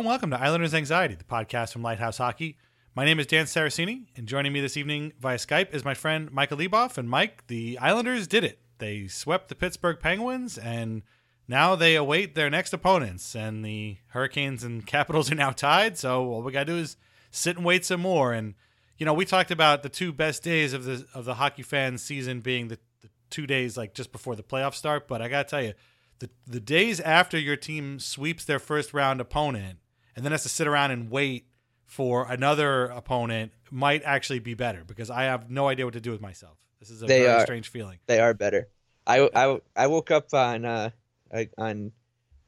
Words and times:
and 0.00 0.06
welcome 0.06 0.30
to 0.30 0.40
Islanders 0.40 0.72
Anxiety, 0.72 1.14
the 1.14 1.24
podcast 1.24 1.74
from 1.74 1.82
Lighthouse 1.82 2.16
Hockey. 2.16 2.56
My 2.94 3.04
name 3.04 3.20
is 3.20 3.26
Dan 3.26 3.44
Saracini, 3.44 4.06
and 4.16 4.26
joining 4.26 4.50
me 4.50 4.62
this 4.62 4.78
evening 4.78 5.12
via 5.20 5.36
Skype 5.36 5.74
is 5.74 5.84
my 5.84 5.92
friend 5.92 6.32
Michael 6.32 6.56
Leboff. 6.56 6.96
And 6.96 7.06
Mike, 7.06 7.46
the 7.48 7.76
Islanders 7.76 8.26
did 8.26 8.42
it. 8.42 8.60
They 8.78 9.08
swept 9.08 9.50
the 9.50 9.54
Pittsburgh 9.54 10.00
Penguins, 10.00 10.56
and 10.56 11.02
now 11.46 11.76
they 11.76 11.96
await 11.96 12.34
their 12.34 12.48
next 12.48 12.72
opponents. 12.72 13.34
And 13.36 13.62
the 13.62 13.98
Hurricanes 14.06 14.64
and 14.64 14.86
Capitals 14.86 15.30
are 15.30 15.34
now 15.34 15.50
tied, 15.50 15.98
so 15.98 16.24
all 16.32 16.40
we 16.40 16.50
got 16.50 16.60
to 16.60 16.72
do 16.72 16.78
is 16.78 16.96
sit 17.30 17.58
and 17.58 17.66
wait 17.66 17.84
some 17.84 18.00
more. 18.00 18.32
And 18.32 18.54
you 18.96 19.04
know, 19.04 19.12
we 19.12 19.26
talked 19.26 19.50
about 19.50 19.82
the 19.82 19.90
two 19.90 20.14
best 20.14 20.42
days 20.42 20.72
of 20.72 20.84
the 20.84 21.06
of 21.12 21.26
the 21.26 21.34
hockey 21.34 21.62
fan 21.62 21.98
season 21.98 22.40
being 22.40 22.68
the, 22.68 22.78
the 23.02 23.10
two 23.28 23.46
days 23.46 23.76
like 23.76 23.92
just 23.92 24.12
before 24.12 24.34
the 24.34 24.42
playoffs 24.42 24.76
start. 24.76 25.06
But 25.06 25.20
I 25.20 25.28
gotta 25.28 25.46
tell 25.46 25.62
you, 25.62 25.74
the 26.20 26.30
the 26.46 26.60
days 26.60 27.00
after 27.00 27.38
your 27.38 27.56
team 27.56 27.98
sweeps 27.98 28.46
their 28.46 28.58
first 28.58 28.94
round 28.94 29.20
opponent 29.20 29.79
and 30.16 30.24
then 30.24 30.32
has 30.32 30.42
to 30.44 30.48
sit 30.48 30.66
around 30.66 30.90
and 30.90 31.10
wait 31.10 31.46
for 31.86 32.26
another 32.30 32.84
opponent 32.86 33.52
might 33.70 34.02
actually 34.04 34.38
be 34.38 34.54
better 34.54 34.84
because 34.86 35.10
I 35.10 35.24
have 35.24 35.50
no 35.50 35.68
idea 35.68 35.84
what 35.84 35.94
to 35.94 36.00
do 36.00 36.10
with 36.12 36.20
myself. 36.20 36.56
This 36.78 36.90
is 36.90 37.02
a 37.02 37.06
They 37.06 37.22
very 37.22 37.34
are. 37.34 37.40
strange 37.40 37.68
feeling. 37.68 37.98
They 38.06 38.20
are 38.20 38.32
better. 38.34 38.68
I, 39.06 39.28
I, 39.34 39.60
I 39.76 39.86
woke 39.88 40.10
up 40.10 40.32
on 40.34 40.64
uh 40.64 40.90
I- 41.34 41.48
on 41.58 41.92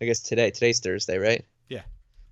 I 0.01 0.05
guess 0.05 0.21
today. 0.21 0.51
Today's 0.51 0.81
Thursday, 0.81 1.19
right? 1.19 1.45
Yeah. 1.69 1.83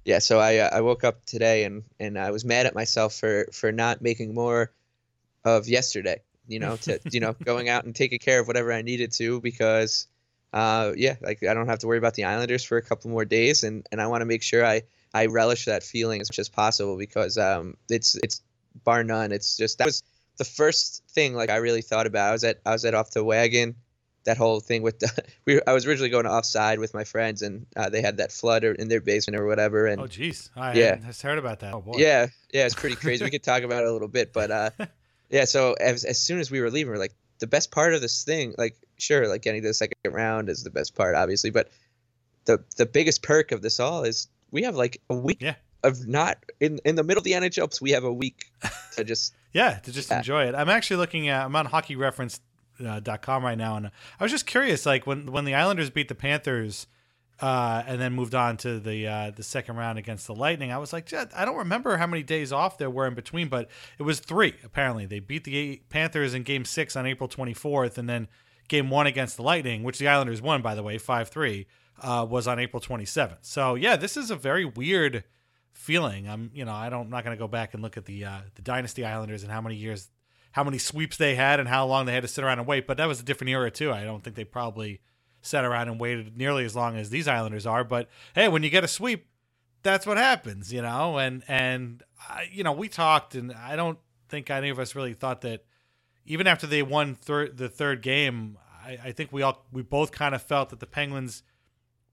Yeah. 0.04 0.18
So 0.18 0.38
I 0.41 0.58
uh, 0.58 0.70
I 0.72 0.80
woke 0.80 1.04
up 1.04 1.24
today 1.24 1.64
and 1.64 1.84
and 1.98 2.18
I 2.18 2.30
was 2.30 2.44
mad 2.44 2.66
at 2.66 2.74
myself 2.74 3.14
for 3.14 3.47
for 3.52 3.70
not 3.72 4.02
making 4.02 4.34
more 4.34 4.72
of 5.44 5.68
yesterday. 5.68 6.20
You 6.48 6.58
know, 6.58 6.76
to 6.78 7.00
you 7.10 7.20
know 7.20 7.34
going 7.44 7.68
out 7.68 7.84
and 7.84 7.94
taking 7.94 8.18
care 8.18 8.41
of 8.41 8.47
whatever 8.47 8.72
I 8.72 8.82
needed 8.82 9.12
to 9.12 9.41
because 9.41 10.06
uh 10.52 10.92
yeah 10.97 11.14
like 11.20 11.42
I 11.44 11.54
don't 11.54 11.68
have 11.68 11.78
to 11.80 11.86
worry 11.86 11.98
about 11.98 12.14
the 12.14 12.24
Islanders 12.24 12.64
for 12.64 12.76
a 12.76 12.82
couple 12.82 13.10
more 13.10 13.24
days 13.24 13.62
and 13.62 13.86
and 13.92 14.00
I 14.00 14.06
want 14.08 14.22
to 14.22 14.26
make 14.26 14.42
sure 14.42 14.64
I 14.66 14.82
I 15.12 15.26
relish 15.26 15.65
that 15.66 15.82
feeling 15.82 16.21
as 16.21 16.31
much 16.31 16.38
as 16.38 16.48
possible 16.48 16.97
because 16.97 17.37
um 17.38 17.76
it's 17.88 18.16
it's 18.22 18.43
bar 18.84 19.03
none 19.04 19.32
it's 19.32 19.56
just 19.56 19.78
that 19.78 19.87
was 19.87 20.03
the 20.38 20.44
first 20.44 21.03
thing 21.10 21.34
like 21.34 21.50
I 21.50 21.56
really 21.56 21.82
thought 21.82 22.06
about 22.06 22.28
I 22.28 22.32
was 22.32 22.44
at 22.44 22.60
I 22.65 22.72
was 22.72 22.84
at 22.84 22.94
off 22.94 23.10
the 23.10 23.25
wagon 23.25 23.75
that 24.25 24.37
whole 24.37 24.60
thing 24.60 24.82
with 24.82 24.98
the 25.00 25.10
we 25.47 25.60
I 25.66 25.72
was 25.72 25.87
originally 25.87 26.10
going 26.10 26.26
offside 26.26 26.78
with 26.78 26.94
my 26.94 27.04
friends 27.04 27.43
and 27.43 27.66
uh, 27.76 27.88
they 27.88 28.03
had 28.03 28.19
that 28.19 28.31
flood 28.32 28.65
or- 28.65 28.72
in 28.75 28.88
their 28.88 29.00
basement 29.00 29.41
or 29.41 29.47
whatever 29.47 29.87
and 29.87 30.00
Oh, 30.00 30.04
jeez. 30.04 30.50
I 30.54 30.75
Yeah. 30.75 30.97
hadn't 30.97 31.21
heard 31.22 31.38
about 31.38 31.60
that. 31.60 31.75
Oh, 31.75 31.81
boy. 31.81 31.94
yeah 31.98 32.27
yeah 32.53 32.66
it's 32.66 32.75
pretty 32.75 32.97
crazy 32.97 33.25
we 33.25 33.31
could 33.31 33.42
talk 33.42 33.62
about 33.62 33.82
it 33.82 33.88
a 33.88 33.92
little 33.92 34.09
bit 34.09 34.32
but 34.32 34.50
uh 34.50 34.71
yeah 35.31 35.44
so 35.44 35.72
as, 35.81 36.04
as 36.04 36.21
soon 36.21 36.38
as 36.38 36.50
we 36.50 36.60
were 36.60 36.71
leaving 36.71 36.92
we're 36.92 36.98
like 36.98 37.15
the 37.41 37.47
best 37.47 37.71
part 37.71 37.94
of 37.94 38.00
this 38.03 38.22
thing 38.25 38.54
like 38.59 38.77
sure 38.98 39.27
like 39.27 39.42
getting 39.42 39.62
to 39.62 39.69
the 39.69 39.75
second 39.75 39.97
round 40.12 40.48
is 40.50 40.62
the 40.62 40.71
best 40.71 40.94
part 40.94 41.15
obviously 41.16 41.50
but 41.50 41.71
the 42.44 42.62
the 42.77 42.87
biggest 42.87 43.22
perk 43.22 43.50
of 43.53 43.62
this 43.62 43.81
all 43.81 44.04
is 44.04 44.28
we 44.50 44.62
have 44.62 44.75
like 44.77 45.00
a 45.11 45.15
week 45.15 45.38
Yeah. 45.41 45.55
of 45.83 46.06
not 46.06 46.38
in 46.61 46.78
in 46.84 46.94
the 46.97 47.03
middle 47.03 47.21
of 47.21 47.25
the 47.25 47.33
NHL 47.33 47.81
we 47.81 47.91
have 47.93 48.05
a 48.05 48.12
week 48.12 48.47
to 48.97 49.05
just 49.05 49.34
Yeah, 49.53 49.75
to 49.81 49.91
just 49.93 50.11
Yeah. 50.11 50.19
enjoy 50.19 50.44
it. 50.47 50.55
I'm 50.55 50.69
actually 50.69 50.99
looking 50.99 51.28
at 51.28 51.44
I'm 51.44 51.56
on 51.56 51.66
hockey 51.66 51.97
reference 51.97 52.41
hockeyreference.com 52.81 53.44
right 53.44 53.59
now 53.59 53.77
and 53.77 53.87
I 54.19 54.22
was 54.25 54.33
just 54.33 54.47
curious 54.47 54.87
like 54.87 55.06
when 55.06 55.33
when 55.33 55.45
the 55.45 55.54
Islanders 55.54 55.91
beat 55.91 56.09
the 56.09 56.15
Panthers 56.15 56.86
uh, 57.41 57.83
and 57.86 57.98
then 58.01 58.13
moved 58.13 58.34
on 58.34 58.57
to 58.59 58.78
the 58.78 59.07
uh, 59.07 59.30
the 59.30 59.42
second 59.42 59.77
round 59.77 59.98
against 59.98 60.27
the 60.27 60.34
Lightning. 60.34 60.71
I 60.72 60.77
was 60.77 60.92
like, 60.92 61.07
"Jet, 61.07 61.30
I 61.34 61.47
don't 61.47 61.57
remember 61.57 61.97
how 61.97 62.07
many 62.07 62.22
days 62.22 62.53
off 62.53 62.77
there 62.77 62.91
were 62.91 63.07
in 63.07 63.15
between, 63.15 63.48
but 63.48 63.71
it 63.98 64.03
was 64.03 64.21
three. 64.21 64.57
Apparently, 64.63 65.07
they 65.07 65.21
beat 65.21 65.45
the 65.45 65.80
Panthers 65.89 66.34
in 66.34 66.42
Game 66.42 66.66
Six 66.66 66.97
on 66.97 67.07
April 67.07 67.30
24th, 67.30 67.97
and 67.97 68.07
then 68.10 68.28
Game 68.69 68.91
One 68.91 69.07
against 69.07 69.39
the 69.39 69.42
Lightning, 69.42 69.84
which 69.84 69.98
the 69.98 70.07
Islanders 70.07 70.42
won, 70.42 70.60
by 70.60 70.74
the 70.74 70.83
way, 70.83 70.98
five 70.98 71.30
three, 71.30 71.66
uh, 72.00 72.26
was 72.28 72.47
on 72.47 72.58
April 72.58 72.80
27th. 72.80 73.38
So 73.42 73.74
yeah, 73.74 73.97
this 73.97 74.16
is 74.16 74.30
a 74.30 74.36
very 74.36 74.64
weird 74.64 75.24
feeling. 75.72 76.28
I'm, 76.28 76.50
you 76.54 76.64
know, 76.64 76.72
I 76.72 76.91
don't, 76.91 77.02
I'm 77.02 77.10
not 77.10 77.24
going 77.24 77.36
to 77.36 77.41
go 77.41 77.48
back 77.48 77.74
and 77.74 77.82
look 77.82 77.97
at 77.97 78.04
the 78.04 78.24
uh, 78.24 78.41
the 78.54 78.62
Dynasty 78.62 79.04
Islanders 79.04 79.42
and 79.42 79.52
how 79.52 79.60
many 79.60 79.76
years, 79.76 80.10
how 80.52 80.64
many 80.64 80.78
sweeps 80.78 81.16
they 81.16 81.34
had, 81.34 81.60
and 81.60 81.68
how 81.68 81.86
long 81.86 82.06
they 82.06 82.12
had 82.12 82.22
to 82.22 82.28
sit 82.28 82.44
around 82.44 82.58
and 82.58 82.66
wait. 82.66 82.86
But 82.86 82.97
that 82.98 83.06
was 83.06 83.20
a 83.20 83.24
different 83.24 83.50
era 83.50 83.70
too. 83.70 83.92
I 83.92 84.04
don't 84.04 84.22
think 84.22 84.36
they 84.36 84.44
probably 84.44 85.00
sat 85.42 85.64
around 85.64 85.88
and 85.88 85.98
waited 85.98 86.36
nearly 86.36 86.64
as 86.64 86.76
long 86.76 86.97
as 86.97 87.10
these 87.10 87.26
Islanders 87.26 87.66
are. 87.66 87.84
But 87.84 88.08
hey, 88.34 88.48
when 88.48 88.62
you 88.62 88.70
get 88.70 88.84
a 88.84 88.88
sweep, 88.88 89.26
that's 89.82 90.06
what 90.06 90.16
happens, 90.16 90.72
you 90.72 90.82
know. 90.82 91.18
And 91.18 91.42
and 91.48 92.02
I, 92.28 92.48
you 92.52 92.64
know, 92.64 92.72
we 92.72 92.88
talked, 92.88 93.34
and 93.34 93.52
I 93.52 93.76
don't 93.76 93.98
think 94.28 94.50
any 94.50 94.68
of 94.68 94.78
us 94.78 94.94
really 94.94 95.14
thought 95.14 95.41
that 95.42 95.64
even 96.26 96.47
after 96.47 96.66
they 96.66 96.82
won 96.82 97.14
thir- 97.14 97.48
the 97.48 97.68
third 97.68 98.02
game, 98.02 98.58
I, 98.84 98.98
I 99.06 99.12
think 99.12 99.32
we 99.32 99.42
all 99.42 99.66
we 99.72 99.82
both 99.82 100.12
kind 100.12 100.34
of 100.34 100.42
felt 100.42 100.70
that 100.70 100.80
the 100.80 100.86
Penguins 100.86 101.42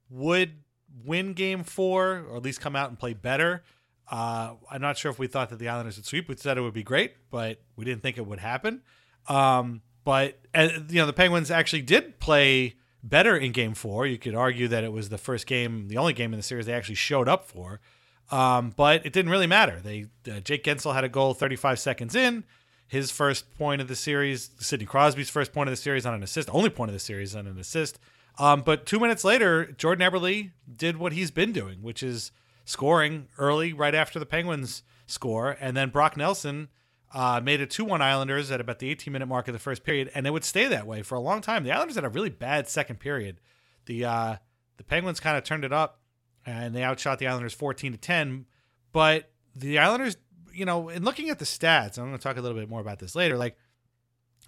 would 0.10 0.64
win 1.06 1.34
Game 1.34 1.64
Four, 1.64 2.26
or 2.30 2.38
at 2.38 2.44
least 2.44 2.62
come 2.62 2.76
out 2.76 2.90
and 2.90 2.98
play 2.98 3.14
better. 3.14 3.64
Uh, 4.10 4.54
I'm 4.72 4.82
not 4.82 4.98
sure 4.98 5.12
if 5.12 5.20
we 5.20 5.28
thought 5.28 5.50
that 5.50 5.60
the 5.60 5.68
Islanders 5.68 5.98
would 5.98 6.06
sweep. 6.06 6.30
We 6.30 6.38
said 6.38 6.58
it 6.58 6.62
would 6.62 6.74
be 6.74 6.84
great, 6.84 7.16
but 7.30 7.62
we 7.76 7.86
didn't 7.86 8.04
think 8.04 8.18
it 8.18 8.26
would 8.26 8.40
happen. 8.40 8.82
Um, 9.28 9.82
but 10.06 10.40
uh, 10.56 10.70
you 10.90 10.96
know, 10.96 11.06
the 11.06 11.14
Penguins 11.14 11.52
actually 11.52 11.82
did 11.82 12.20
play 12.20 12.76
better 13.04 13.36
in 13.36 13.52
Game 13.52 13.74
Four. 13.74 14.08
You 14.08 14.18
could 14.18 14.36
argue 14.36 14.68
that 14.70 14.84
it 14.84 14.92
was 14.92 15.10
the 15.10 15.18
first 15.18 15.46
game, 15.46 15.88
the 15.90 15.98
only 15.98 16.14
game 16.14 16.34
in 16.34 16.40
the 16.40 16.44
series 16.44 16.66
they 16.66 16.74
actually 16.74 16.96
showed 16.96 17.28
up 17.28 17.46
for. 17.46 17.82
Um, 18.32 18.74
but 18.76 19.06
it 19.06 19.14
didn't 19.14 19.32
really 19.32 19.48
matter. 19.48 19.80
They 19.82 20.08
uh, 20.30 20.40
Jake 20.40 20.64
Guentzel 20.64 20.94
had 20.94 21.04
a 21.04 21.10
goal 21.10 21.34
35 21.34 21.80
seconds 21.80 22.16
in. 22.16 22.44
His 22.88 23.12
first 23.12 23.54
point 23.58 23.82
of 23.82 23.90
the 23.90 23.98
series, 23.98 24.52
Sidney 24.60 24.86
Crosby's 24.86 25.30
first 25.30 25.52
point 25.52 25.68
of 25.68 25.74
the 25.74 25.82
series 25.82 26.06
on 26.06 26.14
an 26.14 26.24
assist, 26.24 26.50
only 26.54 26.70
point 26.70 26.90
of 26.90 26.94
the 26.94 27.00
series 27.00 27.36
on 27.36 27.46
an 27.46 27.60
assist. 27.60 28.00
Um, 28.38 28.62
but 28.62 28.86
two 28.86 29.00
minutes 29.00 29.24
later, 29.24 29.72
Jordan 29.72 30.10
Eberle 30.10 30.52
did 30.72 30.98
what 30.98 31.14
he's 31.14 31.32
been 31.32 31.52
doing, 31.52 31.82
which 31.82 32.04
is 32.04 32.32
scoring 32.66 33.28
early, 33.38 33.74
right 33.74 33.96
after 33.96 34.20
the 34.20 34.26
Penguins 34.26 34.84
score, 35.08 35.58
and 35.60 35.76
then 35.76 35.90
Brock 35.90 36.18
Nelson 36.18 36.70
uh, 37.14 37.42
made 37.44 37.62
it 37.62 37.70
2 37.70 37.86
1 37.86 38.02
Islanders 38.02 38.52
at 38.52 38.62
about 38.62 38.80
the 38.80 38.90
18 38.90 39.12
minute 39.12 39.26
mark 39.26 39.48
of 39.48 39.54
the 39.54 39.60
first 39.60 39.84
period, 39.84 40.12
and 40.14 40.28
it 40.28 40.32
would 40.32 40.44
stay 40.44 40.68
that 40.68 40.86
way 40.86 41.02
for 41.02 41.16
a 41.16 41.20
long 41.20 41.42
time. 41.42 41.64
The 41.64 41.72
Islanders 41.72 41.96
had 41.96 42.04
a 42.04 42.10
really 42.10 42.30
bad 42.30 42.68
second 42.68 43.00
period. 43.00 43.40
The 43.86 44.06
uh, 44.06 44.36
the 44.76 44.84
Penguins 44.84 45.20
kind 45.20 45.38
of 45.38 45.44
turned 45.44 45.66
it 45.66 45.74
up, 45.74 46.02
and 46.46 46.76
they 46.76 46.84
outshot 46.84 47.20
the 47.20 47.28
Islanders 47.28 47.54
14 47.54 47.94
to 47.94 47.98
10. 47.98 48.46
But 48.92 49.32
the 49.56 49.80
Islanders, 49.80 50.18
you 50.54 50.66
know, 50.66 50.90
in 50.90 51.04
looking 51.04 51.30
at 51.30 51.40
the 51.40 51.46
stats, 51.46 51.98
I'm 51.98 52.06
going 52.06 52.18
to 52.18 52.22
talk 52.22 52.38
a 52.38 52.42
little 52.42 52.58
bit 52.58 52.70
more 52.70 52.82
about 52.82 53.00
this 53.00 53.16
later. 53.16 53.38
Like, 53.38 53.58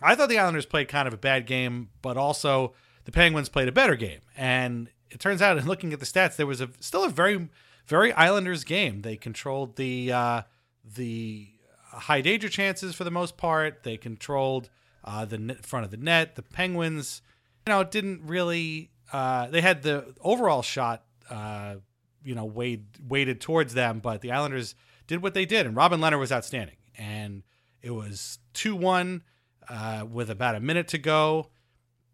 I 0.02 0.16
thought 0.16 0.30
the 0.30 0.40
Islanders 0.40 0.66
played 0.66 0.88
kind 0.88 1.08
of 1.08 1.14
a 1.14 1.18
bad 1.18 1.46
game, 1.46 1.90
but 2.02 2.18
also 2.18 2.74
the 3.06 3.12
Penguins 3.12 3.50
played 3.50 3.68
a 3.68 3.72
better 3.72 3.96
game. 3.96 4.20
And 4.38 4.90
it 5.10 5.20
turns 5.20 5.42
out, 5.42 5.58
in 5.60 5.66
looking 5.66 5.94
at 5.94 6.00
the 6.00 6.06
stats, 6.06 6.36
there 6.36 6.48
was 6.48 6.62
a 6.62 6.70
still 6.80 7.04
a 7.04 7.10
very, 7.10 7.50
very 7.88 8.14
Islanders 8.14 8.64
game. 8.64 9.02
They 9.02 9.16
controlled 9.16 9.76
the 9.76 10.12
uh, 10.12 10.42
the 10.84 11.50
high 11.92 12.22
danger 12.22 12.50
chances 12.50 12.96
for 12.96 13.04
the 13.04 13.12
most 13.12 13.38
part. 13.38 13.84
They 13.84 13.98
controlled 13.98 14.70
uh, 15.04 15.26
the 15.26 15.38
net, 15.38 15.66
front 15.66 15.86
of 15.86 15.92
the 15.92 15.98
net. 15.98 16.36
The 16.36 16.42
Penguins, 16.42 17.22
you 17.66 17.74
know, 17.74 17.84
didn't 17.84 18.22
really. 18.26 18.92
Uh, 19.12 19.48
they 19.48 19.62
had 19.62 19.82
the 19.82 20.14
overall 20.22 20.62
shot, 20.62 21.04
uh, 21.30 21.76
you 22.24 22.36
know, 22.36 22.46
weighed, 22.46 22.86
weighted 23.08 23.42
towards 23.42 23.74
them, 23.74 24.00
but 24.00 24.22
the 24.22 24.32
Islanders 24.32 24.76
did 25.08 25.24
what 25.24 25.34
they 25.34 25.46
did, 25.46 25.66
and 25.66 25.76
Robin 25.76 26.00
Lehner 26.00 26.20
was 26.20 26.32
outstanding. 26.32 26.76
And 26.96 27.42
it 27.82 27.92
was 27.92 28.38
two 28.54 28.76
one 28.76 29.24
uh, 29.68 30.06
with 30.10 30.30
about 30.30 30.56
a 30.56 30.60
minute 30.60 30.88
to 30.90 30.98
go. 30.98 31.50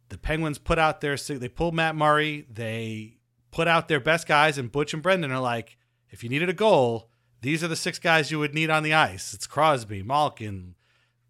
The 0.10 0.18
Penguins 0.18 0.58
put 0.58 0.78
out 0.78 1.02
their 1.02 1.16
they 1.18 1.50
pulled 1.50 1.74
Matt 1.74 1.96
Murray. 1.96 2.46
They 2.50 3.18
put 3.52 3.68
out 3.68 3.88
their 3.88 4.00
best 4.00 4.28
guys, 4.28 4.58
and 4.58 4.72
Butch 4.72 4.94
and 4.94 5.02
Brendan 5.02 5.32
are 5.32 5.40
like, 5.40 5.78
if 6.10 6.24
you 6.24 6.30
needed 6.30 6.50
a 6.50 6.54
goal, 6.54 7.10
these 7.42 7.64
are 7.64 7.68
the 7.68 7.76
six 7.76 8.00
guys 8.00 8.32
you 8.32 8.40
would 8.40 8.54
need 8.54 8.70
on 8.70 8.84
the 8.84 8.94
ice. 8.94 9.34
It's 9.34 9.48
Crosby, 9.48 10.04
Malkin, 10.04 10.76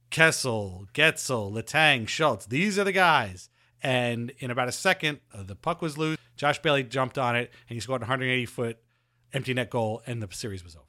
Kessel, 0.10 0.88
Guentzel, 0.94 1.52
Letang, 1.52 2.08
Schultz. 2.08 2.46
These 2.46 2.80
are 2.80 2.84
the 2.84 2.92
guys. 2.92 3.50
And 3.82 4.32
in 4.40 4.50
about 4.50 4.68
a 4.68 4.72
second, 4.72 5.20
uh, 5.34 5.44
the 5.44 5.56
puck 5.56 5.82
was 5.82 5.98
loose. 5.98 6.18
Josh 6.36 6.60
Bailey 6.60 6.84
jumped 6.84 7.18
on 7.18 7.36
it, 7.36 7.52
and 7.70 7.76
he 7.76 7.80
scored 7.80 8.02
a 8.02 8.06
180 8.06 8.46
foot 8.46 8.80
empty 9.34 9.54
net 9.54 9.70
goal, 9.70 10.02
and 10.08 10.22
the 10.22 10.34
series 10.34 10.64
was 10.64 10.76
over. 10.76 10.85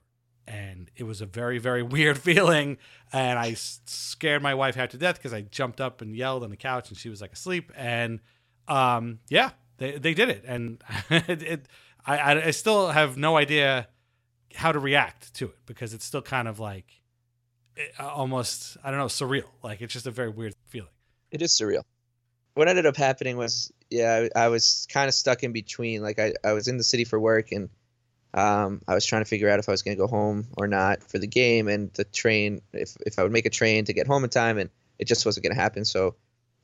And 0.46 0.90
it 0.96 1.04
was 1.04 1.20
a 1.20 1.26
very, 1.26 1.58
very 1.58 1.82
weird 1.96 2.18
feeling. 2.18 2.78
And 3.12 3.38
i 3.38 3.54
scared 3.54 4.42
my 4.42 4.54
wife 4.54 4.74
half 4.74 4.90
to 4.90 4.98
death 4.98 5.16
because 5.16 5.32
I 5.32 5.42
jumped 5.42 5.80
up 5.80 6.00
and 6.00 6.14
yelled 6.14 6.44
on 6.44 6.50
the 6.50 6.56
couch, 6.56 6.88
and 6.88 6.98
she 6.98 7.08
was 7.08 7.20
like 7.20 7.32
asleep. 7.32 7.72
And 7.76 8.20
um, 8.68 9.20
yeah, 9.28 9.50
they, 9.78 9.98
they 9.98 10.14
did 10.14 10.28
it. 10.28 10.44
And 10.46 10.82
it, 11.10 11.42
it 11.42 11.68
I, 12.06 12.46
I 12.46 12.50
still 12.52 12.88
have 12.88 13.16
no 13.16 13.36
idea 13.36 13.88
how 14.54 14.72
to 14.72 14.78
react 14.78 15.34
to 15.34 15.46
it 15.46 15.58
because 15.66 15.92
it's 15.92 16.04
still 16.04 16.22
kind 16.22 16.48
of 16.48 16.58
like 16.58 17.02
it, 17.76 17.92
almost 18.00 18.76
I 18.82 18.90
don't 18.90 18.98
know 19.00 19.06
surreal. 19.06 19.48
Like 19.62 19.82
it's 19.82 19.92
just 19.92 20.06
a 20.06 20.10
very 20.10 20.30
weird 20.30 20.54
feeling. 20.66 20.90
It 21.30 21.42
is 21.42 21.52
surreal. 21.52 21.82
What 22.54 22.68
ended 22.68 22.86
up 22.86 22.96
happening 22.96 23.36
was 23.36 23.72
yeah 23.90 24.28
I, 24.34 24.44
I 24.44 24.48
was 24.48 24.86
kind 24.90 25.08
of 25.08 25.14
stuck 25.14 25.42
in 25.42 25.52
between. 25.52 26.02
Like 26.02 26.18
I, 26.18 26.32
I 26.44 26.52
was 26.52 26.68
in 26.68 26.78
the 26.78 26.84
city 26.84 27.04
for 27.04 27.18
work 27.18 27.52
and 27.52 27.68
um, 28.36 28.82
I 28.86 28.94
was 28.94 29.04
trying 29.06 29.22
to 29.22 29.28
figure 29.28 29.48
out 29.48 29.58
if 29.58 29.68
I 29.68 29.72
was 29.72 29.82
going 29.82 29.96
to 29.96 30.00
go 30.00 30.06
home 30.06 30.46
or 30.58 30.68
not 30.68 31.02
for 31.02 31.18
the 31.18 31.26
game 31.26 31.68
and 31.68 31.90
the 31.94 32.04
train 32.04 32.60
if 32.72 32.96
if 33.06 33.18
I 33.18 33.22
would 33.22 33.32
make 33.32 33.46
a 33.46 33.50
train 33.50 33.86
to 33.86 33.92
get 33.92 34.06
home 34.06 34.22
in 34.24 34.30
time 34.30 34.58
and 34.58 34.70
it 34.98 35.06
just 35.08 35.24
wasn't 35.26 35.44
going 35.44 35.54
to 35.56 35.60
happen. 35.60 35.84
So 35.84 36.14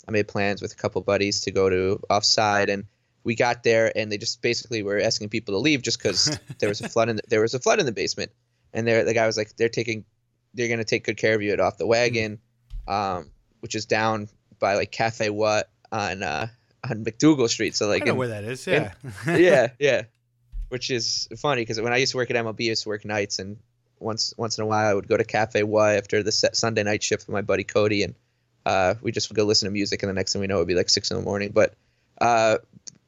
I 0.06 0.10
made 0.10 0.28
plans 0.28 0.60
with 0.60 0.72
a 0.72 0.76
couple 0.76 1.00
buddies 1.00 1.40
to 1.42 1.50
go 1.50 1.68
to 1.70 2.00
offside 2.10 2.68
and 2.68 2.84
we 3.24 3.34
got 3.36 3.62
there 3.62 3.90
and 3.96 4.10
they 4.12 4.18
just 4.18 4.42
basically 4.42 4.82
were 4.82 5.00
asking 5.00 5.28
people 5.30 5.54
to 5.54 5.58
leave 5.58 5.80
just 5.82 5.98
because 6.02 6.38
there 6.58 6.68
was 6.68 6.80
a 6.80 6.88
flood 6.88 7.08
in 7.08 7.16
the, 7.16 7.22
there 7.28 7.40
was 7.40 7.54
a 7.54 7.58
flood 7.60 7.80
in 7.80 7.86
the 7.86 7.92
basement 7.92 8.30
and 8.74 8.86
there 8.86 9.04
the 9.04 9.14
guy 9.14 9.26
was 9.26 9.36
like 9.36 9.56
they're 9.56 9.68
taking 9.68 10.04
they're 10.54 10.68
gonna 10.68 10.84
take 10.84 11.04
good 11.04 11.16
care 11.16 11.34
of 11.34 11.40
you 11.40 11.52
at 11.52 11.60
off 11.60 11.78
the 11.78 11.86
wagon 11.86 12.38
um, 12.88 13.30
which 13.60 13.74
is 13.74 13.86
down 13.86 14.28
by 14.58 14.74
like 14.74 14.90
cafe 14.90 15.30
what 15.30 15.70
on 15.90 16.22
uh 16.22 16.48
on 16.88 17.04
MacDougal 17.04 17.48
street 17.48 17.74
so 17.76 17.86
like 17.86 18.02
I 18.02 18.06
know 18.06 18.12
in- 18.12 18.18
where 18.18 18.28
that 18.28 18.44
is. 18.44 18.66
Yeah, 18.66 18.92
in- 19.26 19.40
yeah 19.40 19.68
yeah 19.78 20.02
which 20.72 20.90
is 20.90 21.28
funny 21.36 21.62
because 21.62 21.80
when 21.80 21.92
i 21.92 21.98
used 21.98 22.12
to 22.12 22.18
work 22.18 22.30
at 22.30 22.36
mlb 22.36 22.56
i 22.58 22.64
used 22.64 22.82
to 22.82 22.88
work 22.88 23.04
nights 23.04 23.38
and 23.38 23.58
once 24.00 24.34
once 24.36 24.58
in 24.58 24.64
a 24.64 24.66
while 24.66 24.90
i 24.90 24.94
would 24.94 25.06
go 25.06 25.16
to 25.16 25.24
Cafe 25.24 25.62
Wha 25.62 25.90
after 25.90 26.22
the 26.22 26.32
sunday 26.32 26.82
night 26.82 27.02
shift 27.02 27.26
with 27.26 27.34
my 27.34 27.42
buddy 27.42 27.64
cody 27.64 28.02
and 28.02 28.14
uh, 28.64 28.94
we 29.02 29.12
just 29.12 29.28
would 29.28 29.36
go 29.36 29.44
listen 29.44 29.66
to 29.66 29.72
music 29.72 30.02
and 30.02 30.10
the 30.10 30.14
next 30.14 30.32
thing 30.32 30.40
we 30.40 30.46
know 30.46 30.56
it 30.56 30.60
would 30.60 30.68
be 30.68 30.74
like 30.74 30.88
six 30.88 31.10
in 31.10 31.16
the 31.16 31.22
morning. 31.22 31.50
But 31.52 31.74
uh, 32.20 32.58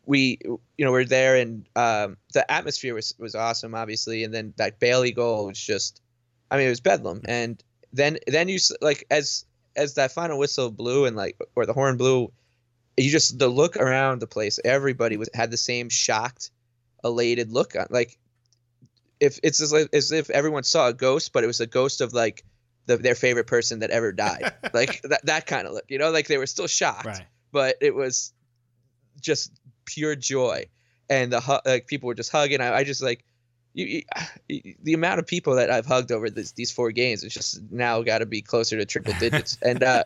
we 0.06 0.38
you 0.44 0.84
know 0.84 0.93
we're 0.93 1.05
there 1.05 1.37
and 1.37 1.66
um, 1.76 2.16
the 2.32 2.50
atmosphere 2.50 2.94
was 2.94 3.14
was 3.19 3.34
awesome 3.34 3.75
obviously 3.75 4.25
and 4.25 4.34
then 4.34 4.52
that 4.56 4.78
Bailey 4.81 5.12
goal 5.12 5.46
was 5.46 5.58
just 5.58 6.02
I 6.50 6.56
mean 6.56 6.67
it 6.67 6.70
was 6.70 6.81
bedlam. 6.81 7.22
And 7.26 7.62
then 7.93 8.19
then 8.26 8.49
you 8.49 8.58
like 8.81 9.05
as 9.10 9.44
as 9.76 9.94
that 9.94 10.12
final 10.12 10.38
whistle 10.38 10.70
blew 10.70 11.06
and 11.06 11.17
like 11.17 11.38
or 11.56 11.67
the 11.67 11.72
horn 11.72 11.96
blew 11.96 12.32
you 12.96 13.10
just 13.10 13.38
the 13.38 13.49
look 13.49 13.76
around 13.76 14.20
the 14.20 14.26
place 14.26 14.60
everybody 14.64 15.17
was 15.17 15.28
had 15.34 15.50
the 15.50 15.56
same 15.56 15.88
shocked 15.88 16.50
elated 17.05 17.53
look 17.53 17.77
on 17.77 17.87
like 17.91 18.19
if 19.21 19.39
it's 19.43 19.61
as, 19.61 19.73
as 19.73 20.12
if 20.12 20.31
everyone 20.31 20.62
saw 20.62 20.89
a 20.89 20.93
ghost 20.93 21.33
but 21.33 21.45
it 21.45 21.47
was 21.47 21.61
a 21.61 21.67
ghost 21.67 22.01
of 22.01 22.12
like 22.12 22.45
the, 22.87 22.97
their 22.97 23.15
favorite 23.15 23.47
person 23.47 23.79
that 23.79 23.91
ever 23.91 24.12
died. 24.12 24.53
Like 24.75 25.03
that, 25.03 25.25
that 25.27 25.47
kind 25.47 25.67
of 25.67 25.75
look 25.75 25.85
you 25.89 25.99
know 25.99 26.11
like 26.11 26.27
they 26.27 26.39
were 26.39 26.47
still 26.47 26.67
shocked 26.67 27.06
right. 27.06 27.27
but 27.53 27.77
it 27.81 27.95
was 27.95 28.33
just 29.21 29.53
pure 29.85 30.17
joy. 30.17 30.67
And 31.08 31.32
the 31.32 31.41
hu- 31.41 31.61
like 31.65 31.87
people 31.87 32.08
were 32.08 32.15
just 32.15 32.32
hugging. 32.32 32.61
I, 32.61 32.75
I 32.75 32.84
just 32.84 33.03
like 33.03 33.25
you, 33.75 34.03
you, 34.49 34.75
the 34.82 34.94
amount 34.94 35.19
of 35.19 35.27
people 35.27 35.56
that 35.56 35.70
i've 35.70 35.84
hugged 35.84 36.13
over 36.13 36.31
this, 36.31 36.53
these 36.53 36.70
four 36.70 36.93
games 36.93 37.25
it's 37.25 37.34
just 37.34 37.61
now 37.70 38.03
got 38.03 38.19
to 38.19 38.27
be 38.27 38.41
closer 38.41 38.77
to 38.79 38.84
triple 38.84 39.13
digits. 39.19 39.58
And 39.63 39.82
uh 39.82 40.05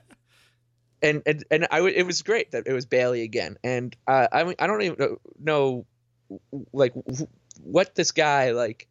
and 1.00 1.23
and, 1.26 1.45
and 1.50 1.69
I 1.71 1.76
w- 1.76 1.95
it 1.95 2.05
was 2.05 2.23
great 2.23 2.50
that 2.50 2.67
it 2.67 2.73
was 2.73 2.87
Bailey 2.87 3.23
again. 3.23 3.57
And 3.62 3.97
uh, 4.07 4.28
I 4.33 4.45
mean, 4.45 4.55
I 4.59 4.67
don't 4.67 4.83
even 4.83 5.17
know 5.38 5.87
like 6.73 6.92
what 7.62 7.94
this 7.94 8.12
guy 8.12 8.52
like 8.52 8.88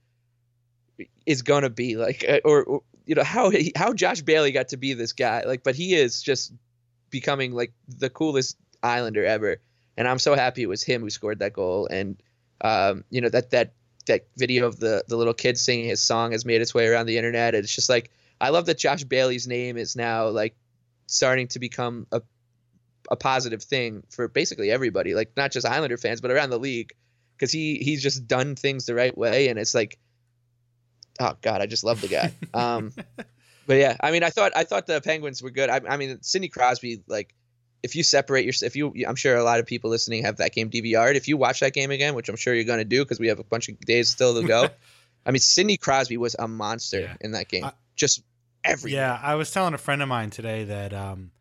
is 1.26 1.42
gonna 1.42 1.70
be 1.70 1.96
like 1.96 2.26
uh, 2.28 2.40
or, 2.44 2.64
or 2.64 2.82
you 3.06 3.16
know 3.16 3.24
how 3.24 3.50
he, 3.50 3.72
how 3.76 3.94
Josh 3.94 4.22
Bailey 4.22 4.52
got 4.52 4.70
to 4.70 4.78
be 4.78 4.94
this 4.94 5.14
guy 5.14 5.44
like 5.46 5.64
but 5.64 5.76
he 5.76 5.94
is 5.94 6.22
just 6.22 6.54
becoming 7.10 7.54
like 7.54 7.74
the 7.88 8.10
coolest 8.10 8.58
Islander 8.84 9.26
ever. 9.26 9.58
And 9.96 10.08
I'm 10.08 10.20
so 10.20 10.36
happy 10.36 10.64
it 10.64 10.70
was 10.70 10.84
him 10.84 11.02
who 11.02 11.10
scored 11.10 11.40
that 11.40 11.54
goal. 11.54 11.88
And 11.88 12.22
um 12.62 13.04
you 13.10 13.22
know 13.22 13.30
that 13.30 13.52
that 13.52 13.74
that 14.08 14.28
video 14.38 14.68
of 14.68 14.80
the 14.80 15.04
the 15.08 15.16
little 15.16 15.34
kid 15.34 15.58
singing 15.58 15.86
his 15.86 16.02
song 16.02 16.32
has 16.32 16.46
made 16.46 16.62
its 16.62 16.74
way 16.74 16.88
around 16.88 17.06
the 17.06 17.18
internet. 17.18 17.56
It's 17.56 17.74
just 17.74 17.90
like 17.90 18.12
I 18.40 18.50
love 18.50 18.66
that 18.68 18.78
Josh 18.78 19.04
Bailey's 19.04 19.48
name 19.48 19.78
is 19.78 19.96
now 19.96 20.28
like 20.28 20.56
starting 21.08 21.48
to 21.50 21.60
become 21.60 22.08
a 22.12 22.22
a 23.10 23.16
positive 23.16 23.64
thing 23.64 24.04
for 24.10 24.28
basically 24.28 24.72
everybody, 24.72 25.14
like 25.14 25.32
not 25.38 25.52
just 25.52 25.66
Islander 25.66 25.98
fans, 25.98 26.22
but 26.22 26.32
around 26.32 26.50
the 26.50 26.60
league, 26.60 26.94
because 27.38 27.52
he 27.52 27.78
he's 27.78 28.02
just 28.02 28.28
done 28.28 28.56
things 28.56 28.86
the 28.86 28.96
right 28.96 29.16
way, 29.18 29.50
and 29.50 29.60
it's 29.60 29.76
like, 29.76 29.98
oh 31.20 31.36
god, 31.42 31.62
I 31.62 31.66
just 31.66 31.84
love 31.84 32.02
the 32.02 32.08
guy. 32.08 32.34
um, 32.54 32.94
but 33.66 33.78
yeah, 33.78 33.98
I 34.00 34.12
mean, 34.12 34.24
I 34.24 34.30
thought 34.30 34.54
I 34.56 34.64
thought 34.64 34.88
the 34.88 35.02
Penguins 35.02 35.44
were 35.44 35.52
good. 35.52 35.70
I, 35.70 35.82
I 35.88 35.98
mean, 35.98 36.20
Sidney 36.22 36.48
Crosby, 36.48 37.04
like, 37.08 37.34
if 37.84 37.96
you 37.96 38.04
separate 38.04 38.46
your, 38.46 38.54
if 38.62 38.76
you, 38.76 38.94
I'm 39.08 39.16
sure 39.16 39.36
a 39.36 39.44
lot 39.44 39.60
of 39.60 39.66
people 39.66 39.90
listening 39.90 40.24
have 40.24 40.38
that 40.38 40.54
game 40.54 40.70
DVR'd. 40.70 41.16
If 41.16 41.28
you 41.28 41.38
watch 41.38 41.60
that 41.60 41.74
game 41.74 41.92
again, 41.92 42.16
which 42.16 42.30
I'm 42.30 42.36
sure 42.36 42.54
you're 42.54 42.64
going 42.64 42.80
to 42.80 42.86
do 42.86 43.04
because 43.04 43.20
we 43.20 43.28
have 43.28 43.40
a 43.40 43.44
bunch 43.44 43.70
of 43.70 43.80
days 43.82 44.10
still 44.10 44.40
to 44.42 44.48
go. 44.48 44.70
I 45.26 45.32
mean, 45.32 45.40
Sidney 45.40 45.78
Crosby 45.78 46.18
was 46.18 46.36
a 46.40 46.48
monster 46.48 47.18
in 47.20 47.32
that 47.32 47.50
game. 47.50 47.70
just 47.96 48.24
every 48.64 48.94
Yeah, 48.94 49.20
I 49.22 49.36
was 49.36 49.52
telling 49.52 49.74
a 49.74 49.78
friend 49.78 50.02
of 50.02 50.08
mine 50.08 50.30
today 50.30 50.64
that, 50.64 50.94
um, 50.94 51.32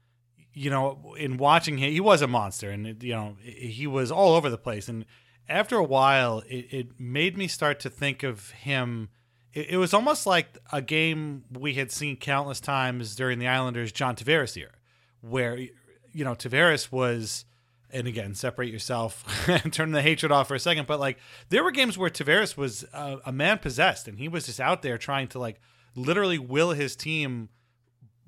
you 0.53 0.71
know, 0.71 1.15
in 1.19 1.37
watching 1.37 1.79
him, 1.79 1.93
he 1.93 2.01
was 2.01 2.23
a 2.23 2.27
monster, 2.27 2.71
and 2.71 3.03
you 3.03 3.13
know, 3.13 3.37
he 3.43 3.87
was 3.87 4.11
all 4.11 4.35
over 4.35 4.51
the 4.51 4.59
place. 4.59 4.89
And 4.89 5.05
after 5.49 5.77
a 5.77 5.85
while, 5.85 6.43
it, 6.49 6.67
it 6.71 7.01
made 7.01 7.37
me 7.37 7.49
start 7.49 7.81
to 7.81 7.91
think 7.91 8.23
of 8.23 8.51
him. 8.51 9.09
It, 9.53 9.71
it 9.71 9.77
was 9.77 9.95
almost 9.95 10.27
like 10.27 10.59
a 10.73 10.83
game 10.83 11.45
we 11.51 11.75
had 11.75 11.91
seen 11.91 12.17
countless 12.17 12.61
times 12.61 13.15
during 13.15 13.39
the 13.39 13.49
Islanders' 13.49 13.93
John 13.93 14.17
Tavares 14.17 14.57
era, 14.57 14.73
where 15.21 15.59
you 15.59 16.25
know 16.25 16.35
Tavares 16.35 16.91
was 16.91 17.45
and 17.91 18.07
again, 18.07 18.35
separate 18.35 18.73
yourself 18.73 19.49
and 19.49 19.73
turn 19.73 19.93
the 19.93 20.03
hatred 20.03 20.33
off 20.33 20.49
for 20.49 20.55
a 20.55 20.61
second. 20.61 20.87
But 20.87 21.01
like, 21.01 21.19
there 21.49 21.65
were 21.65 21.71
games 21.71 21.97
where 21.97 22.11
Tavares 22.11 22.57
was 22.57 22.85
uh, 22.93 23.17
a 23.25 23.33
man 23.33 23.59
possessed, 23.59 24.09
and 24.09 24.19
he 24.19 24.29
was 24.29 24.47
just 24.47 24.61
out 24.61 24.83
there 24.83 24.99
trying 24.99 25.29
to 25.29 25.39
like 25.39 25.61
literally 25.95 26.39
will 26.39 26.71
his 26.71 26.97
team 26.97 27.49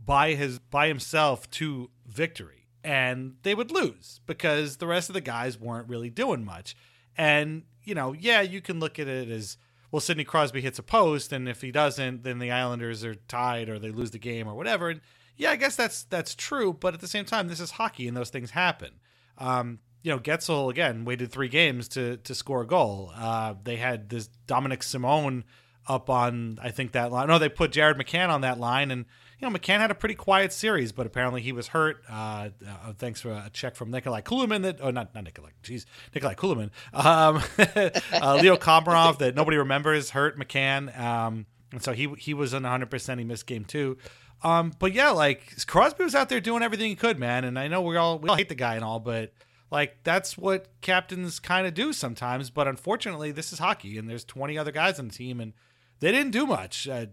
by 0.02 0.34
his 0.34 0.58
by 0.58 0.88
himself 0.88 1.50
to 1.50 1.90
victory, 2.06 2.66
and 2.82 3.34
they 3.42 3.54
would 3.54 3.70
lose 3.70 4.20
because 4.26 4.76
the 4.76 4.86
rest 4.86 5.10
of 5.10 5.14
the 5.14 5.20
guys 5.20 5.58
weren't 5.58 5.88
really 5.88 6.10
doing 6.10 6.44
much. 6.44 6.76
And 7.18 7.64
you 7.84 7.94
know, 7.94 8.12
yeah, 8.12 8.40
you 8.40 8.60
can 8.60 8.80
look 8.80 8.98
at 8.98 9.08
it 9.08 9.28
as 9.28 9.58
well. 9.90 10.00
Sidney 10.00 10.24
Crosby 10.24 10.60
hits 10.60 10.78
a 10.78 10.82
post, 10.82 11.32
and 11.32 11.48
if 11.48 11.60
he 11.60 11.72
doesn't, 11.72 12.22
then 12.22 12.38
the 12.38 12.50
Islanders 12.50 13.04
are 13.04 13.14
tied 13.14 13.68
or 13.68 13.78
they 13.78 13.90
lose 13.90 14.12
the 14.12 14.18
game 14.18 14.46
or 14.46 14.54
whatever. 14.54 14.88
And 14.88 15.00
yeah, 15.36 15.50
I 15.50 15.56
guess 15.56 15.76
that's 15.76 16.04
that's 16.04 16.34
true. 16.34 16.72
But 16.72 16.94
at 16.94 17.00
the 17.00 17.08
same 17.08 17.24
time, 17.24 17.48
this 17.48 17.60
is 17.60 17.72
hockey, 17.72 18.06
and 18.06 18.16
those 18.16 18.30
things 18.30 18.52
happen. 18.52 19.00
Um, 19.36 19.80
you 20.02 20.12
know, 20.12 20.18
Guentzel 20.18 20.70
again 20.70 21.04
waited 21.04 21.32
three 21.32 21.48
games 21.48 21.88
to 21.88 22.18
to 22.18 22.34
score 22.34 22.62
a 22.62 22.66
goal. 22.66 23.12
Uh, 23.14 23.54
they 23.62 23.76
had 23.76 24.08
this 24.10 24.30
Dominik 24.46 24.82
Simon 24.82 25.44
up 25.88 26.10
on 26.10 26.58
I 26.62 26.70
think 26.70 26.92
that 26.92 27.10
line. 27.10 27.28
No, 27.28 27.38
they 27.38 27.48
put 27.48 27.72
Jared 27.72 27.96
McCann 27.96 28.28
on 28.28 28.42
that 28.42 28.60
line, 28.60 28.90
and 28.90 29.06
you 29.40 29.48
know 29.48 29.56
McCann 29.56 29.78
had 29.78 29.90
a 29.90 29.94
pretty 29.94 30.14
quiet 30.14 30.52
series, 30.52 30.92
but 30.92 31.06
apparently 31.06 31.42
he 31.42 31.52
was 31.52 31.68
hurt. 31.68 32.02
Uh, 32.10 32.50
uh, 32.66 32.92
thanks 32.96 33.20
for 33.20 33.30
a 33.30 33.50
check 33.52 33.76
from 33.76 33.90
Nikolai 33.90 34.20
Kulemin 34.20 34.62
that 34.62 34.80
oh 34.80 34.90
not 34.90 35.14
not 35.14 35.24
Nikolai, 35.24 35.50
jeez 35.62 35.84
Nikolai 36.14 36.34
Kulemin. 36.34 36.70
Um, 36.92 37.42
uh, 38.22 38.38
Leo 38.40 38.56
Komarov 38.56 39.18
that 39.18 39.34
nobody 39.34 39.56
remembers 39.56 40.10
hurt 40.10 40.38
McCann, 40.38 40.98
um, 40.98 41.46
and 41.72 41.82
so 41.82 41.92
he 41.92 42.08
he 42.18 42.34
was 42.34 42.54
on 42.54 42.62
100. 42.62 42.90
percent 42.90 43.20
He 43.20 43.24
missed 43.24 43.46
game 43.46 43.64
two. 43.64 43.96
Um, 44.42 44.72
but 44.78 44.92
yeah, 44.92 45.10
like 45.10 45.54
Crosby 45.66 46.04
was 46.04 46.14
out 46.14 46.28
there 46.28 46.40
doing 46.40 46.62
everything 46.62 46.90
he 46.90 46.96
could, 46.96 47.18
man. 47.18 47.44
And 47.44 47.58
I 47.58 47.68
know 47.68 47.82
we 47.82 47.96
all 47.96 48.18
we 48.18 48.28
all 48.28 48.36
hate 48.36 48.48
the 48.48 48.54
guy 48.54 48.76
and 48.76 48.84
all, 48.84 49.00
but 49.00 49.32
like 49.70 49.98
that's 50.04 50.38
what 50.38 50.68
captains 50.80 51.40
kind 51.40 51.66
of 51.66 51.74
do 51.74 51.92
sometimes. 51.92 52.50
But 52.50 52.68
unfortunately, 52.68 53.32
this 53.32 53.52
is 53.52 53.58
hockey, 53.58 53.98
and 53.98 54.08
there's 54.08 54.24
20 54.24 54.56
other 54.56 54.72
guys 54.72 54.98
on 54.98 55.08
the 55.08 55.14
team, 55.14 55.40
and 55.40 55.52
they 56.00 56.12
didn't 56.12 56.30
do 56.32 56.46
much. 56.46 56.88
Uh, 56.88 57.06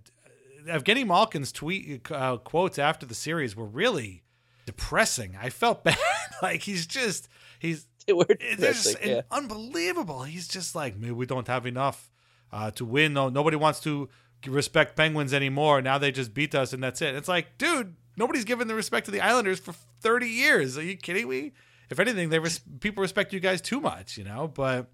Evgeny 0.67 1.05
Malkin's 1.05 1.51
tweet 1.51 2.09
uh, 2.11 2.37
quotes 2.37 2.79
after 2.79 3.05
the 3.05 3.15
series 3.15 3.55
were 3.55 3.65
really 3.65 4.23
depressing. 4.65 5.37
I 5.41 5.49
felt 5.49 5.83
bad. 5.83 5.97
like 6.41 6.61
he's 6.61 6.85
just 6.85 7.29
he's 7.59 7.87
just 8.07 8.97
yeah. 9.03 9.21
unbelievable. 9.31 10.23
He's 10.23 10.47
just 10.47 10.75
like 10.75 10.97
maybe 10.97 11.11
we 11.13 11.25
don't 11.25 11.47
have 11.47 11.65
enough 11.65 12.11
uh, 12.51 12.71
to 12.71 12.85
win. 12.85 13.13
No, 13.13 13.29
nobody 13.29 13.57
wants 13.57 13.79
to 13.81 14.09
respect 14.45 14.95
Penguins 14.95 15.33
anymore. 15.33 15.81
Now 15.81 15.97
they 15.97 16.11
just 16.11 16.33
beat 16.33 16.53
us 16.53 16.73
and 16.73 16.83
that's 16.83 17.01
it. 17.01 17.15
It's 17.15 17.27
like, 17.27 17.57
dude, 17.57 17.95
nobody's 18.17 18.45
given 18.45 18.67
the 18.67 18.75
respect 18.75 19.05
to 19.05 19.11
the 19.11 19.21
Islanders 19.21 19.59
for 19.59 19.73
30 20.01 20.27
years. 20.27 20.77
Are 20.77 20.83
you 20.83 20.97
kidding 20.97 21.29
me? 21.29 21.53
If 21.89 21.99
anything, 21.99 22.29
they 22.29 22.39
res- 22.39 22.61
people 22.79 23.01
respect 23.01 23.33
you 23.33 23.39
guys 23.39 23.61
too 23.61 23.79
much, 23.79 24.17
you 24.17 24.23
know. 24.23 24.47
But 24.47 24.87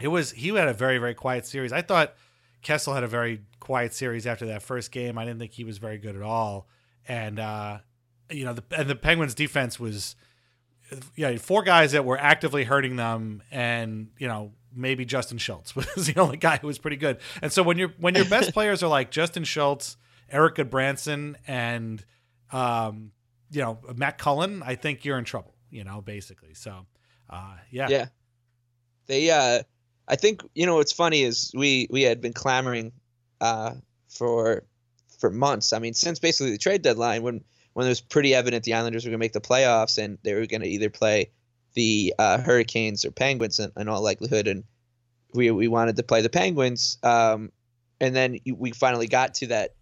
it 0.00 0.08
was 0.08 0.32
he 0.32 0.48
had 0.48 0.68
a 0.68 0.74
very 0.74 0.98
very 0.98 1.14
quiet 1.14 1.46
series. 1.46 1.72
I 1.72 1.82
thought 1.82 2.14
Kessel 2.62 2.94
had 2.94 3.02
a 3.02 3.08
very 3.08 3.42
quiet 3.60 3.92
series 3.94 4.26
after 4.26 4.46
that 4.46 4.62
first 4.62 4.90
game. 4.90 5.18
I 5.18 5.24
didn't 5.24 5.40
think 5.40 5.52
he 5.52 5.64
was 5.64 5.78
very 5.78 5.98
good 5.98 6.16
at 6.16 6.22
all, 6.22 6.68
and 7.06 7.38
uh, 7.38 7.78
you 8.30 8.44
know, 8.44 8.54
the, 8.54 8.64
and 8.76 8.88
the 8.88 8.96
Penguins' 8.96 9.34
defense 9.34 9.78
was 9.78 10.16
yeah, 11.16 11.36
four 11.38 11.62
guys 11.62 11.92
that 11.92 12.04
were 12.04 12.18
actively 12.18 12.64
hurting 12.64 12.96
them, 12.96 13.42
and 13.50 14.08
you 14.18 14.28
know, 14.28 14.52
maybe 14.74 15.04
Justin 15.04 15.38
Schultz 15.38 15.74
was 15.96 16.06
the 16.06 16.20
only 16.20 16.36
guy 16.36 16.58
who 16.58 16.66
was 16.66 16.78
pretty 16.78 16.96
good. 16.96 17.18
And 17.40 17.52
so 17.52 17.62
when 17.62 17.78
your 17.78 17.92
when 17.98 18.14
your 18.14 18.24
best 18.24 18.52
players 18.54 18.82
are 18.82 18.88
like 18.88 19.10
Justin 19.10 19.44
Schultz, 19.44 19.96
Erik 20.30 20.56
Gudbranson, 20.56 21.36
and 21.46 22.04
um, 22.52 23.12
you 23.50 23.60
know 23.60 23.78
Matt 23.94 24.18
Cullen, 24.18 24.62
I 24.64 24.74
think 24.74 25.04
you're 25.04 25.18
in 25.18 25.24
trouble. 25.24 25.54
You 25.70 25.84
know, 25.84 26.00
basically. 26.00 26.54
So 26.54 26.86
uh, 27.30 27.54
yeah, 27.70 27.88
yeah. 27.88 28.06
They, 29.06 29.30
uh, 29.30 29.62
I 30.08 30.16
think 30.16 30.42
you 30.54 30.66
know 30.66 30.76
what's 30.76 30.92
funny 30.92 31.22
is 31.22 31.52
we 31.54 31.88
we 31.90 32.02
had 32.02 32.20
been 32.20 32.32
clamoring 32.32 32.92
uh, 33.40 33.74
for 34.08 34.64
for 35.18 35.30
months. 35.30 35.72
I 35.72 35.78
mean, 35.78 35.94
since 35.94 36.18
basically 36.18 36.52
the 36.52 36.58
trade 36.58 36.82
deadline 36.82 37.22
when 37.22 37.44
when 37.72 37.86
it 37.86 37.88
was 37.88 38.00
pretty 38.00 38.34
evident 38.34 38.64
the 38.64 38.74
Islanders 38.74 39.04
were 39.04 39.10
going 39.10 39.18
to 39.20 39.24
make 39.24 39.32
the 39.32 39.40
playoffs 39.40 40.02
and 40.02 40.18
they 40.22 40.34
were 40.34 40.46
going 40.46 40.60
to 40.60 40.68
either 40.68 40.90
play 40.90 41.30
the 41.74 42.14
uh, 42.18 42.38
Hurricanes 42.38 43.04
or 43.04 43.10
Penguins 43.10 43.58
in, 43.58 43.72
in, 43.76 43.88
all 43.88 44.02
likelihood, 44.02 44.46
and 44.46 44.64
we 45.32 45.50
we 45.50 45.68
wanted 45.68 45.96
to 45.96 46.02
play 46.02 46.20
the 46.20 46.28
Penguins. 46.28 46.98
Um, 47.02 47.50
and 48.00 48.14
then 48.14 48.38
we 48.46 48.72
finally 48.72 49.06
got 49.06 49.34
to 49.34 49.46
that 49.48 49.74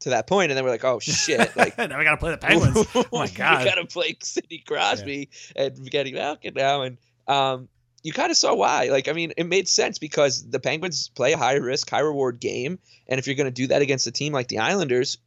to 0.00 0.10
that 0.10 0.26
point, 0.26 0.50
and 0.50 0.58
then 0.58 0.64
we're 0.64 0.70
like, 0.70 0.84
oh 0.84 0.98
shit! 1.00 1.56
Like 1.56 1.78
now 1.78 1.98
we 1.98 2.04
gotta 2.04 2.16
play 2.18 2.32
the 2.32 2.38
Penguins. 2.38 2.86
oh 2.94 3.04
my 3.12 3.28
god, 3.28 3.64
we 3.64 3.70
gotta 3.70 3.86
play 3.86 4.16
Sidney 4.22 4.62
Crosby 4.66 5.30
yeah. 5.54 5.64
and 5.64 5.90
getting 5.90 6.14
Malkin 6.14 6.54
now, 6.54 6.82
and 6.82 6.98
um, 7.26 7.68
you 8.06 8.12
kind 8.12 8.30
of 8.30 8.36
saw 8.36 8.54
why. 8.54 8.84
Like, 8.84 9.08
I 9.08 9.12
mean, 9.12 9.32
it 9.36 9.48
made 9.48 9.68
sense 9.68 9.98
because 9.98 10.48
the 10.48 10.60
Penguins 10.60 11.08
play 11.08 11.32
a 11.32 11.36
high 11.36 11.54
risk, 11.54 11.90
high 11.90 11.98
reward 11.98 12.38
game, 12.38 12.78
and 13.08 13.18
if 13.18 13.26
you're 13.26 13.34
going 13.34 13.48
to 13.48 13.50
do 13.50 13.66
that 13.66 13.82
against 13.82 14.06
a 14.06 14.12
team 14.12 14.32
like 14.32 14.46
the 14.46 14.60
Islanders, 14.60 15.18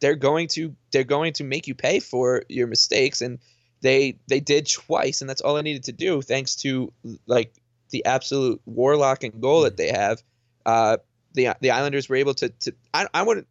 they're 0.00 0.16
going 0.16 0.48
to 0.48 0.76
they're 0.92 1.02
going 1.04 1.32
to 1.34 1.44
make 1.44 1.66
you 1.66 1.74
pay 1.74 1.98
for 1.98 2.42
your 2.50 2.66
mistakes, 2.66 3.22
and 3.22 3.38
they 3.80 4.18
they 4.28 4.40
did 4.40 4.68
twice, 4.68 5.22
and 5.22 5.30
that's 5.30 5.40
all 5.40 5.56
I 5.56 5.62
needed 5.62 5.84
to 5.84 5.92
do, 5.92 6.20
thanks 6.20 6.56
to 6.56 6.92
like 7.24 7.54
the 7.88 8.04
absolute 8.04 8.60
warlock 8.66 9.24
and 9.24 9.40
goal 9.40 9.62
that 9.62 9.78
they 9.78 9.88
have. 9.88 10.22
Uh, 10.66 10.98
the 11.32 11.56
the 11.62 11.70
Islanders 11.70 12.06
were 12.06 12.16
able 12.16 12.34
to 12.34 12.50
to 12.50 12.74
I 12.92 13.06
I 13.14 13.22
wouldn't 13.22 13.46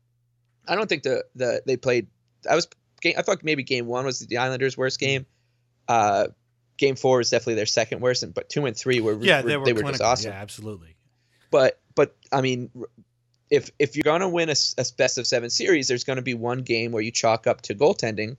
I 0.68 0.76
don't 0.76 0.88
think 0.88 1.02
the 1.02 1.26
the 1.34 1.64
they 1.66 1.76
played. 1.76 2.06
I 2.48 2.54
was 2.54 2.68
I 3.04 3.24
thought 3.24 3.44
maybe 3.44 3.64
game 3.64 3.88
one 3.88 4.06
was 4.06 4.20
the 4.20 4.38
Islanders' 4.38 4.78
worst 4.78 5.00
game. 5.00 5.26
Uh, 5.88 6.28
game 6.78 6.96
four 6.96 7.18
was 7.18 7.30
definitely 7.30 7.56
their 7.56 7.66
second 7.66 8.02
worst, 8.02 8.24
and 8.24 8.34
but 8.34 8.50
two 8.50 8.66
and 8.66 8.76
three 8.76 9.02
were 9.02 9.14
yeah 9.22 9.42
they 9.42 9.58
were, 9.58 9.66
they 9.66 9.74
were 9.74 9.84
just 9.84 10.02
awesome. 10.02 10.32
Yeah, 10.32 10.38
absolutely. 10.42 10.96
But 11.52 11.80
but 11.96 12.16
I 12.32 12.42
mean, 12.42 12.70
if 13.50 13.70
if 13.80 13.96
you're 13.96 14.04
gonna 14.04 14.30
win 14.30 14.50
a, 14.50 14.56
a 14.78 14.86
best 14.98 15.18
of 15.18 15.28
seven 15.28 15.50
series, 15.50 15.88
there's 15.88 16.04
gonna 16.04 16.22
be 16.22 16.34
one 16.34 16.60
game 16.60 16.92
where 16.92 17.02
you 17.02 17.12
chalk 17.12 17.48
up 17.48 17.62
to 17.64 17.76
goaltending, 17.76 18.38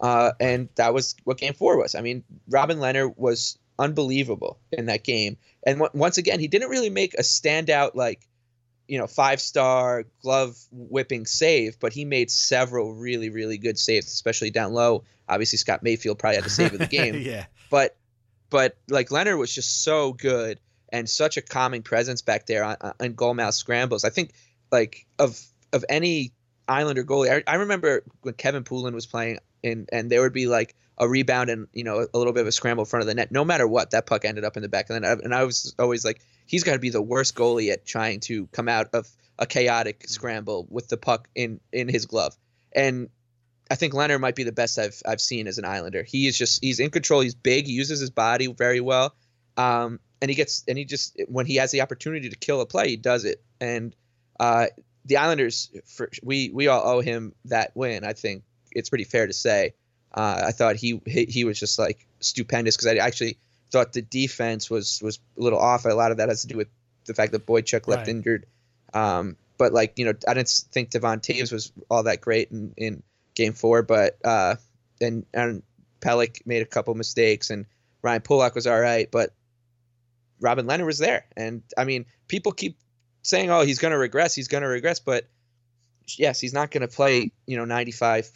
uh, 0.00 0.32
and 0.40 0.68
that 0.76 0.94
was 0.94 1.14
what 1.24 1.38
game 1.38 1.54
four 1.54 1.76
was. 1.78 1.94
I 1.94 2.00
mean, 2.00 2.24
Robin 2.48 2.78
Lehner 2.78 3.12
was 3.16 3.58
unbelievable 3.78 4.58
in 4.70 4.86
that 4.86 5.04
game, 5.04 5.36
and 5.66 5.78
w- 5.78 5.98
once 5.98 6.18
again, 6.18 6.40
he 6.40 6.48
didn't 6.48 6.70
really 6.70 6.90
make 6.90 7.14
a 7.14 7.22
standout 7.22 7.94
like 7.94 8.28
you 8.88 8.98
know 8.98 9.06
five 9.06 9.40
star 9.40 10.04
glove 10.22 10.56
whipping 10.70 11.26
save, 11.26 11.78
but 11.80 11.92
he 11.92 12.04
made 12.04 12.30
several 12.30 12.94
really 12.94 13.30
really 13.30 13.58
good 13.58 13.78
saves, 13.78 14.06
especially 14.06 14.50
down 14.50 14.72
low. 14.72 15.04
Obviously, 15.28 15.58
Scott 15.58 15.82
Mayfield 15.82 16.18
probably 16.18 16.36
had 16.36 16.44
the 16.44 16.50
save 16.50 16.72
of 16.72 16.78
the 16.78 16.86
game. 16.98 17.16
yeah. 17.20 17.46
But 17.70 17.96
but 18.50 18.76
like 18.88 19.08
Lehner 19.08 19.38
was 19.38 19.54
just 19.54 19.82
so 19.82 20.12
good 20.12 20.60
and 20.90 21.08
such 21.08 21.36
a 21.36 21.42
calming 21.42 21.82
presence 21.82 22.20
back 22.20 22.46
there 22.46 22.64
on, 22.64 22.76
on 23.00 23.14
goal 23.14 23.34
mouth 23.34 23.54
scrambles. 23.54 24.04
I 24.04 24.10
think 24.10 24.32
like 24.70 25.06
of 25.18 25.40
of 25.72 25.84
any 25.88 26.32
Islander 26.68 27.04
goalie, 27.04 27.42
I, 27.46 27.50
I 27.50 27.56
remember 27.56 28.04
when 28.20 28.34
Kevin 28.34 28.64
Poulin 28.64 28.94
was 28.94 29.06
playing, 29.06 29.38
and 29.64 29.88
and 29.92 30.10
there 30.10 30.20
would 30.20 30.32
be 30.32 30.46
like 30.46 30.74
a 31.02 31.08
rebound 31.08 31.50
and 31.50 31.66
you 31.72 31.82
know 31.82 32.06
a 32.14 32.18
little 32.18 32.32
bit 32.32 32.42
of 32.42 32.46
a 32.46 32.52
scramble 32.52 32.84
in 32.84 32.86
front 32.86 33.02
of 33.02 33.08
the 33.08 33.14
net. 33.14 33.32
No 33.32 33.44
matter 33.44 33.66
what, 33.66 33.90
that 33.90 34.06
puck 34.06 34.24
ended 34.24 34.44
up 34.44 34.56
in 34.56 34.62
the 34.62 34.68
back 34.68 34.88
of 34.88 34.94
the 34.94 35.00
net. 35.00 35.18
And 35.22 35.34
I 35.34 35.44
was 35.44 35.74
always 35.78 36.04
like, 36.04 36.20
he's 36.46 36.62
got 36.62 36.74
to 36.74 36.78
be 36.78 36.90
the 36.90 37.02
worst 37.02 37.34
goalie 37.34 37.72
at 37.72 37.84
trying 37.84 38.20
to 38.20 38.46
come 38.48 38.68
out 38.68 38.88
of 38.94 39.08
a 39.38 39.46
chaotic 39.46 40.04
scramble 40.06 40.66
with 40.70 40.88
the 40.88 40.96
puck 40.96 41.28
in 41.34 41.60
in 41.72 41.88
his 41.88 42.06
glove. 42.06 42.36
And 42.72 43.08
I 43.68 43.74
think 43.74 43.94
Lehner 43.94 44.20
might 44.20 44.36
be 44.36 44.44
the 44.44 44.52
best 44.52 44.78
I've 44.78 45.02
I've 45.04 45.20
seen 45.20 45.48
as 45.48 45.58
an 45.58 45.64
Islander. 45.64 46.04
He 46.04 46.28
is 46.28 46.38
just 46.38 46.62
he's 46.62 46.78
in 46.78 46.90
control. 46.90 47.20
He's 47.20 47.34
big. 47.34 47.66
He 47.66 47.72
uses 47.72 47.98
his 47.98 48.10
body 48.10 48.46
very 48.46 48.80
well. 48.80 49.14
Um, 49.56 49.98
and 50.20 50.30
he 50.30 50.36
gets 50.36 50.62
and 50.68 50.78
he 50.78 50.84
just 50.84 51.20
when 51.26 51.46
he 51.46 51.56
has 51.56 51.72
the 51.72 51.80
opportunity 51.80 52.28
to 52.28 52.36
kill 52.36 52.60
a 52.60 52.66
play, 52.66 52.90
he 52.90 52.96
does 52.96 53.24
it. 53.24 53.42
And 53.60 53.96
uh, 54.38 54.66
the 55.04 55.16
Islanders, 55.16 55.70
for, 55.84 56.08
we 56.22 56.50
we 56.54 56.68
all 56.68 56.86
owe 56.86 57.00
him 57.00 57.34
that 57.46 57.72
win. 57.74 58.04
I 58.04 58.12
think 58.12 58.44
it's 58.70 58.88
pretty 58.88 59.04
fair 59.04 59.26
to 59.26 59.32
say. 59.32 59.74
Uh, 60.14 60.44
I 60.46 60.52
thought 60.52 60.76
he, 60.76 61.00
he, 61.06 61.24
he 61.24 61.44
was 61.44 61.58
just 61.58 61.78
like 61.78 62.06
stupendous 62.20 62.76
because 62.76 62.86
I 62.86 62.96
actually 62.96 63.38
thought 63.70 63.92
the 63.92 64.02
defense 64.02 64.70
was 64.70 65.00
was 65.02 65.18
a 65.38 65.42
little 65.42 65.58
off. 65.58 65.84
A 65.84 65.88
lot 65.88 66.10
of 66.10 66.18
that 66.18 66.28
has 66.28 66.42
to 66.42 66.48
do 66.48 66.56
with 66.56 66.68
the 67.06 67.14
fact 67.14 67.32
that 67.32 67.46
Boychuk 67.46 67.88
left 67.88 68.02
right. 68.02 68.08
injured. 68.08 68.46
Um, 68.94 69.36
but 69.58 69.72
like 69.72 69.98
you 69.98 70.04
know, 70.04 70.12
I 70.28 70.34
didn't 70.34 70.50
think 70.70 70.90
Devon 70.90 71.20
Toews 71.20 71.52
was 71.52 71.72
all 71.90 72.02
that 72.04 72.20
great 72.20 72.50
in, 72.50 72.74
in 72.76 73.02
Game 73.34 73.54
Four, 73.54 73.82
but 73.82 74.18
uh, 74.24 74.56
and 75.00 75.24
and 75.32 75.62
Pelech 76.00 76.46
made 76.46 76.62
a 76.62 76.66
couple 76.66 76.94
mistakes, 76.94 77.50
and 77.50 77.66
Ryan 78.02 78.22
Pulock 78.22 78.54
was 78.54 78.66
all 78.66 78.80
right, 78.80 79.10
but 79.10 79.32
Robin 80.40 80.66
Lehner 80.66 80.86
was 80.86 80.98
there, 80.98 81.26
and 81.36 81.62
I 81.78 81.84
mean, 81.84 82.06
people 82.28 82.52
keep 82.52 82.76
saying, 83.22 83.50
"Oh, 83.50 83.62
he's 83.62 83.78
going 83.78 83.92
to 83.92 83.98
regress. 83.98 84.34
He's 84.34 84.48
going 84.48 84.62
to 84.62 84.68
regress," 84.68 85.00
but 85.00 85.26
yes, 86.18 86.40
he's 86.40 86.52
not 86.52 86.70
going 86.70 86.82
to 86.82 86.88
play. 86.88 87.30
You 87.46 87.56
know, 87.56 87.64
ninety 87.64 87.92
five 87.92 88.26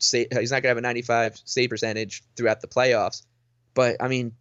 He's 0.00 0.50
not 0.50 0.62
to 0.62 0.68
have 0.68 0.78
a 0.78 0.80
ninety 0.80 1.02
five 1.02 1.40
save 1.44 1.70
percentage 1.70 2.22
throughout 2.36 2.60
the 2.60 2.68
playoffs. 2.68 3.22
But 3.74 3.96
I 4.00 4.08
mean, 4.08 4.32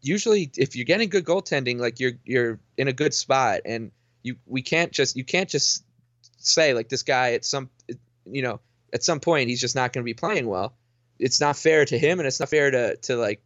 usually 0.00 0.50
if 0.56 0.76
you're 0.76 0.84
getting 0.84 1.08
good 1.08 1.24
goaltending, 1.24 1.78
like 1.78 2.00
you're 2.00 2.12
you're 2.24 2.60
in 2.76 2.88
a 2.88 2.92
good 2.92 3.14
spot, 3.14 3.60
and 3.64 3.90
you 4.22 4.36
we 4.46 4.62
can't 4.62 4.92
just 4.92 5.16
you 5.16 5.24
can't 5.24 5.48
just 5.48 5.84
say 6.38 6.74
like 6.74 6.88
this 6.88 7.02
guy 7.02 7.32
at 7.32 7.44
some 7.44 7.70
you 8.24 8.42
know 8.42 8.60
at 8.92 9.02
some 9.02 9.20
point 9.20 9.48
he's 9.48 9.60
just 9.60 9.74
not 9.74 9.92
going 9.92 10.02
to 10.02 10.04
be 10.04 10.14
playing 10.14 10.46
well. 10.46 10.74
It's 11.18 11.40
not 11.40 11.56
fair 11.56 11.84
to 11.84 11.98
him, 11.98 12.18
and 12.18 12.26
it's 12.26 12.40
not 12.40 12.48
fair 12.48 12.70
to 12.70 12.96
to 12.96 13.16
like 13.16 13.42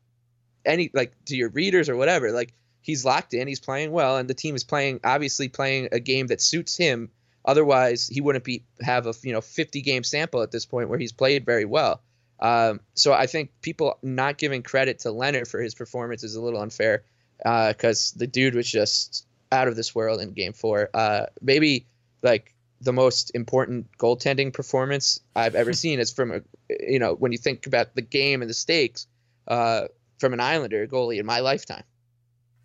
any 0.64 0.90
like 0.92 1.12
to 1.26 1.36
your 1.36 1.48
readers 1.48 1.88
or 1.88 1.96
whatever. 1.96 2.32
Like 2.32 2.54
he's 2.80 3.04
locked 3.04 3.34
in, 3.34 3.48
he's 3.48 3.60
playing 3.60 3.92
well, 3.92 4.16
and 4.16 4.28
the 4.28 4.34
team 4.34 4.54
is 4.54 4.64
playing 4.64 5.00
obviously 5.04 5.48
playing 5.48 5.88
a 5.92 6.00
game 6.00 6.28
that 6.28 6.40
suits 6.40 6.76
him. 6.76 7.10
Otherwise, 7.50 8.06
he 8.06 8.20
wouldn't 8.20 8.44
be 8.44 8.62
have 8.80 9.08
a 9.08 9.14
you 9.24 9.32
know 9.32 9.40
50 9.40 9.82
game 9.82 10.04
sample 10.04 10.40
at 10.42 10.52
this 10.52 10.66
point 10.66 10.88
where 10.88 11.00
he's 11.00 11.10
played 11.10 11.44
very 11.44 11.64
well. 11.64 12.00
Um, 12.38 12.78
so 12.94 13.12
I 13.12 13.26
think 13.26 13.50
people 13.60 13.98
not 14.04 14.38
giving 14.38 14.62
credit 14.62 15.00
to 15.00 15.08
Lehner 15.08 15.44
for 15.44 15.60
his 15.60 15.74
performance 15.74 16.22
is 16.22 16.36
a 16.36 16.40
little 16.40 16.62
unfair 16.62 17.02
because 17.38 18.12
uh, 18.14 18.20
the 18.20 18.28
dude 18.28 18.54
was 18.54 18.70
just 18.70 19.26
out 19.50 19.66
of 19.66 19.74
this 19.74 19.92
world 19.96 20.20
in 20.20 20.30
Game 20.32 20.52
Four. 20.52 20.90
Uh, 20.94 21.26
maybe 21.42 21.86
like 22.22 22.54
the 22.80 22.92
most 22.92 23.32
important 23.34 23.88
goaltending 23.98 24.52
performance 24.52 25.18
I've 25.34 25.56
ever 25.56 25.72
seen 25.82 25.98
is 25.98 26.12
from 26.12 26.30
a 26.30 26.40
you 26.68 27.00
know 27.00 27.14
when 27.14 27.32
you 27.32 27.38
think 27.38 27.66
about 27.66 27.96
the 27.96 28.02
game 28.02 28.42
and 28.42 28.48
the 28.48 28.54
stakes 28.54 29.08
uh, 29.48 29.88
from 30.20 30.34
an 30.34 30.40
Islander 30.40 30.86
goalie 30.86 31.18
in 31.18 31.26
my 31.26 31.40
lifetime. 31.40 31.82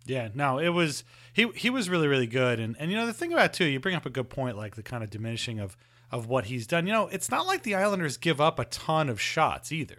Yeah, 0.06 0.28
no, 0.34 0.58
it 0.58 0.68
was 0.68 1.04
he 1.32 1.48
he 1.54 1.70
was 1.70 1.88
really 1.88 2.08
really 2.08 2.26
good, 2.26 2.60
and 2.60 2.76
and 2.78 2.90
you 2.90 2.96
know 2.96 3.06
the 3.06 3.12
thing 3.12 3.32
about 3.32 3.52
too, 3.52 3.64
you 3.64 3.80
bring 3.80 3.94
up 3.94 4.06
a 4.06 4.10
good 4.10 4.30
point, 4.30 4.56
like 4.56 4.76
the 4.76 4.82
kind 4.82 5.02
of 5.02 5.10
diminishing 5.10 5.58
of 5.58 5.76
of 6.10 6.26
what 6.28 6.46
he's 6.46 6.66
done. 6.66 6.86
You 6.86 6.92
know, 6.92 7.08
it's 7.08 7.30
not 7.30 7.46
like 7.46 7.62
the 7.62 7.74
Islanders 7.74 8.16
give 8.16 8.40
up 8.40 8.58
a 8.58 8.64
ton 8.66 9.08
of 9.08 9.20
shots 9.20 9.72
either. 9.72 9.98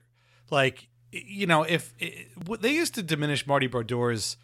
Like 0.49 0.87
you 1.11 1.47
know, 1.47 1.63
if 1.63 1.93
it, 1.99 2.29
they 2.61 2.73
used 2.73 2.95
to 2.95 3.03
diminish 3.03 3.45
Marty 3.45 3.67
Brodeur's 3.67 4.37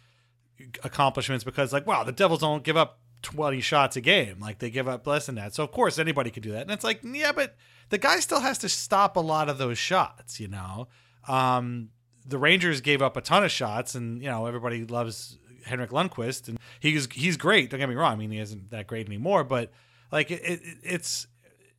accomplishments 0.82 1.44
because 1.44 1.72
like 1.72 1.86
wow, 1.86 2.04
the 2.04 2.12
Devils 2.12 2.40
don't 2.40 2.62
give 2.62 2.76
up 2.76 3.00
20 3.22 3.60
shots 3.60 3.96
a 3.96 4.00
game. 4.00 4.38
Like 4.38 4.58
they 4.58 4.70
give 4.70 4.86
up 4.86 5.06
less 5.06 5.26
than 5.26 5.34
that. 5.36 5.54
So 5.54 5.64
of 5.64 5.72
course 5.72 5.98
anybody 5.98 6.30
could 6.30 6.42
do 6.42 6.52
that. 6.52 6.62
And 6.62 6.70
it's 6.70 6.84
like, 6.84 7.00
yeah, 7.02 7.32
but 7.32 7.56
the 7.88 7.98
guy 7.98 8.20
still 8.20 8.40
has 8.40 8.58
to 8.58 8.68
stop 8.68 9.16
a 9.16 9.20
lot 9.20 9.48
of 9.48 9.58
those 9.58 9.78
shots, 9.78 10.38
you 10.38 10.48
know. 10.48 10.88
Um, 11.26 11.90
the 12.26 12.38
Rangers 12.38 12.80
gave 12.80 13.02
up 13.02 13.16
a 13.16 13.20
ton 13.20 13.44
of 13.44 13.50
shots 13.50 13.94
and 13.94 14.22
you 14.22 14.28
know, 14.28 14.46
everybody 14.46 14.84
loves 14.84 15.38
Henrik 15.64 15.90
Lundqvist 15.90 16.48
and 16.48 16.58
he's 16.80 17.08
he's 17.12 17.36
great. 17.36 17.70
Don't 17.70 17.80
get 17.80 17.88
me 17.88 17.94
wrong. 17.94 18.12
I 18.12 18.16
mean, 18.16 18.30
he 18.30 18.38
isn't 18.38 18.70
that 18.70 18.86
great 18.86 19.06
anymore, 19.06 19.44
but 19.44 19.70
like 20.10 20.30
it, 20.30 20.42
it, 20.44 20.60
it's 20.82 21.26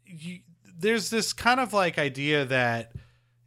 you, 0.06 0.39
there's 0.77 1.10
this 1.10 1.34
kind 1.34 1.60
of 1.60 1.74
like 1.74 1.98
idea 1.98 2.46
that 2.46 2.92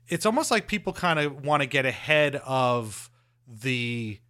it's 0.09 0.27
almost 0.27 0.51
like 0.51 0.67
people 0.67 0.93
kind 0.93 1.19
of 1.19 1.45
want 1.45 1.63
to 1.63 1.69
get 1.69 1.85
ahead 1.87 2.37
of 2.45 3.11
the 3.47 4.21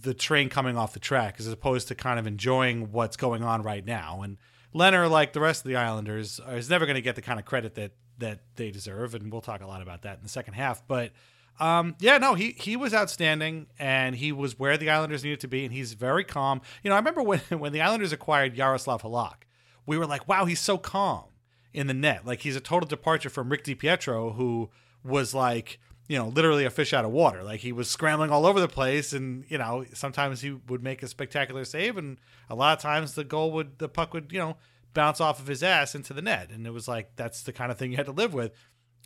the 0.00 0.14
train 0.14 0.48
coming 0.48 0.76
off 0.76 0.92
the 0.94 1.00
track 1.00 1.36
as 1.38 1.46
opposed 1.46 1.88
to 1.88 1.94
kind 1.94 2.18
of 2.18 2.26
enjoying 2.26 2.90
what's 2.92 3.16
going 3.16 3.42
on 3.42 3.62
right 3.62 3.84
now. 3.84 4.22
And 4.22 4.36
Lehner, 4.74 5.08
like 5.10 5.32
the 5.32 5.40
rest 5.40 5.64
of 5.64 5.68
the 5.68 5.76
Islanders, 5.76 6.40
is 6.50 6.68
never 6.70 6.86
going 6.86 6.96
to 6.96 7.02
get 7.02 7.14
the 7.14 7.22
kind 7.22 7.38
of 7.38 7.44
credit 7.44 7.74
that 7.74 7.92
that 8.18 8.40
they 8.56 8.70
deserve, 8.70 9.14
and 9.14 9.32
we'll 9.32 9.40
talk 9.40 9.62
a 9.62 9.66
lot 9.66 9.82
about 9.82 10.02
that 10.02 10.18
in 10.18 10.22
the 10.22 10.28
second 10.28 10.54
half. 10.54 10.86
But 10.86 11.12
um, 11.60 11.96
yeah, 12.00 12.18
no, 12.18 12.34
he 12.34 12.54
he 12.58 12.76
was 12.76 12.94
outstanding, 12.94 13.66
and 13.78 14.16
he 14.16 14.32
was 14.32 14.58
where 14.58 14.76
the 14.76 14.90
Islanders 14.90 15.22
needed 15.22 15.40
to 15.40 15.48
be, 15.48 15.64
and 15.64 15.72
he's 15.72 15.94
very 15.94 16.24
calm. 16.24 16.60
You 16.82 16.90
know, 16.90 16.96
I 16.96 16.98
remember 16.98 17.22
when 17.22 17.40
when 17.50 17.72
the 17.72 17.80
Islanders 17.80 18.12
acquired 18.12 18.56
Yaroslav 18.56 19.02
Halak, 19.02 19.44
we 19.86 19.98
were 19.98 20.06
like, 20.06 20.28
wow, 20.28 20.44
he's 20.44 20.60
so 20.60 20.78
calm 20.78 21.24
in 21.72 21.86
the 21.86 21.94
net. 21.94 22.26
Like 22.26 22.40
he's 22.40 22.56
a 22.56 22.60
total 22.60 22.88
departure 22.88 23.30
from 23.30 23.48
Rick 23.48 23.64
DiPietro, 23.64 24.34
who 24.36 24.70
was 25.04 25.34
like 25.34 25.78
you 26.08 26.18
know, 26.18 26.28
literally 26.28 26.64
a 26.64 26.70
fish 26.70 26.92
out 26.92 27.04
of 27.04 27.10
water. 27.10 27.42
Like 27.42 27.60
he 27.60 27.72
was 27.72 27.88
scrambling 27.88 28.30
all 28.30 28.44
over 28.44 28.60
the 28.60 28.68
place, 28.68 29.12
and 29.12 29.44
you 29.48 29.58
know, 29.58 29.84
sometimes 29.94 30.40
he 30.40 30.50
would 30.68 30.82
make 30.82 31.02
a 31.02 31.08
spectacular 31.08 31.64
save, 31.64 31.96
and 31.96 32.18
a 32.50 32.54
lot 32.54 32.76
of 32.76 32.82
times 32.82 33.14
the 33.14 33.24
goal 33.24 33.52
would, 33.52 33.78
the 33.78 33.88
puck 33.88 34.12
would, 34.12 34.32
you 34.32 34.38
know, 34.38 34.56
bounce 34.94 35.20
off 35.20 35.40
of 35.40 35.46
his 35.46 35.62
ass 35.62 35.94
into 35.94 36.12
the 36.12 36.22
net, 36.22 36.50
and 36.50 36.66
it 36.66 36.70
was 36.70 36.88
like 36.88 37.16
that's 37.16 37.42
the 37.42 37.52
kind 37.52 37.70
of 37.72 37.78
thing 37.78 37.90
you 37.90 37.96
had 37.96 38.06
to 38.06 38.12
live 38.12 38.34
with. 38.34 38.52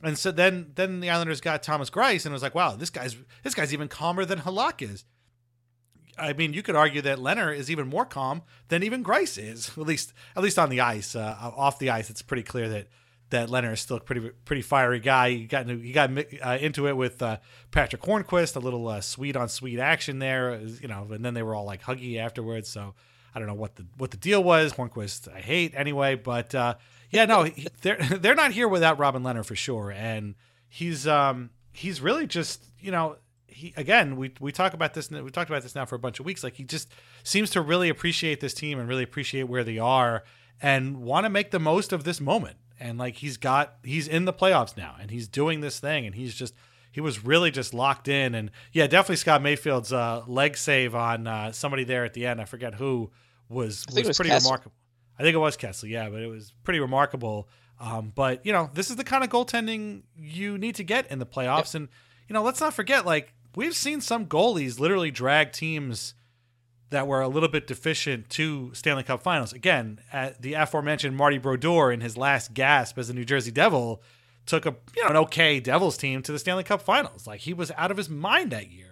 And 0.03 0.19
so 0.19 0.31
then, 0.31 0.73
then 0.75 1.01
the 1.01 1.11
Islanders 1.11 1.41
got 1.41 1.63
Thomas 1.63 1.89
Greiss, 1.89 2.27
and 2.27 2.33
it 2.33 2.35
was 2.35 2.43
like, 2.43 2.55
wow, 2.55 2.77
this 2.77 2.91
guy's 2.91 3.17
this 3.43 3.55
guy's 3.55 3.73
even 3.73 3.89
calmer 3.89 4.25
than 4.25 4.41
Halak 4.41 4.83
is. 4.83 5.05
I 6.19 6.33
mean, 6.33 6.53
you 6.53 6.63
could 6.63 6.77
argue 6.77 7.03
that 7.03 7.19
Lehner 7.19 7.55
is 7.55 7.71
even 7.71 7.89
more 7.89 8.05
calm 8.05 8.43
than 8.69 8.83
even 8.83 9.05
Greiss 9.05 9.43
is. 9.43 9.71
At 9.77 9.87
least, 9.87 10.13
at 10.35 10.43
least 10.43 10.59
on 10.59 10.71
the 10.71 10.81
ice. 10.81 11.15
Uh, 11.15 11.37
off 11.41 11.79
the 11.79 11.91
ice, 11.91 12.11
it's 12.11 12.23
pretty 12.23 12.43
clear 12.43 12.69
that 12.69 12.89
that 13.31 13.49
Lehner 13.49 13.73
is 13.73 13.81
still 13.81 13.97
a 13.97 14.01
pretty 14.01 14.31
pretty 14.45 14.63
fiery 14.63 15.01
guy. 15.01 15.31
He 15.31 15.47
got 15.47 15.69
into, 15.69 15.83
he 15.83 15.93
got 15.93 16.11
uh, 16.45 16.59
into 16.61 16.87
it 16.87 16.97
with 16.97 17.21
uh, 17.23 17.39
Patric 17.71 18.03
Hornqvist, 18.03 18.57
a 18.57 18.61
little 18.61 18.87
uh, 18.87 19.01
Swede 19.01 19.37
on 19.37 19.49
Swede 19.49 19.81
action 19.81 20.19
there, 20.19 20.61
you 20.61 20.89
know. 20.89 21.09
And 21.11 21.25
then 21.25 21.35
they 21.35 21.43
were 21.43 21.55
all 21.55 21.65
like 21.65 21.83
huggy 21.83 22.19
afterwards. 22.19 22.69
So 22.69 22.95
I 23.37 23.39
don't 23.39 23.49
know 23.49 23.55
what 23.55 23.77
the 23.77 23.85
what 23.99 24.11
the 24.11 24.17
deal 24.17 24.43
was. 24.43 24.73
Hornqvist 24.73 25.31
I 25.31 25.41
hate 25.41 25.75
anyway, 25.77 26.15
but 26.15 26.55
uh, 26.55 26.77
yeah, 27.11 27.27
no, 27.27 27.45
he, 27.45 27.69
they're 27.83 27.99
they're 28.19 28.35
not 28.35 28.53
here 28.53 28.67
without 28.67 28.99
Robin 28.99 29.23
Lehner 29.23 29.45
for 29.45 29.55
sure. 29.55 29.91
And 29.91 30.37
he's 30.71 31.07
um 31.07 31.51
he's 31.71 32.01
really 32.01 32.27
just 32.27 32.65
you 32.81 32.91
know 32.91 33.17
he 33.47 33.75
again 33.77 34.17
we 34.17 34.33
we 34.41 34.53
talk 34.53 34.73
about 34.73 34.95
this 34.95 35.11
we 35.11 35.31
talked 35.31 35.51
about 35.51 35.63
this 35.63 35.75
now 35.75 35.85
for 35.85 35.97
a 35.97 35.99
bunch 35.99 36.19
of 36.19 36.25
weeks. 36.25 36.43
Like 36.43 36.55
he 36.55 36.65
just 36.65 36.91
seems 37.25 37.51
to 37.51 37.61
really 37.61 37.91
appreciate 37.91 38.41
this 38.41 38.55
team 38.55 38.79
and 38.79 38.89
really 38.89 39.03
appreciate 39.03 39.45
where 39.45 39.65
they 39.65 39.79
are 39.79 40.25
and 40.63 41.03
want 41.03 41.27
to 41.27 41.31
make 41.31 41.51
the 41.51 41.61
most 41.61 41.93
of 41.93 42.05
this 42.05 42.23
moment 42.23 42.57
and 42.81 42.99
like 42.99 43.17
he's 43.17 43.37
got 43.37 43.75
he's 43.83 44.09
in 44.09 44.25
the 44.25 44.33
playoffs 44.33 44.79
now 44.79 44.97
and 44.99 45.11
he's 45.11 45.29
doing 45.29 45.61
this 45.61 45.79
thing 45.79 46.07
and 46.07 46.15
he's 46.15 46.35
just 46.35 46.55
he 46.91 47.01
was 47.03 47.23
really 47.25 47.51
just 47.51 47.75
locked 47.75 48.09
in 48.09 48.35
and 48.35 48.51
yeah 48.73 48.87
definitely 48.87 49.17
scott 49.17 49.43
mayfield's 49.43 49.93
uh, 49.93 50.23
leg 50.27 50.57
save 50.57 50.95
on 50.95 51.27
uh, 51.27 51.53
somebody 51.53 51.85
there 51.85 52.05
at 52.05 52.15
the 52.15 52.25
end 52.25 52.41
i 52.41 52.45
forget 52.45 52.77
who 52.77 53.11
was 53.49 53.85
was, 53.93 54.07
was, 54.07 54.17
pretty 54.17 54.31
Kessel. 54.31 54.51
remarkable 54.51 54.77
i 55.19 55.23
think 55.23 55.35
it 55.35 55.39
was 55.39 55.57
kessel 55.57 55.89
yeah 55.89 56.09
but 56.09 56.21
it 56.21 56.27
was 56.27 56.53
pretty 56.65 56.81
remarkable 56.81 57.49
um, 57.79 58.11
but 58.15 58.45
you 58.47 58.53
know 58.53 58.71
this 58.73 58.89
is 58.89 58.97
the 58.97 59.05
kind 59.05 59.23
of 59.23 59.29
goaltending 59.31 60.03
you 60.17 60.57
need 60.57 60.75
to 60.77 60.85
get 60.85 61.11
in 61.11 61.19
the 61.19 61.27
playoffs 61.27 61.75
yep. 61.75 61.83
and 61.83 61.89
you 62.29 62.33
know 62.33 62.43
let's 62.43 62.61
not 62.61 62.73
forget 62.73 63.05
like 63.05 63.35
we've 63.55 63.77
seen 63.77 64.01
some 64.01 64.27
goalies 64.27 64.81
literally 64.81 65.11
drag 65.11 65.53
teams 65.53 66.15
that 66.91 67.07
were 67.07 67.21
a 67.21 67.29
little 67.29 67.49
bit 67.49 67.67
deficient 67.67 68.31
to 68.31 68.71
Stanley 68.73 69.03
Cup 69.03 69.23
Finals. 69.23 69.53
Again, 69.53 69.99
at 70.13 70.41
the 70.41 70.55
aforementioned 70.55 71.17
Marty 71.17 71.39
Brodeur 71.39 71.91
in 71.91 72.01
his 72.01 72.17
last 72.17 72.55
gasp 72.55 72.97
as 72.97 73.11
a 73.11 73.15
New 73.15 73.25
Jersey 73.25 73.51
Devil 73.51 74.03
took 74.47 74.65
a 74.65 74.77
you 74.97 75.03
know 75.03 75.11
an 75.11 75.17
okay 75.17 75.59
Devils 75.59 75.97
team 75.97 76.23
to 76.23 76.33
the 76.33 76.39
Stanley 76.39 76.63
Cup 76.63 76.81
Finals. 76.81 77.27
Like 77.27 77.41
he 77.41 77.53
was 77.53 77.73
out 77.77 77.91
of 77.91 77.97
his 77.97 78.09
mind 78.09 78.53
that 78.53 78.71
year. 78.71 78.86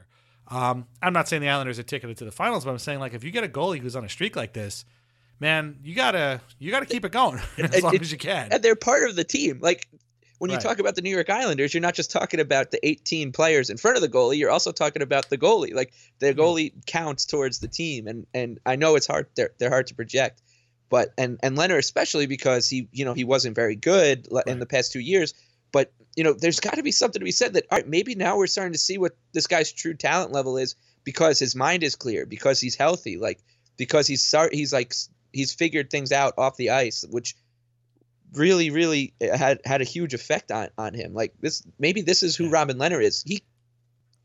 Um, 0.49 0.87
I'm 1.03 1.13
not 1.13 1.29
saying 1.29 1.43
the 1.43 1.49
Islanders 1.49 1.79
are 1.79 1.85
ticketed 1.85 2.19
to 2.19 2.25
the 2.25 2.33
finals, 2.33 2.65
but 2.65 2.71
I'm 2.71 2.79
saying 2.79 3.01
like 3.01 3.15
if 3.15 3.25
you 3.25 3.31
get 3.31 3.45
a 3.45 3.49
goalie 3.49 3.79
who's 3.79 3.97
on 3.97 4.05
a 4.05 4.09
streak 4.09 4.37
like 4.37 4.53
this, 4.53 4.85
man, 5.41 5.79
you 5.83 5.95
gotta 5.95 6.41
you 6.59 6.71
gotta 6.71 6.87
keep 6.87 7.05
it 7.05 7.13
going 7.13 7.41
as 7.59 7.83
long 7.83 7.97
as 7.99 8.13
you 8.13 8.19
can. 8.19 8.49
And 8.53 8.63
they're 8.63 8.77
part 8.77 9.09
of 9.09 9.17
the 9.17 9.25
team. 9.25 9.59
Like 9.61 9.89
when 10.39 10.51
you 10.51 10.57
right. 10.57 10.63
talk 10.63 10.79
about 10.79 10.95
the 10.95 11.03
New 11.03 11.11
York 11.11 11.31
Islanders, 11.31 11.73
you're 11.73 11.81
not 11.81 11.95
just 11.95 12.11
talking 12.11 12.41
about 12.41 12.71
the 12.71 12.87
18 12.87 13.33
players 13.33 13.71
in 13.71 13.77
front 13.77 13.97
of 13.97 14.03
the 14.03 14.09
goalie. 14.09 14.37
You're 14.37 14.51
also 14.51 14.73
talking 14.73 15.01
about 15.01 15.31
the 15.31 15.39
goalie. 15.39 15.73
Like 15.73 15.93
the 16.19 16.35
goalie 16.35 16.73
counts 16.87 17.25
towards 17.25 17.61
the 17.61 17.69
team, 17.69 18.07
and 18.07 18.27
and 18.35 18.59
I 18.67 18.77
know 18.77 18.97
it's 18.97 19.07
hard. 19.07 19.29
They're 19.37 19.51
they're 19.59 19.71
hard 19.71 19.87
to 19.89 19.95
project, 19.95 20.43
but 20.91 21.15
and 21.17 21.39
and 21.43 21.57
Lehner 21.57 21.79
especially 21.79 22.27
because 22.27 22.69
he 22.69 22.89
you 22.93 23.05
know 23.05 23.15
he 23.15 23.25
wasn't 23.25 23.55
very 23.55 23.77
good 23.77 24.29
right. 24.31 24.47
in 24.47 24.59
the 24.59 24.67
past 24.67 24.93
two 24.93 25.01
years. 25.01 25.35
But 25.75 25.93
you 26.17 26.23
know 26.23 26.33
there's 26.33 26.61
got 26.61 26.77
to 26.77 26.83
be 26.83 26.93
something 26.93 27.19
to 27.19 27.25
be 27.25 27.33
said 27.33 27.55
that 27.55 27.67
all 27.71 27.79
right 27.79 27.89
maybe 27.89 28.15
now 28.15 28.37
we're 28.37 28.47
starting 28.47 28.73
to 28.73 28.79
see 28.79 28.97
what 28.97 29.17
this 29.33 29.49
guy's 29.49 29.73
true 29.73 29.95
talent 29.95 30.31
level 30.31 30.57
is 30.57 30.77
because 31.03 31.41
his 31.41 31.57
mind 31.57 31.83
is 31.83 31.97
clear 31.97 32.25
because 32.25 32.61
he's 32.61 32.77
healthy 32.77 33.17
like 33.19 33.41
because 33.77 34.07
he's 34.07 34.23
start 34.23 34.55
he's 34.55 34.73
like 34.73 34.95
he's 35.33 35.53
figured 35.53 35.91
things 35.91 36.13
out 36.13 36.35
off 36.39 36.57
the 36.57 36.71
ice 36.71 37.05
which 37.11 37.35
really, 38.35 38.71
really 38.71 39.15
eh, 39.21 39.37
had 39.37 39.61
had 39.65 39.81
a 39.81 39.85
huge 39.85 40.15
effect 40.15 40.51
on 40.51 40.69
on 40.77 40.95
him. 40.95 41.15
Like 41.15 41.35
this, 41.41 41.63
maybe 41.79 42.03
this 42.03 42.23
is 42.23 42.37
who 42.37 42.51
Robin 42.51 42.79
Lehner 42.79 43.03
is. 43.03 43.23
He 43.27 43.43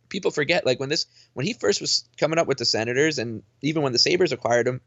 people 0.10 0.32
forget 0.32 0.66
like 0.66 0.80
when 0.80 0.90
this 0.90 1.06
when 1.34 1.46
he 1.46 1.54
first 1.54 1.82
was 1.82 2.08
coming 2.18 2.40
up 2.40 2.48
with 2.48 2.58
the 2.58 2.66
Senators, 2.66 3.20
and 3.20 3.44
even 3.62 3.84
when 3.84 3.94
the 3.94 4.00
Sabres 4.00 4.32
acquired 4.32 4.68
him, 4.68 4.82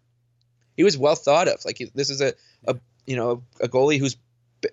he 0.77 0.85
was 0.85 0.99
well 0.99 1.15
thought 1.15 1.49
of. 1.49 1.65
Like 1.65 1.83
this 1.95 2.11
is 2.11 2.21
a 2.21 2.35
a 2.67 2.77
you 3.07 3.17
know 3.17 3.43
a 3.61 3.69
goalie 3.69 3.99
who's 3.99 4.17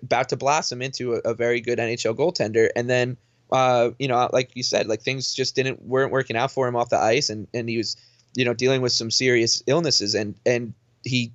about 0.02 0.28
to 0.30 0.36
blossom 0.36 0.82
into 0.82 1.14
a, 1.14 1.18
a 1.30 1.34
very 1.34 1.60
good 1.60 1.78
NHL 1.78 2.16
goaltender, 2.16 2.68
and 2.74 2.88
then. 2.88 3.16
Uh, 3.52 3.90
you 3.98 4.06
know, 4.06 4.30
like 4.32 4.52
you 4.54 4.62
said, 4.62 4.86
like 4.86 5.02
things 5.02 5.34
just 5.34 5.56
didn't 5.56 5.82
weren't 5.82 6.12
working 6.12 6.36
out 6.36 6.52
for 6.52 6.68
him 6.68 6.76
off 6.76 6.88
the 6.88 6.96
ice, 6.96 7.30
and 7.30 7.48
and 7.52 7.68
he 7.68 7.78
was, 7.78 7.96
you 8.36 8.44
know, 8.44 8.54
dealing 8.54 8.80
with 8.80 8.92
some 8.92 9.10
serious 9.10 9.60
illnesses, 9.66 10.14
and 10.14 10.36
and 10.46 10.72
he 11.02 11.32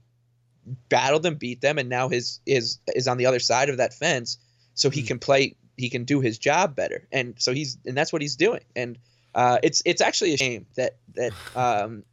battled 0.90 1.24
them, 1.24 1.36
beat 1.36 1.62
them, 1.62 1.78
and 1.78 1.90
now 1.90 2.10
his 2.10 2.40
is 2.46 2.80
is 2.88 3.08
on 3.08 3.18
the 3.18 3.26
other 3.26 3.40
side 3.40 3.70
of 3.70 3.78
that 3.78 3.94
fence, 3.94 4.38
so 4.74 4.90
he 4.90 5.04
mm. 5.04 5.08
can 5.08 5.20
play, 5.20 5.56
he 5.78 5.90
can 5.90 6.06
do 6.06 6.22
his 6.22 6.38
job 6.38 6.76
better, 6.76 7.08
and 7.12 7.36
so 7.38 7.54
he's 7.54 7.78
and 7.86 7.96
that's 7.96 8.12
what 8.12 8.22
he's 8.22 8.36
doing, 8.36 8.62
and 8.76 8.98
uh, 9.34 9.60
it's 9.64 9.82
it's 9.86 10.02
actually 10.02 10.34
a 10.34 10.38
shame 10.38 10.66
that 10.76 10.98
that 11.16 11.34
um, 11.56 12.04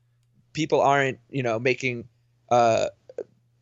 people 0.52 0.80
aren't 0.80 1.18
you 1.30 1.42
know 1.42 1.58
making 1.58 2.08
uh, 2.50 2.86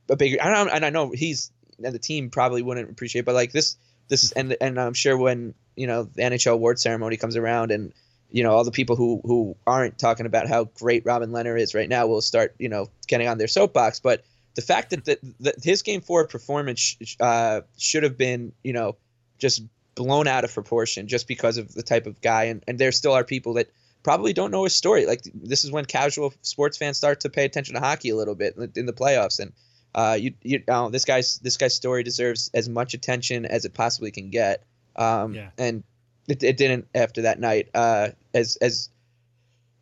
a 0.09 0.17
bigger. 0.17 0.39
I 0.43 0.51
don't 0.53 0.71
and 0.71 0.85
I 0.85 0.91
know 0.91 1.11
he's 1.11 1.53
and 1.83 1.95
the 1.95 1.99
team 1.99 2.31
probably 2.31 2.63
wouldn't 2.63 2.91
appreciate, 2.91 3.25
but 3.25 3.35
like 3.35 3.53
this 3.53 3.77
this 4.09 4.25
is 4.25 4.33
and 4.33 4.57
and 4.61 4.81
I'm 4.81 4.95
sure 4.95 5.17
when 5.17 5.55
you 5.77 5.87
know 5.87 6.05
the 6.05 6.23
NHL 6.23 6.53
award 6.53 6.79
ceremony 6.79 7.17
comes 7.17 7.37
around 7.37 7.71
and 7.71 7.93
you 8.31 8.43
know 8.43 8.53
all 8.53 8.65
the 8.65 8.71
people 8.71 8.97
who 8.97 9.21
who 9.25 9.57
aren't 9.67 9.99
talking 9.99 10.27
about 10.27 10.49
how 10.49 10.65
great 10.65 11.05
Robin 11.05 11.31
Lehner 11.31 11.59
is 11.59 11.75
right 11.75 11.89
now 11.89 12.07
will 12.07 12.23
start 12.23 12.55
you 12.59 12.69
know 12.69 12.89
getting 13.07 13.29
on 13.29 13.39
their 13.39 13.49
soapbox, 13.49 14.01
but 14.01 14.25
the 14.55 14.63
fact 14.63 14.91
that, 14.91 15.05
that, 15.05 15.19
that 15.41 15.65
his 15.65 15.83
game 15.83 16.01
four 16.01 16.27
performance 16.27 16.97
uh, 17.21 17.61
should 17.79 18.03
have 18.03 18.19
been, 18.19 18.53
you 18.63 18.73
know, 18.73 18.97
just 19.39 19.63
blown 19.95 20.27
out 20.27 20.45
of 20.45 20.53
proportion 20.53 21.09
just 21.09 21.29
because 21.29 21.57
of 21.57 21.73
the 21.75 21.83
type 21.83 22.07
of 22.07 22.21
guy. 22.21 22.45
And, 22.45 22.63
and 22.67 22.79
there 22.79 22.93
still 22.93 23.13
are 23.13 23.25
people 23.25 23.55
that 23.55 23.71
probably 24.03 24.33
don't 24.33 24.51
know 24.51 24.65
his 24.65 24.75
story. 24.75 25.07
Like 25.07 25.23
this 25.35 25.65
is 25.65 25.71
when 25.71 25.85
casual 25.85 26.33
sports 26.43 26.77
fans 26.77 26.97
start 26.97 27.21
to 27.21 27.31
pay 27.31 27.45
attention 27.45 27.75
to 27.75 27.81
hockey 27.81 28.11
a 28.11 28.17
little 28.17 28.35
bit 28.35 28.57
in 28.77 28.87
the 28.87 28.93
playoffs, 28.93 29.39
and 29.39 29.53
uh, 29.95 30.17
you 30.21 30.35
you 30.43 30.63
uh, 30.69 30.89
this 30.89 31.05
guy's 31.05 31.39
this 31.39 31.57
guy's 31.57 31.75
story 31.75 32.03
deserves 32.03 32.51
as 32.55 32.69
much 32.69 32.95
attention 32.95 33.45
as 33.45 33.65
it 33.65 33.75
possibly 33.75 34.11
can 34.11 34.31
get. 34.31 34.65
Um, 34.97 35.35
Yeah. 35.35 35.51
and 35.59 35.83
it, 36.29 36.43
it 36.43 36.57
didn't 36.57 36.87
after 36.95 37.23
that 37.23 37.41
night. 37.41 37.69
Uh, 37.75 38.09
as 38.35 38.57
as 38.57 38.91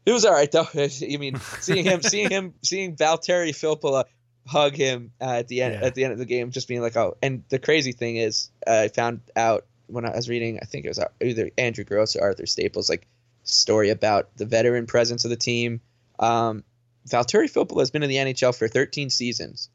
it 0.07 0.12
was 0.12 0.25
all 0.25 0.33
right 0.33 0.51
though. 0.51 0.66
I 0.75 1.16
mean, 1.18 1.38
seeing 1.61 1.85
him, 1.85 2.03
seeing 2.12 2.31
him, 2.31 2.55
seeing 2.62 2.97
Valtteri 2.97 3.51
Filppula 3.51 4.05
hug 4.47 4.75
him 4.75 5.12
uh, 5.21 5.25
at 5.40 5.49
the 5.49 5.61
end 5.62 5.75
Yeah. 5.75 5.87
at 5.87 5.94
the 5.94 6.05
end 6.05 6.12
of 6.14 6.18
the 6.18 6.25
game, 6.25 6.51
just 6.51 6.68
being 6.68 6.81
like, 6.81 6.97
oh. 6.97 7.16
And 7.23 7.44
the 7.51 7.59
crazy 7.59 7.92
thing 7.92 8.16
is, 8.16 8.51
uh, 8.66 8.83
I 8.85 8.88
found 8.88 9.21
out 9.37 9.66
when 9.88 10.05
I 10.07 10.14
was 10.16 10.29
reading, 10.29 10.59
I 10.62 10.64
think 10.64 10.85
it 10.85 10.88
was 10.88 11.01
either 11.23 11.51
Andrew 11.59 11.85
Gross 11.85 12.16
or 12.16 12.23
Arthur 12.23 12.47
Staples, 12.47 12.88
like 12.88 13.07
story 13.44 13.88
about 13.90 14.35
the 14.37 14.44
veteran 14.47 14.87
presence 14.87 15.25
of 15.25 15.31
the 15.31 15.37
team. 15.37 15.81
Um, 16.18 16.64
Valtteri 17.09 17.51
Filppula 17.51 17.81
has 17.81 17.90
been 17.90 18.03
in 18.03 18.09
the 18.11 18.16
NHL 18.16 18.57
for 18.57 18.68
13 18.68 19.09
seasons, 19.11 19.71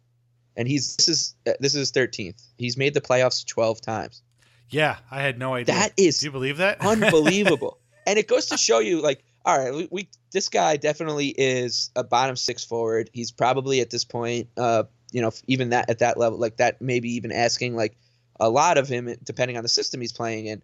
and 0.56 0.68
he's 0.68 0.96
this 0.96 1.10
is 1.10 1.36
uh, 1.48 1.54
this 1.60 1.76
is 1.76 1.80
his 1.80 1.92
13th. 1.92 2.42
He's 2.58 2.78
made 2.78 2.94
the 2.94 3.02
playoffs 3.02 3.46
12 3.46 3.82
times. 3.82 4.22
Yeah, 4.70 4.98
I 5.12 5.22
had 5.22 5.38
no 5.38 5.54
idea. 5.54 5.76
That 5.76 5.94
is 5.98 6.20
Do 6.20 6.28
you 6.28 6.32
believe 6.32 6.58
that? 6.58 6.82
unbelievable. 6.86 7.80
and 8.08 8.18
it 8.18 8.28
goes 8.28 8.48
to 8.48 8.58
show 8.58 8.80
you, 8.80 9.02
like, 9.02 9.24
all 9.46 9.58
right, 9.58 9.74
we, 9.74 9.88
we 9.92 10.10
this 10.32 10.50
guy 10.50 10.78
definitely 10.78 11.28
is 11.28 11.92
a 11.96 12.04
bottom 12.04 12.36
six 12.36 12.64
forward. 12.64 13.10
He's 13.14 13.32
probably 13.32 13.82
at 13.82 13.90
this 13.90 14.04
point, 14.04 14.50
uh, 14.58 14.84
you 15.12 15.22
know, 15.22 15.32
even 15.48 15.70
that 15.70 15.90
at 15.90 16.00
that 16.00 16.18
level, 16.18 16.40
like 16.40 16.58
that, 16.58 16.82
maybe 16.82 17.16
even 17.16 17.32
asking 17.32 17.76
like 17.76 17.98
a 18.40 18.50
lot 18.50 18.78
of 18.78 18.88
him, 18.88 19.14
depending 19.24 19.58
on 19.58 19.64
the 19.64 19.70
system 19.70 20.02
he's 20.02 20.14
playing 20.14 20.48
in. 20.48 20.64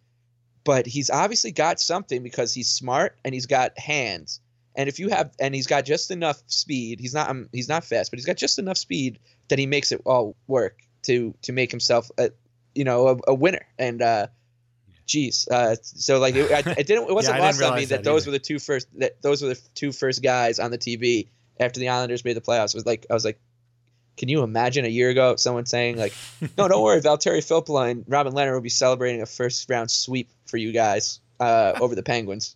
But 0.63 0.85
he's 0.87 1.09
obviously 1.09 1.51
got 1.51 1.79
something 1.79 2.23
because 2.23 2.53
he's 2.53 2.69
smart 2.69 3.17
and 3.23 3.33
he's 3.33 3.45
got 3.45 3.77
hands. 3.77 4.39
And 4.75 4.87
if 4.87 4.99
you 4.99 5.09
have, 5.09 5.31
and 5.39 5.53
he's 5.53 5.67
got 5.67 5.85
just 5.85 6.09
enough 6.09 6.41
speed. 6.47 6.99
He's 6.99 7.13
not, 7.13 7.29
um, 7.29 7.49
he's 7.51 7.69
not 7.69 7.83
fast, 7.83 8.11
but 8.11 8.19
he's 8.19 8.25
got 8.25 8.37
just 8.37 8.59
enough 8.59 8.77
speed 8.77 9.19
that 9.49 9.59
he 9.59 9.65
makes 9.65 9.91
it 9.91 10.01
all 10.05 10.35
work 10.47 10.79
to 11.03 11.33
to 11.43 11.51
make 11.51 11.71
himself, 11.71 12.09
a, 12.17 12.31
you 12.73 12.83
know, 12.83 13.07
a, 13.09 13.17
a 13.27 13.33
winner. 13.33 13.65
And 13.77 14.01
uh, 14.01 14.27
Jeez. 15.07 15.47
Uh, 15.49 15.75
so 15.81 16.19
like 16.19 16.35
it, 16.35 16.51
I, 16.51 16.71
it 16.71 16.85
didn't. 16.87 17.09
It 17.09 17.13
wasn't 17.15 17.37
Yeah, 17.37 17.43
lost 17.45 17.61
on 17.63 17.75
me 17.75 17.85
that, 17.85 17.95
that 17.97 18.03
those 18.03 18.23
either. 18.23 18.29
were 18.31 18.37
the 18.37 18.43
two 18.43 18.59
first. 18.59 18.87
That 18.99 19.21
those 19.21 19.41
were 19.41 19.49
the 19.49 19.59
two 19.73 19.91
first 19.91 20.21
guys 20.21 20.59
on 20.59 20.69
the 20.71 20.77
TV 20.77 21.29
after 21.59 21.79
the 21.79 21.89
Islanders 21.89 22.23
made 22.23 22.33
the 22.33 22.41
playoffs. 22.41 22.75
It 22.75 22.75
was 22.75 22.85
like 22.85 23.07
I 23.09 23.13
was 23.15 23.25
like, 23.25 23.39
can 24.17 24.29
you 24.29 24.43
imagine 24.43 24.85
a 24.85 24.89
year 24.89 25.09
ago 25.09 25.35
someone 25.35 25.65
saying 25.65 25.97
like, 25.97 26.13
no, 26.57 26.67
don't 26.67 26.83
worry, 26.83 27.01
Valtteri 27.01 27.39
Filppula 27.39 27.89
and 27.89 28.05
Robin 28.07 28.33
Lehner 28.33 28.53
will 28.53 28.61
be 28.61 28.69
celebrating 28.69 29.21
a 29.23 29.25
first 29.25 29.67
round 29.67 29.89
sweep 29.89 30.29
for 30.45 30.57
you 30.57 30.71
guys 30.71 31.19
uh, 31.39 31.73
over 31.81 31.95
the 31.95 32.03
Penguins. 32.03 32.55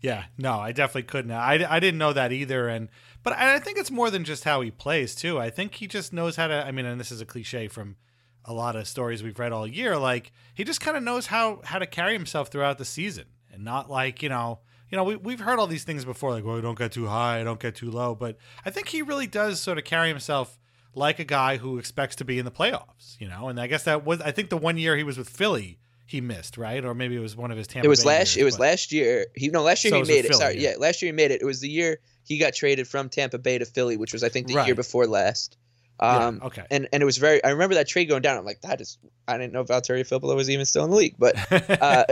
Yeah, 0.00 0.24
no, 0.38 0.52
I 0.58 0.72
definitely 0.72 1.02
couldn't. 1.02 1.32
I, 1.32 1.66
I 1.68 1.80
didn't 1.80 1.98
know 1.98 2.12
that 2.12 2.32
either, 2.32 2.68
and 2.68 2.88
but 3.22 3.32
I 3.34 3.58
think 3.58 3.78
it's 3.78 3.90
more 3.90 4.10
than 4.10 4.24
just 4.24 4.44
how 4.44 4.60
he 4.60 4.70
plays 4.70 5.14
too. 5.14 5.38
I 5.38 5.50
think 5.50 5.74
he 5.74 5.86
just 5.86 6.12
knows 6.12 6.36
how 6.36 6.46
to. 6.48 6.66
I 6.66 6.70
mean, 6.72 6.86
and 6.86 6.98
this 7.00 7.10
is 7.12 7.20
a 7.20 7.26
cliche 7.26 7.68
from 7.68 7.96
a 8.44 8.52
lot 8.52 8.74
of 8.76 8.88
stories 8.88 9.22
we've 9.22 9.38
read 9.38 9.52
all 9.52 9.66
year. 9.66 9.96
Like 9.98 10.32
he 10.54 10.64
just 10.64 10.80
kind 10.80 10.96
of 10.96 11.02
knows 11.02 11.26
how 11.26 11.60
how 11.64 11.78
to 11.78 11.86
carry 11.86 12.12
himself 12.14 12.48
throughout 12.48 12.78
the 12.78 12.84
season, 12.84 13.26
and 13.52 13.64
not 13.64 13.90
like 13.90 14.22
you 14.22 14.28
know. 14.28 14.60
You 14.92 14.96
know, 14.96 15.04
we, 15.04 15.14
we've 15.14 15.38
heard 15.38 15.60
all 15.60 15.68
these 15.68 15.84
things 15.84 16.04
before, 16.04 16.32
like, 16.32 16.44
well, 16.44 16.60
don't 16.60 16.76
get 16.76 16.90
too 16.90 17.06
high, 17.06 17.44
don't 17.44 17.60
get 17.60 17.76
too 17.76 17.92
low. 17.92 18.16
But 18.16 18.38
I 18.66 18.70
think 18.70 18.88
he 18.88 19.02
really 19.02 19.28
does 19.28 19.60
sort 19.60 19.78
of 19.78 19.84
carry 19.84 20.08
himself 20.08 20.58
like 20.96 21.20
a 21.20 21.24
guy 21.24 21.58
who 21.58 21.78
expects 21.78 22.16
to 22.16 22.24
be 22.24 22.40
in 22.40 22.44
the 22.44 22.50
playoffs, 22.50 23.14
you 23.20 23.28
know? 23.28 23.46
And 23.46 23.60
I 23.60 23.68
guess 23.68 23.84
that 23.84 24.04
was, 24.04 24.20
I 24.20 24.32
think 24.32 24.50
the 24.50 24.56
one 24.56 24.76
year 24.78 24.96
he 24.96 25.04
was 25.04 25.16
with 25.16 25.28
Philly, 25.28 25.78
he 26.06 26.20
missed, 26.20 26.58
right? 26.58 26.84
Or 26.84 26.92
maybe 26.92 27.14
it 27.14 27.20
was 27.20 27.36
one 27.36 27.52
of 27.52 27.56
his 27.56 27.68
Tampa 27.68 27.86
it 27.86 27.88
was 27.88 28.02
Bay 28.02 28.08
last. 28.08 28.34
years, 28.34 28.42
it 28.42 28.44
was 28.46 28.56
but- 28.56 28.62
last 28.64 28.90
year. 28.90 29.26
He 29.36 29.46
no 29.46 29.62
last 29.62 29.84
year 29.84 29.92
So 29.92 30.02
he 30.02 30.08
made 30.12 30.24
it. 30.24 30.28
Philly, 30.32 30.40
Sorry, 30.40 30.58
yeah. 30.58 30.70
yeah. 30.70 30.76
last 30.80 31.02
year 31.02 31.12
he 31.12 31.16
made 31.16 31.30
it. 31.30 31.40
It 31.40 31.44
was 31.44 31.60
the 31.60 31.68
year 31.68 32.00
he 32.30 32.38
got 32.38 32.54
traded 32.54 32.86
from 32.86 33.08
Tampa 33.08 33.38
Bay 33.38 33.58
to 33.58 33.64
Philly, 33.66 33.96
which 33.96 34.12
was 34.12 34.22
I 34.22 34.28
think 34.28 34.46
the 34.46 34.64
year 34.64 34.74
before 34.76 35.06
last. 35.06 35.56
Yeah, 36.00 36.28
Um, 36.28 36.40
okay. 36.44 36.64
And 36.70 36.88
and 36.92 37.02
it 37.02 37.04
was 37.06 37.18
very. 37.18 37.42
I 37.44 37.50
remember 37.50 37.74
that 37.74 37.88
trade 37.88 38.06
going 38.06 38.22
down. 38.22 38.38
I'm 38.38 38.44
like, 38.44 38.60
that 38.62 38.80
is. 38.80 38.96
I 39.28 39.36
didn't 39.36 39.52
know 39.52 39.64
Valtteri 39.64 40.00
Filppula 40.08 40.34
was 40.36 40.48
even 40.48 40.64
still 40.64 40.84
in 40.84 40.90
the 40.90 40.96
league, 40.96 41.16
but 41.18 41.34
uh, 41.82 42.04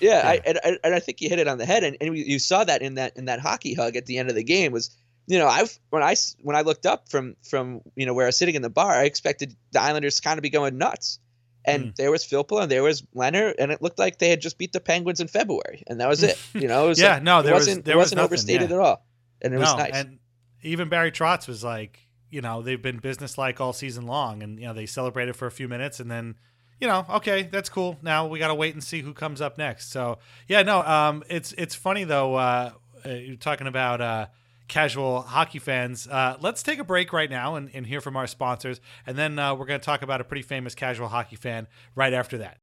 yeah, 0.00 0.22
I, 0.24 0.40
and, 0.44 0.58
I- 0.64 0.78
and 0.84 0.94
I 0.94 0.98
think 1.00 1.20
you 1.22 1.28
hit 1.28 1.38
it 1.38 1.48
on 1.48 1.56
the 1.58 1.64
head, 1.64 1.84
and, 1.84 1.96
and 2.00 2.18
you 2.18 2.38
saw 2.38 2.64
that 2.64 2.82
in 2.82 2.96
that 2.96 3.16
in 3.16 3.26
that 3.26 3.40
hockey 3.40 3.72
hug 3.74 3.96
at 3.96 4.04
the 4.06 4.18
end 4.18 4.28
of 4.28 4.34
the 4.34 4.44
game 4.44 4.72
was, 4.72 4.90
you 5.26 5.38
know, 5.38 5.46
I 5.46 5.64
when 5.90 6.02
I 6.02 6.16
when 6.42 6.54
I 6.56 6.62
looked 6.62 6.84
up 6.84 7.08
from 7.08 7.36
from 7.48 7.80
you 7.94 8.04
know 8.06 8.12
where 8.12 8.26
I 8.26 8.28
was 8.28 8.36
sitting 8.36 8.56
in 8.56 8.62
the 8.62 8.68
bar, 8.70 8.90
I 8.92 9.04
expected 9.04 9.54
the 9.72 9.80
Islanders 9.80 10.16
to 10.16 10.22
kind 10.22 10.38
of 10.38 10.42
be 10.42 10.50
going 10.50 10.76
nuts, 10.76 11.18
and 11.64 11.84
Hmm. 11.84 11.90
there 11.96 12.10
was 12.10 12.24
Filppula 12.26 12.62
and 12.64 12.70
there 12.70 12.82
was 12.82 13.02
Lehner, 13.16 13.54
and 13.58 13.72
it 13.72 13.80
looked 13.80 13.98
like 13.98 14.18
they 14.18 14.28
had 14.28 14.42
just 14.42 14.58
beat 14.58 14.72
the 14.72 14.80
Penguins 14.80 15.20
in 15.20 15.28
February, 15.28 15.82
and 15.86 16.00
that 16.00 16.08
was 16.10 16.22
it. 16.22 16.38
You 16.54 16.68
know, 16.68 16.84
it 16.84 16.88
was 16.88 17.00
Yeah, 17.00 17.14
like- 17.14 17.22
no, 17.22 17.40
it 17.40 17.44
there 17.44 17.54
was- 17.54 17.66
wasn't 17.68 17.84
there 17.86 17.94
it 17.94 17.96
was 17.96 18.04
wasn't 18.12 18.16
nothing, 18.18 18.26
overstated 18.34 18.68
yeah. 18.70 18.76
at 18.76 18.82
all, 18.82 19.06
and 19.42 19.54
it 19.54 19.58
was 19.58 19.70
no, 19.72 19.78
nice. 19.78 19.92
and 19.94 20.18
even 20.62 20.88
Barry 20.88 21.10
Trotz 21.10 21.48
was 21.48 21.64
like, 21.64 22.06
you 22.30 22.40
know, 22.40 22.62
they've 22.62 22.80
been 22.80 22.98
businesslike 22.98 23.60
all 23.60 23.72
season 23.72 24.06
long, 24.06 24.42
and 24.42 24.58
you 24.58 24.66
know 24.66 24.74
they 24.74 24.86
celebrated 24.86 25.36
for 25.36 25.46
a 25.46 25.50
few 25.50 25.68
minutes, 25.68 26.00
and 26.00 26.10
then, 26.10 26.36
you 26.80 26.86
know, 26.86 27.04
okay, 27.10 27.42
that's 27.42 27.68
cool. 27.68 27.98
Now 28.02 28.26
we 28.26 28.38
got 28.38 28.48
to 28.48 28.54
wait 28.54 28.74
and 28.74 28.82
see 28.82 29.00
who 29.00 29.12
comes 29.12 29.40
up 29.40 29.58
next. 29.58 29.90
So 29.90 30.18
yeah, 30.48 30.62
no, 30.62 30.82
um, 30.82 31.22
it's 31.28 31.52
it's 31.52 31.74
funny 31.74 32.04
though. 32.04 32.34
Uh, 32.34 32.72
uh, 33.04 33.10
you're 33.10 33.36
talking 33.36 33.66
about 33.66 34.00
uh, 34.00 34.26
casual 34.68 35.22
hockey 35.22 35.58
fans. 35.58 36.06
Uh, 36.06 36.36
let's 36.40 36.62
take 36.62 36.78
a 36.78 36.84
break 36.84 37.12
right 37.12 37.30
now 37.30 37.56
and, 37.56 37.70
and 37.74 37.86
hear 37.86 38.00
from 38.00 38.16
our 38.16 38.26
sponsors, 38.26 38.80
and 39.06 39.16
then 39.16 39.38
uh, 39.38 39.54
we're 39.54 39.66
going 39.66 39.80
to 39.80 39.84
talk 39.84 40.02
about 40.02 40.20
a 40.20 40.24
pretty 40.24 40.42
famous 40.42 40.74
casual 40.74 41.08
hockey 41.08 41.36
fan 41.36 41.66
right 41.94 42.12
after 42.12 42.38
that. 42.38 42.58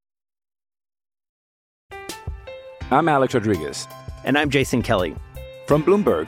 I'm 2.90 3.10
Alex 3.10 3.34
Rodriguez. 3.34 3.86
And 4.24 4.38
I'm 4.38 4.50
Jason 4.50 4.82
Kelly. 4.82 5.14
From 5.68 5.84
Bloomberg, 5.84 6.28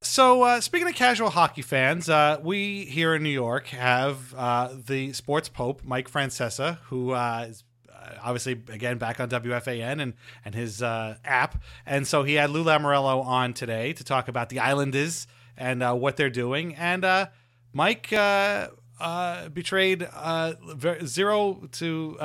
So, 0.00 0.42
uh, 0.44 0.60
speaking 0.60 0.86
of 0.86 0.94
casual 0.94 1.28
hockey 1.28 1.62
fans, 1.62 2.08
uh, 2.08 2.38
we 2.40 2.84
here 2.84 3.16
in 3.16 3.22
New 3.24 3.30
York 3.30 3.66
have 3.68 4.32
uh, 4.36 4.76
the 4.86 5.12
sports 5.12 5.48
pope, 5.48 5.82
Mike 5.84 6.08
Francesa, 6.08 6.78
who 6.84 7.10
uh, 7.10 7.46
is 7.48 7.64
uh, 7.92 8.12
obviously, 8.22 8.52
again, 8.52 8.98
back 8.98 9.18
on 9.18 9.28
WFAN 9.28 10.00
and, 10.00 10.14
and 10.44 10.54
his 10.54 10.84
uh, 10.84 11.16
app. 11.24 11.60
And 11.84 12.06
so 12.06 12.22
he 12.22 12.34
had 12.34 12.50
Lou 12.50 12.62
Lamoriello 12.62 13.24
on 13.24 13.54
today 13.54 13.92
to 13.94 14.04
talk 14.04 14.28
about 14.28 14.50
the 14.50 14.60
Islanders 14.60 15.26
and 15.56 15.82
what 16.00 16.16
they're 16.16 16.30
doing. 16.30 16.76
And 16.76 17.28
Mike 17.72 18.10
betrayed 19.52 20.08
zero 21.04 21.68
to 21.72 22.16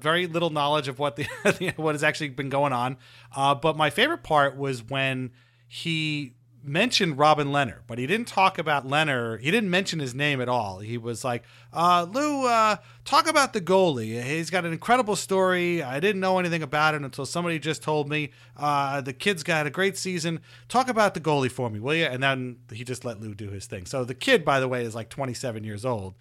very 0.00 0.26
little 0.26 0.50
knowledge 0.50 0.88
of 0.88 0.98
what 0.98 1.16
the 1.16 1.72
what 1.76 1.94
has 1.94 2.02
actually 2.02 2.30
been 2.30 2.48
going 2.48 2.72
on. 2.72 2.96
But 3.36 3.76
my 3.76 3.90
favorite 3.90 4.22
part 4.22 4.56
was 4.56 4.82
when 4.82 5.32
he 5.68 6.34
mentioned 6.62 7.18
Robin 7.18 7.48
Lehner, 7.48 7.78
but 7.86 7.98
he 7.98 8.06
didn't 8.06 8.28
talk 8.28 8.58
about 8.58 8.86
Lehner. 8.86 9.40
He 9.40 9.50
didn't 9.50 9.70
mention 9.70 9.98
his 9.98 10.14
name 10.14 10.40
at 10.40 10.48
all. 10.48 10.80
He 10.80 10.98
was 10.98 11.24
like, 11.24 11.42
uh, 11.72 12.06
Lou, 12.10 12.46
uh, 12.46 12.76
talk 13.04 13.28
about 13.28 13.52
the 13.52 13.60
goalie. 13.60 14.22
He's 14.22 14.50
got 14.50 14.64
an 14.64 14.72
incredible 14.72 15.16
story. 15.16 15.82
I 15.82 16.00
didn't 16.00 16.20
know 16.20 16.38
anything 16.38 16.62
about 16.62 16.94
it 16.94 17.02
until 17.02 17.26
somebody 17.26 17.58
just 17.58 17.82
told 17.82 18.08
me. 18.08 18.30
Uh, 18.56 19.00
the 19.00 19.12
kid's 19.12 19.42
got 19.42 19.66
a 19.66 19.70
great 19.70 19.96
season. 19.96 20.40
Talk 20.68 20.88
about 20.88 21.14
the 21.14 21.20
goalie 21.20 21.50
for 21.50 21.70
me, 21.70 21.80
will 21.80 21.94
you? 21.94 22.04
And 22.04 22.22
then 22.22 22.58
he 22.72 22.84
just 22.84 23.04
let 23.04 23.20
Lou 23.20 23.34
do 23.34 23.48
his 23.48 23.66
thing. 23.66 23.86
So 23.86 24.04
the 24.04 24.14
kid, 24.14 24.44
by 24.44 24.60
the 24.60 24.68
way, 24.68 24.84
is 24.84 24.94
like 24.94 25.08
27 25.08 25.64
years 25.64 25.84
old. 25.84 26.14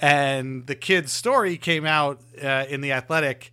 And 0.00 0.66
the 0.66 0.74
kid's 0.74 1.12
story 1.12 1.56
came 1.56 1.86
out 1.86 2.20
uh, 2.42 2.64
in 2.68 2.80
The 2.80 2.92
Athletic 2.92 3.52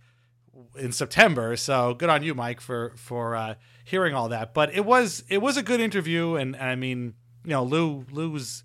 in 0.76 0.92
September. 0.92 1.56
So 1.56 1.94
good 1.94 2.08
on 2.08 2.22
you, 2.22 2.34
Mike, 2.34 2.60
for 2.60 2.92
for 2.96 3.36
uh, 3.36 3.54
hearing 3.84 4.14
all 4.14 4.28
that. 4.28 4.54
But 4.54 4.74
it 4.74 4.84
was 4.84 5.24
it 5.28 5.38
was 5.38 5.56
a 5.56 5.62
good 5.62 5.80
interview, 5.80 6.34
and, 6.36 6.54
and 6.56 6.64
I 6.64 6.74
mean, 6.76 7.14
you 7.44 7.50
know, 7.50 7.64
Lou 7.64 8.04
Lou's 8.10 8.64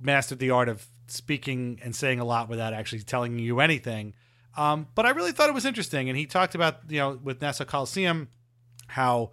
mastered 0.00 0.38
the 0.38 0.50
art 0.50 0.68
of 0.68 0.86
speaking 1.06 1.80
and 1.82 1.94
saying 1.94 2.20
a 2.20 2.24
lot 2.24 2.48
without 2.48 2.72
actually 2.72 3.02
telling 3.02 3.38
you 3.38 3.60
anything. 3.60 4.14
Um, 4.56 4.88
but 4.94 5.06
I 5.06 5.10
really 5.10 5.32
thought 5.32 5.48
it 5.48 5.54
was 5.54 5.64
interesting, 5.64 6.08
and 6.08 6.18
he 6.18 6.26
talked 6.26 6.54
about 6.54 6.80
you 6.88 6.98
know 6.98 7.18
with 7.22 7.40
Nassau 7.40 7.64
Coliseum 7.64 8.28
how 8.88 9.30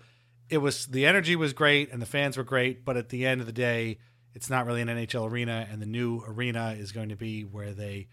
it 0.50 0.60
was 0.60 0.88
the 0.88 1.06
energy 1.06 1.36
was 1.36 1.54
great 1.54 1.92
and 1.92 2.02
the 2.02 2.06
fans 2.06 2.38
were 2.38 2.44
great, 2.44 2.86
but 2.86 2.98
at 2.98 3.10
the 3.10 3.26
end 3.26 3.42
of 3.42 3.48
the 3.48 3.54
day, 3.54 4.00
it's 4.34 4.50
not 4.50 4.66
really 4.66 4.82
an 4.82 4.88
NHL 4.88 5.30
arena, 5.30 5.68
and 5.70 5.82
the 5.82 5.86
new 5.86 6.24
arena 6.28 6.76
is 6.78 6.92
going 6.92 7.10
to 7.10 7.16
be 7.16 7.44
where 7.44 7.74
they 7.74 8.08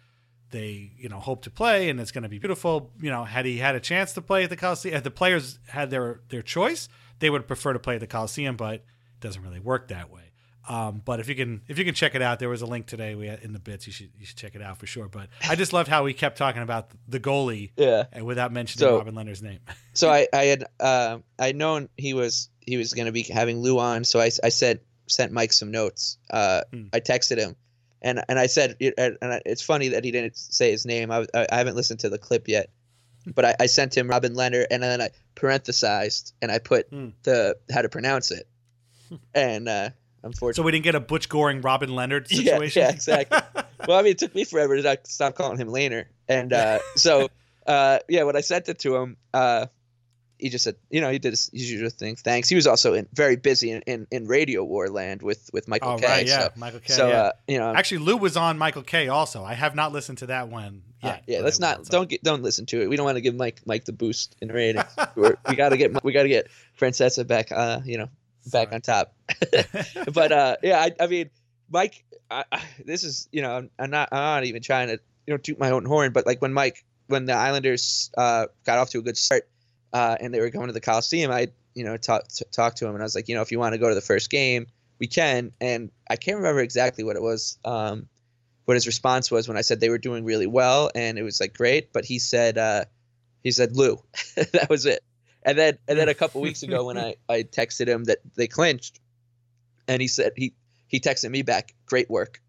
they 0.51 0.93
you 0.97 1.09
know 1.09 1.19
hope 1.19 1.43
to 1.43 1.51
play, 1.51 1.89
and 1.89 2.01
it's 2.01 2.13
going 2.13 2.23
to 2.23 2.29
be 2.29 2.39
beautiful. 2.39 2.93
You 3.01 3.11
know, 3.11 3.25
had 3.25 3.47
he 3.47 3.59
had 3.59 3.75
a 3.75 3.81
chance 3.81 4.13
to 4.15 4.23
play 4.23 4.45
at 4.45 4.51
the 4.51 4.57
Coliseum, 4.57 4.97
if 4.97 5.03
the 5.03 5.11
players 5.11 5.59
had 5.69 5.91
their 5.91 6.21
their 6.29 6.43
choice, 6.43 6.89
they 7.19 7.31
would 7.31 7.47
prefer 7.47 7.73
to 7.73 7.79
play 7.79 7.95
at 7.95 8.01
the 8.01 8.07
Coliseum, 8.07 8.57
but 8.57 8.75
it 8.75 8.85
doesn't 9.21 9.43
really 9.43 9.61
work 9.61 9.89
that 9.89 10.11
way. 10.11 10.23
Um, 10.69 11.01
but 11.05 11.21
if 11.21 11.29
you 11.29 11.37
can 11.37 11.63
if 11.69 11.79
you 11.79 11.85
can 11.85 11.95
check 11.95 12.17
it 12.17 12.23
out, 12.23 12.41
there 12.41 12.49
was 12.49 12.61
a 12.61 12.67
link 12.67 12.87
today 12.87 13.15
we 13.15 13.29
had 13.29 13.41
in 13.41 13.53
the 13.53 13.61
bits. 13.61 13.87
You 13.87 13.93
should 13.93 14.11
you 14.19 14.27
should 14.27 14.37
check 14.37 14.57
it 14.57 14.63
out 14.63 14.79
for 14.79 14.87
sure. 14.87 15.07
But 15.09 15.29
I 15.49 15.55
just 15.55 15.73
loved 15.73 15.89
how 15.89 16.03
we 16.03 16.13
kept 16.13 16.37
talking 16.39 16.61
about 16.63 16.91
the 17.07 17.21
goalie, 17.21 17.71
Yeah. 17.77 18.05
and 18.13 18.27
without 18.27 18.53
mentioning 18.53 18.81
So- 18.89 18.99
Robin 18.99 19.15
Lehner's 19.15 19.43
name. 19.43 19.61
so 19.95 20.11
I, 20.11 20.27
I 20.33 20.45
had 20.47 20.65
uh, 20.81 21.19
I 21.39 21.53
known 21.53 21.89
he 21.97 22.15
was 22.15 22.49
he 22.67 22.77
was 22.77 22.95
going 22.95 23.07
to 23.07 23.13
be 23.13 23.23
having 23.23 23.61
Lou 23.61 23.79
on, 23.79 24.03
so 24.03 24.19
I, 24.19 24.31
I 24.43 24.49
said 24.49 24.81
sent 25.07 25.31
Mike 25.31 25.53
some 25.53 25.71
notes. 25.71 26.19
Uh, 26.29 26.63
I 26.93 26.99
texted 26.99 27.39
him, 27.39 27.55
and 28.03 28.25
and 28.29 28.37
I 28.37 28.47
said 28.47 28.75
and 28.81 29.17
it's 29.47 29.63
funny 29.63 29.87
that 29.91 30.03
he 30.03 30.11
didn't 30.11 30.37
say 30.37 30.73
his 30.73 30.85
name. 30.85 31.13
I 31.13 31.27
I 31.33 31.47
haven't 31.59 31.77
listened 31.77 32.01
to 32.01 32.09
the 32.09 32.19
clip 32.19 32.49
yet, 32.49 32.71
but 33.27 33.45
I, 33.45 33.57
I 33.61 33.67
sent 33.67 33.97
him 33.97 34.09
Robin 34.09 34.35
Lehner, 34.35 34.67
and 34.71 34.83
then 34.83 35.01
I 35.01 35.11
parenthesized 35.35 36.33
and 36.41 36.51
I 36.51 36.59
put 36.59 36.91
the 36.91 37.57
how 37.73 37.83
to 37.83 37.89
pronounce 37.89 38.31
it, 38.31 38.47
and 39.35 39.69
uh, 39.69 39.91
unfortunately, 40.23 40.63
so 40.63 40.65
we 40.65 40.73
didn't 40.73 40.85
get 40.85 40.95
a 40.95 41.01
Butch 41.01 41.29
Goring 41.29 41.61
Robin 41.61 41.91
Lehner 41.91 42.27
situation. 42.29 42.83
yeah, 42.83 42.91
exactly. 42.91 43.39
well, 43.89 43.99
I 43.99 44.03
mean, 44.03 44.13
it 44.13 44.19
took 44.19 44.35
me 44.35 44.45
forever 44.45 44.81
to 44.81 44.99
stop 45.05 45.35
calling 45.35 45.59
him 45.59 45.69
Laner, 45.69 46.07
and 46.29 46.53
uh, 46.53 46.79
so 46.95 47.29
uh, 47.67 47.99
yeah, 48.09 48.23
when 48.23 48.37
I 48.37 48.41
sent 48.41 48.69
it 48.69 48.79
to 48.81 48.97
him, 48.97 49.17
uh, 49.35 49.67
he 50.39 50.49
just 50.49 50.65
said, 50.65 50.77
you 50.91 51.01
know, 51.01 51.11
he 51.11 51.19
did 51.19 51.31
his, 51.31 51.51
his 51.53 51.71
usual 51.71 51.91
thing. 51.91 52.17
Thanks. 52.17 52.49
He 52.49 52.55
was 52.55 52.67
also 52.67 52.95
in, 52.95 53.09
very 53.13 53.37
busy 53.37 53.71
in, 53.71 53.83
in, 53.83 54.07
in 54.11 54.27
Radio 54.27 54.65
War 54.65 54.89
land 54.89 55.23
with 55.23 55.49
with 55.53 55.69
Michael 55.69 55.93
Oh 55.93 55.99
Kay. 55.99 56.07
right, 56.07 56.27
yeah, 56.27 56.41
so, 56.41 56.51
Michael 56.57 56.81
Kay. 56.81 56.93
So 56.93 57.09
yeah. 57.09 57.15
uh, 57.15 57.33
you 57.49 57.59
know, 57.59 57.75
actually, 57.75 57.99
Lou 57.99 58.17
was 58.17 58.37
on 58.37 58.59
Michael 58.59 58.83
Kay. 58.83 59.09
Also, 59.09 59.45
I 59.45 59.55
have 59.55 59.75
not 59.75 59.93
listened 59.93 60.19
to 60.19 60.27
that 60.27 60.49
one 60.49 60.83
uh, 61.03 61.09
yet. 61.09 61.25
yeah, 61.27 61.41
let's 61.41 61.61
not 61.61 61.85
don't 61.87 62.09
get 62.09 62.23
don't 62.23 62.43
listen 62.43 62.67
to 62.67 62.83
it. 62.83 62.89
We 62.89 62.97
don't 62.97 63.07
want 63.07 63.17
to 63.17 63.23
give 63.23 63.35
Mike 63.35 63.61
Mike 63.67 63.85
the 63.85 63.93
boost 63.93 64.37
in 64.41 64.49
ratings. 64.49 64.85
We're, 65.15 65.37
we 65.49 65.57
got 65.57 65.71
to 65.71 65.77
get 65.77 66.03
we 66.05 66.13
got 66.13 66.25
to 66.25 66.29
get 66.29 66.49
Francesa 66.79 67.27
back. 67.27 67.51
Uh, 67.53 67.81
you 67.85 67.99
know, 67.99 68.09
back 68.51 68.73
on 68.73 68.81
top. 68.81 69.15
but 70.13 70.33
uh, 70.33 70.57
yeah, 70.63 70.81
I, 70.81 70.93
I 71.01 71.07
mean, 71.07 71.31
Mike, 71.71 72.05
I, 72.31 72.45
I, 72.51 72.63
this 72.85 73.05
is 73.05 73.29
you 73.33 73.43
know, 73.43 73.57
I'm, 73.57 73.71
I'm 73.79 73.91
not 73.91 74.09
I'm 74.13 74.19
not 74.19 74.45
even 74.45 74.63
trying 74.63 74.89
to 74.89 75.01
you 75.27 75.35
know 75.35 75.39
toot 75.39 75.59
my 75.59 75.71
own 75.71 75.85
horn, 75.85 76.13
but 76.13 76.27
like 76.27 76.41
when 76.41 76.53
Mike 76.53 76.85
when 77.09 77.27
the 77.27 77.35
Islanders 77.35 78.11
uh, 78.17 78.47
got 78.65 78.79
off 78.79 78.91
to 78.91 78.99
a 78.99 79.03
good 79.03 79.17
start 79.17 79.49
uh, 79.97 80.17
and 80.21 80.33
they 80.35 80.41
were 80.41 80.51
going 80.51 80.67
to 80.67 80.73
the 80.75 80.81
Coliseum, 80.81 81.31
I 81.31 81.49
you 81.75 81.85
know 81.85 81.97
talked 81.97 82.43
talked 82.53 82.77
to 82.79 82.87
him 82.87 82.95
and 82.95 83.03
I 83.03 83.05
was 83.05 83.15
like, 83.15 83.29
you 83.29 83.35
know, 83.35 83.43
if 83.43 83.51
you 83.53 83.59
want 83.59 83.73
to 83.73 83.79
go 83.79 83.89
to 83.89 83.95
the 83.95 84.01
first 84.13 84.29
game, 84.31 84.67
we 84.99 85.07
can. 85.07 85.53
And 85.61 85.91
I 86.11 86.17
can't 86.17 86.37
remember 86.37 86.61
exactly 86.61 87.03
what 87.05 87.17
it 87.17 87.23
was. 87.23 87.59
Um, 87.65 88.09
what 88.67 88.75
his 88.75 88.87
response 88.87 89.31
was 89.31 89.49
when 89.49 89.57
I 89.57 89.63
said 89.63 89.81
they 89.81 89.89
were 89.91 89.99
doing 90.09 90.25
really 90.25 90.47
well 90.49 90.91
and 90.95 91.19
it 91.19 91.23
was 91.23 91.41
like 91.41 91.55
great, 91.57 91.93
but 91.93 92.05
he 92.05 92.19
said 92.19 92.59
uh, 92.59 92.85
he 93.43 93.53
said 93.53 93.77
Lou, 93.77 94.03
that 94.37 94.69
was 94.69 94.85
it. 94.85 95.03
And 95.43 95.57
then 95.57 95.79
and 95.89 95.99
then 95.99 96.09
a 96.09 96.15
couple 96.15 96.41
weeks 96.43 96.63
ago 96.63 96.85
when 96.85 96.99
I 96.99 97.15
I 97.29 97.43
texted 97.45 97.87
him 97.87 98.05
that 98.05 98.19
they 98.35 98.49
clinched, 98.49 99.01
and 99.89 100.03
he 100.03 100.09
said 100.09 100.33
he 100.37 100.53
he 100.89 101.01
texted 101.01 101.31
me 101.31 101.43
back, 101.43 101.75
great 101.87 102.11
work. 102.11 102.43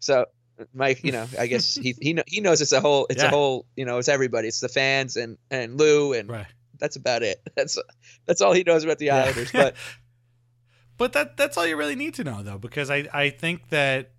So 0.00 0.26
Mike, 0.74 1.02
you 1.04 1.12
know, 1.12 1.26
I 1.38 1.46
guess 1.48 1.74
he 1.74 1.94
he 2.00 2.18
he 2.26 2.40
knows 2.40 2.60
it's 2.60 2.72
a 2.72 2.80
whole 2.80 3.06
it's 3.10 3.22
Yeah. 3.22 3.28
a 3.28 3.30
whole 3.30 3.66
you 3.76 3.84
know 3.84 3.98
it's 3.98 4.08
everybody, 4.08 4.48
it's 4.48 4.60
the 4.60 4.68
fans 4.68 5.16
and 5.16 5.38
and 5.50 5.78
Lou 5.78 6.12
and 6.12 6.28
Right. 6.28 6.46
That's 6.78 6.96
about 6.96 7.22
it. 7.22 7.40
That's 7.56 7.78
that's 8.26 8.40
all 8.40 8.52
he 8.52 8.62
knows 8.62 8.84
about 8.84 8.98
the 8.98 9.06
Yeah. 9.06 9.16
Islanders. 9.24 9.52
But 9.52 9.74
But 10.96 11.12
that 11.12 11.36
that's 11.36 11.56
all 11.56 11.66
you 11.66 11.76
really 11.76 11.94
need 11.94 12.14
to 12.14 12.24
know 12.24 12.42
though, 12.42 12.58
because 12.58 12.90
I 12.90 13.08
I 13.12 13.30
think 13.30 13.68
that 13.68 14.10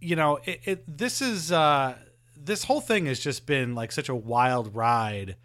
you 0.00 0.14
know 0.16 0.38
it, 0.44 0.60
it 0.64 0.84
this 0.98 1.20
is 1.20 1.50
uh 1.52 1.96
this 2.36 2.64
whole 2.64 2.80
thing 2.80 3.06
has 3.06 3.20
just 3.20 3.46
been 3.46 3.74
like 3.74 3.92
such 3.92 4.08
a 4.08 4.14
wild 4.14 4.74
ride 4.74 5.36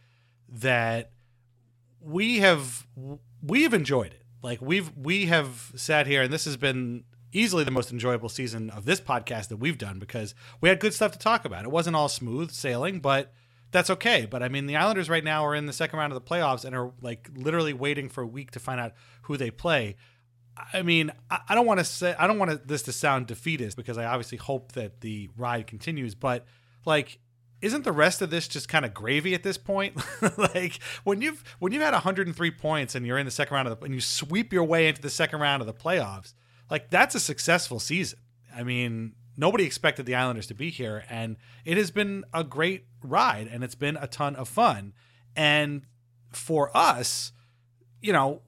that 0.49 1.11
we 1.99 2.39
have 2.39 2.85
we've 3.41 3.73
enjoyed 3.73 4.13
it. 4.13 4.23
Like 4.43 4.61
we've 4.61 4.91
we 4.95 5.25
have 5.25 5.71
sat 5.75 6.05
here 6.05 6.21
and 6.21 6.31
this 6.31 6.45
has 6.45 6.57
been 6.57 7.03
easily 7.33 7.63
the 7.63 7.71
most 7.71 7.91
enjoyable 7.91 8.29
season 8.29 8.69
of 8.69 8.85
this 8.85 9.01
podcast 9.01 9.49
that 9.49 9.57
we've 9.57 9.77
done 9.77 9.97
because 9.99 10.33
we 10.61 10.69
had 10.69 10.79
good 10.79 10.93
stuff 10.93 11.11
to 11.11 11.19
talk 11.19 11.43
about. 11.43 11.65
It 11.65 11.71
wasn't 11.71 11.95
all 11.95 12.07
smooth 12.07 12.51
sailing, 12.51 12.99
but 12.99 13.33
that's 13.71 13.89
okay. 13.89 14.25
But 14.29 14.43
I 14.43 14.49
mean, 14.49 14.65
the 14.65 14.75
Islanders 14.75 15.09
right 15.09 15.23
now 15.23 15.45
are 15.45 15.55
in 15.55 15.65
the 15.65 15.73
second 15.73 15.99
round 15.99 16.13
of 16.13 16.23
the 16.23 16.29
playoffs 16.29 16.65
and 16.65 16.75
are 16.75 16.91
like 17.01 17.29
literally 17.35 17.73
waiting 17.73 18.09
for 18.09 18.21
a 18.21 18.27
week 18.27 18.51
to 18.51 18.59
find 18.59 18.79
out 18.79 18.93
who 19.23 19.37
they 19.37 19.51
play. 19.51 19.95
I 20.73 20.81
mean, 20.81 21.11
I 21.29 21.53
don't 21.53 21.67
want 21.67 21.79
to 21.79 21.85
say 21.85 22.15
I 22.17 22.27
don't 22.27 22.39
want 22.39 22.67
this 22.67 22.81
to 22.83 22.91
sound 22.91 23.27
defeatist 23.27 23.77
because 23.77 23.97
I 23.97 24.05
obviously 24.05 24.37
hope 24.37 24.71
that 24.73 25.01
the 25.01 25.29
ride 25.37 25.67
continues, 25.67 26.15
but 26.15 26.45
like 26.85 27.19
isn't 27.61 27.83
the 27.83 27.91
rest 27.91 28.21
of 28.21 28.29
this 28.29 28.47
just 28.47 28.69
kind 28.69 28.85
of 28.85 28.93
gravy 28.93 29.33
at 29.33 29.43
this 29.43 29.57
point? 29.57 29.95
like 30.37 30.79
when 31.03 31.21
you've 31.21 31.43
when 31.59 31.71
you've 31.71 31.81
had 31.81 31.93
103 31.93 32.51
points 32.51 32.95
and 32.95 33.05
you're 33.05 33.17
in 33.17 33.25
the 33.25 33.31
second 33.31 33.55
round 33.55 33.67
of 33.67 33.79
the 33.79 33.85
and 33.85 33.93
you 33.93 34.01
sweep 34.01 34.53
your 34.53 34.63
way 34.63 34.87
into 34.87 35.01
the 35.01 35.09
second 35.09 35.39
round 35.39 35.61
of 35.61 35.67
the 35.67 35.73
playoffs, 35.73 36.33
like 36.69 36.89
that's 36.89 37.15
a 37.15 37.19
successful 37.19 37.79
season. 37.79 38.19
I 38.55 38.63
mean, 38.63 39.13
nobody 39.35 39.65
expected 39.65 40.05
the 40.05 40.15
Islanders 40.15 40.47
to 40.47 40.53
be 40.53 40.69
here 40.69 41.03
and 41.09 41.37
it 41.65 41.77
has 41.77 41.91
been 41.91 42.25
a 42.33 42.43
great 42.43 42.85
ride 43.03 43.47
and 43.47 43.63
it's 43.63 43.75
been 43.75 43.97
a 43.97 44.07
ton 44.07 44.35
of 44.35 44.47
fun. 44.47 44.93
And 45.35 45.83
for 46.31 46.75
us, 46.75 47.31
you 48.01 48.13
know, 48.13 48.41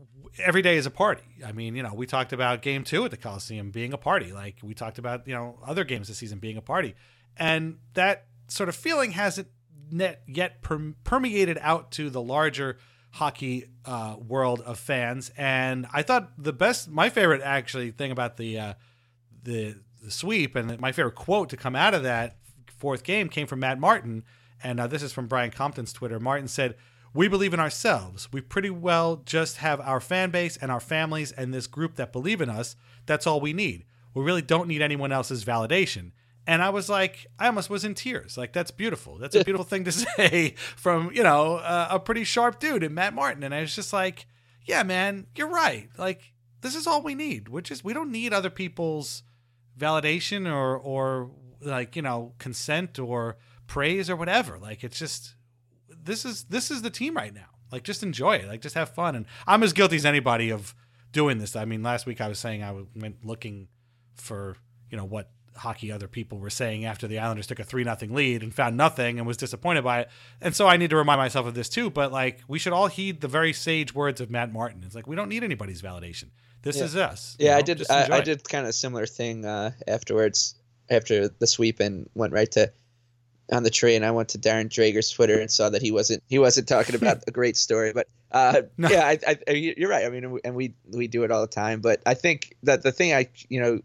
every 0.43 0.61
day 0.61 0.77
is 0.77 0.85
a 0.85 0.91
party. 0.91 1.23
I 1.45 1.51
mean, 1.51 1.75
you 1.75 1.83
know, 1.83 1.93
we 1.93 2.05
talked 2.05 2.33
about 2.33 2.61
game 2.61 2.83
two 2.83 3.05
at 3.05 3.11
the 3.11 3.17
Coliseum 3.17 3.71
being 3.71 3.93
a 3.93 3.97
party. 3.97 4.31
Like 4.31 4.57
we 4.63 4.73
talked 4.73 4.97
about, 4.97 5.27
you 5.27 5.33
know, 5.33 5.59
other 5.65 5.83
games 5.83 6.07
this 6.07 6.17
season 6.17 6.39
being 6.39 6.57
a 6.57 6.61
party. 6.61 6.95
And 7.37 7.77
that 7.93 8.27
sort 8.47 8.69
of 8.69 8.75
feeling 8.75 9.11
hasn't 9.11 9.47
yet 10.27 10.61
perm- 10.61 10.95
permeated 11.03 11.57
out 11.61 11.91
to 11.91 12.09
the 12.09 12.21
larger 12.21 12.77
hockey 13.11 13.65
uh, 13.85 14.15
world 14.19 14.61
of 14.61 14.77
fans. 14.77 15.31
And 15.37 15.87
I 15.93 16.03
thought 16.03 16.31
the 16.37 16.53
best, 16.53 16.89
my 16.89 17.09
favorite 17.09 17.41
actually 17.43 17.91
thing 17.91 18.11
about 18.11 18.37
the, 18.37 18.59
uh, 18.59 18.73
the, 19.41 19.75
the 20.03 20.11
sweep 20.11 20.55
and 20.55 20.79
my 20.79 20.91
favorite 20.91 21.15
quote 21.15 21.49
to 21.49 21.57
come 21.57 21.75
out 21.75 21.93
of 21.93 22.03
that 22.03 22.37
fourth 22.77 23.03
game 23.03 23.29
came 23.29 23.47
from 23.47 23.59
Matt 23.59 23.79
Martin. 23.79 24.23
And 24.63 24.79
uh, 24.79 24.87
this 24.87 25.03
is 25.03 25.13
from 25.13 25.27
Brian 25.27 25.51
Compton's 25.51 25.93
Twitter. 25.93 26.19
Martin 26.19 26.47
said, 26.47 26.75
we 27.13 27.27
believe 27.27 27.53
in 27.53 27.59
ourselves. 27.59 28.31
We 28.31 28.41
pretty 28.41 28.69
well 28.69 29.21
just 29.25 29.57
have 29.57 29.79
our 29.81 29.99
fan 29.99 30.29
base 30.29 30.57
and 30.57 30.71
our 30.71 30.79
families 30.79 31.31
and 31.31 31.53
this 31.53 31.67
group 31.67 31.95
that 31.95 32.13
believe 32.13 32.41
in 32.41 32.49
us. 32.49 32.75
That's 33.05 33.25
all 33.25 33.41
we 33.41 33.53
need. 33.53 33.85
We 34.13 34.23
really 34.23 34.41
don't 34.41 34.67
need 34.67 34.81
anyone 34.81 35.11
else's 35.11 35.43
validation. 35.43 36.11
And 36.45 36.61
I 36.63 36.69
was 36.69 36.89
like, 36.89 37.27
I 37.37 37.47
almost 37.47 37.69
was 37.69 37.85
in 37.85 37.93
tears. 37.93 38.37
Like, 38.37 38.53
that's 38.53 38.71
beautiful. 38.71 39.17
That's 39.17 39.35
a 39.35 39.43
beautiful 39.45 39.65
thing 39.65 39.85
to 39.85 39.91
say 39.91 40.55
from, 40.75 41.11
you 41.13 41.23
know, 41.23 41.57
uh, 41.57 41.87
a 41.91 41.99
pretty 41.99 42.23
sharp 42.23 42.59
dude 42.59 42.83
in 42.83 42.93
Matt 42.93 43.13
Martin. 43.13 43.43
And 43.43 43.53
I 43.53 43.61
was 43.61 43.75
just 43.75 43.93
like, 43.93 44.25
yeah, 44.65 44.83
man, 44.83 45.27
you're 45.35 45.49
right. 45.49 45.89
Like, 45.97 46.33
this 46.61 46.75
is 46.75 46.87
all 46.87 47.01
we 47.01 47.15
need. 47.15 47.49
Which 47.49 47.71
is, 47.71 47.83
we 47.83 47.93
don't 47.93 48.11
need 48.11 48.33
other 48.33 48.49
people's 48.49 49.23
validation 49.77 50.51
or, 50.51 50.77
or 50.77 51.31
like, 51.61 51.95
you 51.95 52.01
know, 52.01 52.33
consent 52.39 52.99
or 52.99 53.37
praise 53.69 54.09
or 54.09 54.15
whatever. 54.17 54.57
Like, 54.59 54.83
it's 54.83 54.99
just, 54.99 55.35
this 56.03 56.25
is 56.25 56.43
this 56.45 56.71
is 56.71 56.81
the 56.81 56.89
team 56.89 57.15
right 57.15 57.33
now. 57.33 57.47
Like 57.71 57.83
just 57.83 58.03
enjoy 58.03 58.35
it. 58.37 58.47
Like 58.47 58.61
just 58.61 58.75
have 58.75 58.89
fun. 58.89 59.15
And 59.15 59.25
I'm 59.45 59.63
as 59.63 59.73
guilty 59.73 59.95
as 59.95 60.05
anybody 60.05 60.49
of 60.49 60.73
doing 61.11 61.37
this. 61.37 61.55
I 61.55 61.65
mean, 61.65 61.83
last 61.83 62.05
week 62.05 62.19
I 62.21 62.27
was 62.27 62.39
saying 62.39 62.63
I 62.63 62.73
went 62.95 63.23
looking 63.25 63.67
for 64.15 64.55
you 64.89 64.97
know 64.97 65.05
what 65.05 65.29
hockey 65.55 65.91
other 65.91 66.07
people 66.07 66.39
were 66.39 66.49
saying 66.49 66.85
after 66.85 67.05
the 67.07 67.19
Islanders 67.19 67.45
took 67.47 67.59
a 67.59 67.63
three 67.63 67.83
nothing 67.83 68.13
lead 68.13 68.43
and 68.43 68.53
found 68.53 68.77
nothing 68.77 69.17
and 69.19 69.27
was 69.27 69.37
disappointed 69.37 69.83
by 69.83 70.01
it. 70.01 70.09
And 70.41 70.55
so 70.55 70.67
I 70.67 70.77
need 70.77 70.89
to 70.91 70.95
remind 70.95 71.19
myself 71.19 71.45
of 71.47 71.53
this 71.53 71.69
too. 71.69 71.89
But 71.89 72.11
like 72.11 72.41
we 72.47 72.57
should 72.59 72.73
all 72.73 72.87
heed 72.87 73.21
the 73.21 73.27
very 73.27 73.53
sage 73.53 73.93
words 73.93 74.19
of 74.21 74.29
Matt 74.31 74.51
Martin. 74.51 74.83
It's 74.85 74.95
like 74.95 75.05
we 75.07 75.15
don't 75.15 75.29
need 75.29 75.43
anybody's 75.43 75.81
validation. 75.81 76.29
This 76.61 76.77
Yeah. 76.77 76.83
is 76.85 76.95
us. 76.95 77.35
you 77.39 77.47
Yeah, 77.47 77.57
I 77.57 77.61
did. 77.61 77.85
I, 77.89 78.07
I 78.11 78.21
did 78.21 78.47
kind 78.47 78.65
of 78.65 78.69
a 78.69 78.73
similar 78.73 79.05
thing 79.05 79.45
uh, 79.45 79.71
afterwards, 79.87 80.55
after 80.89 81.27
the 81.27 81.47
sweep, 81.47 81.79
and 81.79 82.09
went 82.15 82.33
right 82.33 82.51
to 82.53 82.71
on 83.51 83.63
the 83.63 83.69
train. 83.69 84.03
I 84.03 84.11
went 84.11 84.29
to 84.29 84.37
Darren 84.37 84.69
Dreger's 84.69 85.09
Twitter 85.09 85.39
and 85.39 85.49
saw 85.49 85.69
that 85.69 85.81
he 85.81 85.91
wasn't 85.91 86.23
he 86.27 86.39
wasn't 86.39 86.67
talking 86.67 86.95
about 86.95 87.23
a 87.27 87.31
great 87.31 87.57
story, 87.57 87.93
but 87.93 88.07
uh, 88.31 88.61
yeah, 88.77 89.05
I, 89.05 89.37
I, 89.47 89.51
you're 89.51 89.89
right. 89.89 90.05
I 90.05 90.09
mean, 90.09 90.39
and 90.43 90.55
we 90.55 90.73
we 90.89 91.07
do 91.07 91.23
it 91.23 91.31
all 91.31 91.41
the 91.41 91.47
time, 91.47 91.81
but 91.81 92.01
I 92.05 92.13
think 92.13 92.55
that 92.63 92.83
the 92.83 92.91
thing 92.91 93.13
I 93.13 93.29
you 93.49 93.61
know 93.61 93.79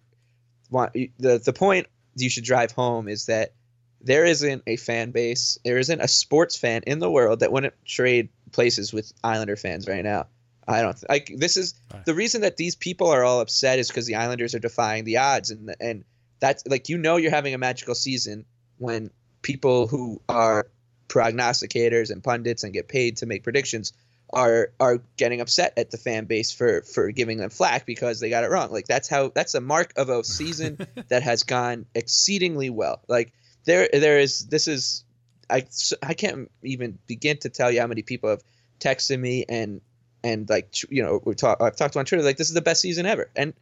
want 0.71 0.93
the 0.93 1.39
the 1.39 1.53
point 1.53 1.87
you 2.17 2.31
should 2.31 2.45
drive 2.45 2.73
home 2.73 3.09
is 3.09 3.27
that 3.27 3.53
there 4.01 4.25
isn't 4.25 4.63
a 4.67 4.77
fan 4.77 5.11
base, 5.11 5.59
there 5.65 5.79
isn't 5.79 6.01
a 6.01 6.09
sports 6.09 6.57
fan 6.57 6.83
in 6.87 6.99
the 6.99 7.11
world 7.11 7.41
that 7.41 7.51
wouldn't 7.51 7.75
trade 7.87 8.29
places 8.53 8.93
with 8.93 9.13
Islander 9.23 9.57
fans 9.57 9.89
right 9.89 10.05
now. 10.05 10.27
I 10.67 10.83
don't 10.83 10.95
th- 10.95 11.09
like 11.09 11.33
this 11.37 11.57
is 11.57 11.75
the 12.05 12.15
reason 12.15 12.43
that 12.43 12.57
these 12.57 12.75
people 12.75 13.09
are 13.09 13.25
all 13.25 13.41
upset 13.41 13.79
is 13.79 13.89
because 13.89 14.07
the 14.07 14.17
Islanders 14.17 14.55
are 14.55 14.61
defying 14.61 15.05
the 15.05 15.19
odds 15.19 15.51
and 15.51 15.75
and 15.81 16.05
that's 16.41 16.67
like 16.67 16.89
you 16.89 16.99
know 16.99 17.17
you're 17.17 17.31
having 17.31 17.55
a 17.55 17.59
magical 17.59 17.95
season 17.95 18.45
when 18.79 19.11
people 19.45 19.87
who 19.87 20.21
are 20.29 20.67
prognosticators 21.07 22.11
and 22.11 22.25
pundits 22.25 22.65
and 22.65 22.73
get 22.73 22.89
paid 22.89 23.19
to 23.19 23.27
make 23.27 23.45
predictions 23.45 23.93
are 24.33 24.73
are 24.81 24.99
getting 25.17 25.41
upset 25.41 25.75
at 25.77 25.93
the 25.93 25.99
fan 25.99 26.25
base 26.25 26.51
for 26.51 26.83
for 26.83 27.13
giving 27.13 27.39
them 27.39 27.51
flack 27.51 27.87
because 27.87 28.19
they 28.19 28.31
got 28.31 28.43
it 28.43 28.51
wrong. 28.51 28.73
Like 28.73 28.89
that's 28.89 29.09
how 29.09 29.29
that's 29.29 29.55
a 29.55 29.61
mark 29.61 29.93
of 29.97 30.09
a 30.09 30.25
season 30.25 30.79
that 31.09 31.23
has 31.23 31.45
gone 31.45 31.87
exceedingly 31.95 32.71
well. 32.71 33.01
Like 33.07 33.33
there 33.65 33.89
there 33.93 34.19
is 34.19 34.47
this 34.47 34.67
is 34.67 35.05
I 35.49 35.67
I 36.03 36.15
can't 36.15 36.51
even 36.63 36.99
begin 37.07 37.37
to 37.39 37.49
tell 37.49 37.71
you 37.71 37.81
how 37.81 37.87
many 37.87 38.03
people 38.03 38.31
have 38.31 38.43
texted 38.81 39.21
me 39.21 39.45
and 39.49 39.81
and 40.25 40.49
like 40.49 40.91
you 40.91 41.03
know 41.03 41.21
we 41.25 41.35
talk 41.35 41.63
I've 41.63 41.77
talked 41.77 41.97
on 41.97 42.07
Twitter 42.07 42.25
like 42.25 42.39
this 42.39 42.49
is 42.49 42.55
the 42.55 42.63
best 42.63 42.81
season 42.81 43.07
ever 43.07 43.31
and 43.37 43.53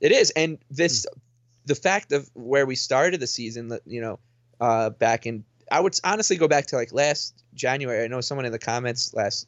it 0.00 0.12
is 0.12 0.30
and 0.30 0.58
this 0.70 1.06
mm. 1.06 1.18
the 1.64 1.74
fact 1.74 2.12
of 2.12 2.30
where 2.34 2.66
we 2.66 2.76
started 2.76 3.20
the 3.20 3.26
season 3.26 3.68
that 3.68 3.82
you 3.86 4.00
know 4.00 4.20
uh 4.60 4.90
back 4.90 5.26
in 5.26 5.44
I 5.70 5.80
would 5.80 5.98
honestly 6.02 6.36
go 6.36 6.48
back 6.48 6.66
to 6.66 6.76
like 6.76 6.92
last 6.92 7.42
January 7.54 8.04
I 8.04 8.08
know 8.08 8.20
someone 8.20 8.46
in 8.46 8.52
the 8.52 8.58
comments 8.58 9.14
last 9.14 9.46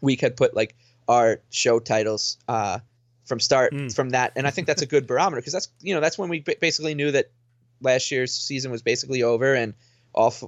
week 0.00 0.20
had 0.20 0.36
put 0.36 0.54
like 0.54 0.74
our 1.08 1.40
show 1.50 1.78
titles 1.78 2.38
uh 2.48 2.80
from 3.24 3.40
start 3.40 3.72
mm. 3.72 3.94
from 3.94 4.10
that 4.10 4.32
and 4.36 4.46
I 4.46 4.50
think 4.50 4.66
that's 4.66 4.82
a 4.82 4.86
good 4.86 5.06
barometer 5.08 5.40
because 5.40 5.52
that's 5.52 5.68
you 5.80 5.94
know 5.94 6.00
that's 6.00 6.18
when 6.18 6.28
we 6.28 6.40
basically 6.40 6.94
knew 6.94 7.12
that 7.12 7.30
last 7.80 8.10
year's 8.10 8.32
season 8.32 8.70
was 8.70 8.82
basically 8.82 9.22
over 9.22 9.54
and 9.54 9.74
all 10.12 10.28
f- 10.28 10.44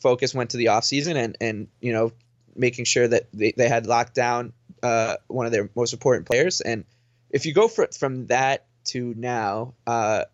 focus 0.00 0.34
went 0.34 0.50
to 0.50 0.56
the 0.56 0.68
off 0.68 0.84
season 0.84 1.16
and 1.16 1.36
and 1.40 1.68
you 1.80 1.92
know 1.92 2.12
making 2.54 2.84
sure 2.84 3.08
that 3.08 3.26
they, 3.32 3.52
they 3.52 3.68
had 3.68 3.86
locked 3.86 4.14
down 4.14 4.52
uh, 4.82 5.16
one 5.28 5.46
of 5.46 5.52
their 5.52 5.70
most 5.74 5.92
important 5.92 6.26
players. 6.26 6.60
And 6.60 6.84
if 7.30 7.46
you 7.46 7.54
go 7.54 7.68
for, 7.68 7.88
from 7.98 8.26
that 8.26 8.66
to 8.86 9.14
now, 9.16 9.74
uh, 9.86 10.24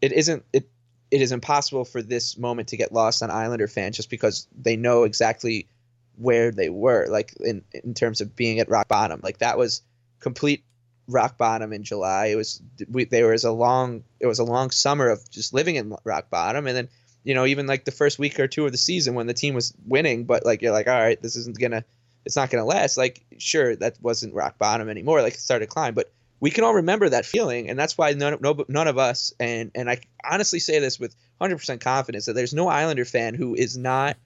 it 0.00 0.12
isn't 0.12 0.44
it 0.52 0.68
it 1.12 1.20
is 1.20 1.30
impossible 1.30 1.84
for 1.84 2.00
this 2.00 2.38
moment 2.38 2.68
to 2.68 2.78
get 2.78 2.90
lost 2.90 3.22
on 3.22 3.30
Islander 3.30 3.68
fans 3.68 3.96
just 3.96 4.08
because 4.08 4.48
they 4.58 4.76
know 4.76 5.04
exactly 5.04 5.68
where 6.16 6.50
they 6.50 6.70
were, 6.70 7.06
like 7.08 7.34
in 7.38 7.62
in 7.72 7.92
terms 7.92 8.22
of 8.22 8.34
being 8.34 8.60
at 8.60 8.70
rock 8.70 8.88
bottom. 8.88 9.20
Like 9.22 9.38
that 9.38 9.58
was 9.58 9.82
complete 10.20 10.64
rock 11.06 11.36
bottom 11.36 11.74
in 11.74 11.84
July. 11.84 12.28
It 12.28 12.36
was 12.36 12.62
we, 12.88 13.04
there 13.04 13.28
was 13.28 13.44
a 13.44 13.52
long 13.52 14.04
it 14.20 14.26
was 14.26 14.38
a 14.38 14.44
long 14.44 14.70
summer 14.70 15.10
of 15.10 15.28
just 15.30 15.52
living 15.52 15.76
in 15.76 15.94
rock 16.02 16.30
bottom, 16.30 16.66
and 16.66 16.74
then 16.74 16.88
you 17.24 17.34
know 17.34 17.44
even 17.44 17.66
like 17.66 17.84
the 17.84 17.90
first 17.90 18.18
week 18.18 18.40
or 18.40 18.48
two 18.48 18.64
of 18.64 18.72
the 18.72 18.78
season 18.78 19.14
when 19.14 19.26
the 19.26 19.34
team 19.34 19.54
was 19.54 19.74
winning, 19.86 20.24
but 20.24 20.46
like 20.46 20.62
you're 20.62 20.72
like 20.72 20.88
all 20.88 20.98
right, 20.98 21.20
this 21.20 21.36
isn't 21.36 21.58
gonna 21.58 21.84
it's 22.24 22.36
not 22.36 22.50
to 22.50 22.64
last. 22.64 22.96
Like, 22.96 23.24
sure, 23.38 23.76
that 23.76 23.98
wasn't 24.00 24.34
rock 24.34 24.58
bottom 24.58 24.88
anymore. 24.88 25.22
Like, 25.22 25.34
it 25.34 25.40
started 25.40 25.66
to 25.66 25.70
climb, 25.70 25.94
but 25.94 26.12
we 26.42 26.50
can 26.50 26.64
all 26.64 26.74
remember 26.74 27.08
that 27.08 27.24
feeling, 27.24 27.70
and 27.70 27.78
that's 27.78 27.96
why 27.96 28.10
none, 28.14 28.38
no, 28.40 28.64
none 28.66 28.88
of 28.88 28.98
us, 28.98 29.32
and 29.38 29.70
and 29.76 29.88
I 29.88 30.00
honestly 30.28 30.58
say 30.58 30.80
this 30.80 30.98
with 30.98 31.14
100% 31.40 31.80
confidence 31.80 32.26
that 32.26 32.32
there's 32.32 32.52
no 32.52 32.66
Islander 32.66 33.04
fan 33.04 33.34
who 33.34 33.54
is 33.54 33.78
not 33.78 34.16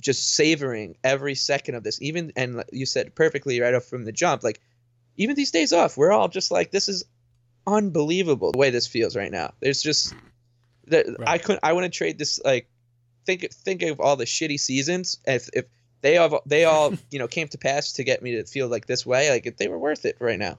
just 0.00 0.34
savoring 0.34 0.96
every 1.04 1.36
second 1.36 1.76
of 1.76 1.84
this. 1.84 2.02
Even 2.02 2.32
and 2.34 2.64
you 2.72 2.84
said 2.84 3.14
perfectly 3.14 3.60
right 3.60 3.74
off 3.74 3.84
from 3.84 4.04
the 4.04 4.10
jump, 4.10 4.42
like 4.42 4.60
even 5.16 5.36
these 5.36 5.52
days 5.52 5.72
off, 5.72 5.96
we're 5.96 6.10
all 6.10 6.26
just 6.26 6.50
like, 6.50 6.72
this 6.72 6.88
is 6.88 7.04
unbelievable 7.64 8.50
the 8.50 8.58
way 8.58 8.70
this 8.70 8.88
feels 8.88 9.14
right 9.14 9.30
now. 9.30 9.52
There's 9.60 9.82
just 9.82 10.16
that 10.88 11.06
right. 11.06 11.28
I 11.28 11.38
couldn't, 11.38 11.60
I 11.62 11.74
wouldn't 11.74 11.94
trade 11.94 12.18
this. 12.18 12.40
Like, 12.44 12.68
think 13.24 13.52
think 13.52 13.82
of 13.82 14.00
all 14.00 14.16
the 14.16 14.24
shitty 14.24 14.58
seasons. 14.58 15.20
If 15.24 15.48
if 15.52 15.66
they 16.00 16.16
all 16.16 16.42
they 16.44 16.64
all 16.64 16.92
you 17.12 17.20
know 17.20 17.28
came 17.28 17.46
to 17.46 17.58
pass 17.58 17.92
to 17.92 18.02
get 18.02 18.20
me 18.20 18.32
to 18.32 18.44
feel 18.46 18.66
like 18.66 18.86
this 18.86 19.06
way. 19.06 19.30
Like 19.30 19.46
if 19.46 19.58
they 19.58 19.68
were 19.68 19.78
worth 19.78 20.04
it 20.06 20.16
right 20.18 20.40
now. 20.40 20.58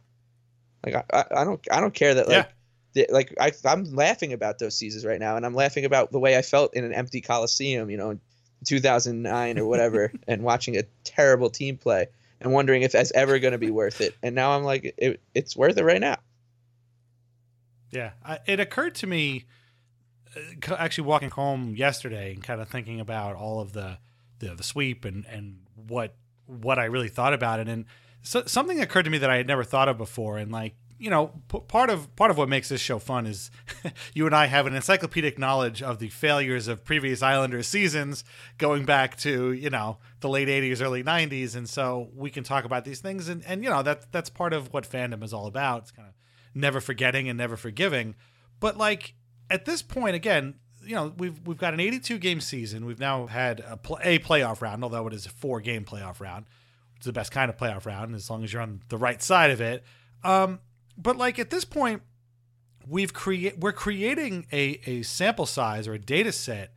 Like 0.85 1.05
I, 1.13 1.25
I 1.35 1.43
don't 1.43 1.65
I 1.71 1.79
don't 1.79 1.93
care 1.93 2.13
that 2.15 2.27
like. 2.27 2.45
Yeah. 2.45 2.51
The, 2.95 3.07
like 3.09 3.33
I, 3.41 3.51
I'm 3.65 3.85
laughing 3.95 4.33
about 4.33 4.59
those 4.59 4.75
seasons 4.75 5.03
right 5.03 5.19
now, 5.19 5.35
and 5.35 5.47
I'm 5.47 5.55
laughing 5.55 5.83
about 5.83 6.11
the 6.11 6.19
way 6.19 6.37
I 6.37 6.43
felt 6.43 6.75
in 6.75 6.83
an 6.83 6.93
empty 6.93 7.21
coliseum, 7.21 7.89
you 7.89 7.97
know, 7.97 8.11
in 8.11 8.21
2009 8.65 9.57
or 9.57 9.65
whatever, 9.65 10.11
and 10.27 10.43
watching 10.43 10.77
a 10.77 10.83
terrible 11.03 11.49
team 11.49 11.75
play, 11.75 12.05
and 12.39 12.53
wondering 12.53 12.83
if 12.83 12.91
that's 12.91 13.11
ever 13.13 13.39
going 13.39 13.53
to 13.53 13.57
be 13.57 13.71
worth 13.71 13.99
it. 13.99 14.15
And 14.21 14.35
now 14.35 14.51
I'm 14.51 14.63
like, 14.63 14.93
it, 14.95 15.19
it's 15.33 15.57
worth 15.57 15.75
it 15.75 15.83
right 15.83 16.01
now. 16.01 16.17
Yeah, 17.89 18.11
I, 18.23 18.39
it 18.45 18.59
occurred 18.59 18.93
to 18.95 19.07
me 19.07 19.45
uh, 20.35 20.75
actually 20.75 21.07
walking 21.07 21.29
home 21.29 21.75
yesterday 21.75 22.33
and 22.33 22.43
kind 22.43 22.61
of 22.61 22.69
thinking 22.69 22.99
about 22.99 23.35
all 23.35 23.59
of 23.59 23.73
the 23.73 23.97
the, 24.39 24.55
the 24.55 24.63
sweep 24.63 25.05
and 25.05 25.25
and 25.25 25.61
what 25.75 26.15
what 26.45 26.79
I 26.79 26.85
really 26.85 27.09
thought 27.09 27.33
about 27.33 27.59
it 27.59 27.67
and 27.67 27.85
so, 28.23 28.43
something 28.45 28.81
occurred 28.81 29.03
to 29.03 29.11
me 29.11 29.17
that 29.19 29.29
I 29.29 29.37
had 29.37 29.47
never 29.47 29.63
thought 29.63 29.89
of 29.89 29.97
before 29.97 30.37
and 30.37 30.51
like 30.51 30.75
you 30.97 31.09
know 31.09 31.31
p- 31.49 31.59
part 31.67 31.89
of 31.89 32.15
part 32.15 32.31
of 32.31 32.37
what 32.37 32.47
makes 32.47 32.69
this 32.69 32.79
show 32.79 32.97
fun 32.97 33.27
is 33.27 33.51
you 34.13 34.25
and 34.25 34.33
I 34.33 34.45
have 34.45 34.65
an 34.65 34.73
encyclopedic 34.73 35.37
knowledge 35.37 35.83
of 35.83 35.99
the 35.99 36.09
failures 36.09 36.67
of 36.69 36.85
previous 36.85 37.21
Islanders 37.21 37.67
seasons 37.67 38.23
going 38.57 38.85
back 38.85 39.17
to 39.17 39.51
you 39.51 39.69
know 39.69 39.97
the 40.21 40.29
late 40.29 40.47
80s 40.47 40.81
early 40.81 41.03
90s 41.03 41.55
and 41.55 41.69
so 41.69 42.09
we 42.15 42.29
can 42.29 42.43
talk 42.43 42.63
about 42.63 42.85
these 42.85 43.01
things 43.01 43.27
and 43.27 43.43
and 43.45 43.63
you 43.63 43.69
know 43.69 43.83
that 43.83 44.11
that's 44.11 44.29
part 44.29 44.53
of 44.53 44.73
what 44.73 44.89
fandom 44.89 45.23
is 45.23 45.33
all 45.33 45.45
about. 45.45 45.83
It's 45.83 45.91
kind 45.91 46.07
of 46.07 46.13
never 46.55 46.79
forgetting 46.79 47.27
and 47.27 47.37
never 47.37 47.57
forgiving. 47.57 48.15
But 48.59 48.77
like 48.77 49.15
at 49.49 49.65
this 49.65 49.81
point 49.81 50.15
again 50.15 50.55
you 50.85 50.95
know 50.95 51.13
we've 51.17 51.39
we've 51.45 51.57
got 51.57 51.73
an 51.73 51.79
82 51.79 52.17
game 52.19 52.39
season. 52.39 52.85
We've 52.85 52.99
now 52.99 53.27
had 53.27 53.59
a, 53.59 53.73
a 53.73 54.19
playoff 54.19 54.61
round, 54.61 54.83
although 54.83 55.07
it 55.07 55.13
is 55.13 55.25
a 55.25 55.29
four 55.29 55.61
game 55.61 55.85
playoff 55.85 56.19
round, 56.19 56.45
is 56.99 57.05
the 57.05 57.13
best 57.13 57.31
kind 57.31 57.49
of 57.49 57.57
playoff 57.57 57.85
round 57.85 58.15
as 58.15 58.29
long 58.29 58.43
as 58.43 58.53
you're 58.53 58.61
on 58.61 58.81
the 58.89 58.97
right 58.97 59.21
side 59.21 59.51
of 59.51 59.61
it. 59.61 59.83
Um, 60.23 60.59
but 60.97 61.17
like 61.17 61.39
at 61.39 61.49
this 61.49 61.65
point, 61.65 62.01
we've 62.87 63.13
create 63.13 63.59
we're 63.59 63.71
creating 63.71 64.45
a 64.51 64.79
a 64.85 65.01
sample 65.03 65.45
size 65.45 65.87
or 65.87 65.93
a 65.93 65.99
data 65.99 66.31
set 66.31 66.73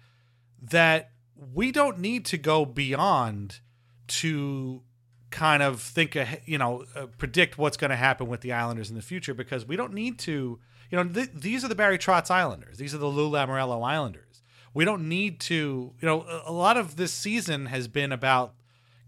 that 0.62 1.10
we 1.52 1.70
don't 1.70 1.98
need 1.98 2.24
to 2.26 2.38
go 2.38 2.64
beyond 2.64 3.60
to 4.08 4.82
kind 5.30 5.62
of 5.62 5.80
think 5.80 6.16
you 6.46 6.58
know 6.58 6.84
uh, 6.94 7.06
predict 7.18 7.58
what's 7.58 7.76
going 7.76 7.90
to 7.90 7.96
happen 7.96 8.28
with 8.28 8.40
the 8.40 8.52
Islanders 8.52 8.88
in 8.88 8.96
the 8.96 9.02
future 9.02 9.34
because 9.34 9.66
we 9.66 9.76
don't 9.76 9.92
need 9.92 10.18
to 10.20 10.60
you 10.90 10.96
know, 10.96 11.04
th- 11.04 11.30
these 11.34 11.64
are 11.64 11.68
the 11.68 11.74
Barry 11.74 11.98
Trotz 11.98 12.30
Islanders. 12.30 12.78
These 12.78 12.94
are 12.94 12.98
the 12.98 13.06
Lou 13.06 13.30
Lamoriello 13.30 13.86
Islanders. 13.86 14.42
We 14.74 14.84
don't 14.84 15.08
need 15.08 15.40
to, 15.40 15.92
you 16.00 16.06
know, 16.06 16.24
a 16.44 16.52
lot 16.52 16.76
of 16.76 16.96
this 16.96 17.12
season 17.12 17.66
has 17.66 17.88
been 17.88 18.12
about 18.12 18.54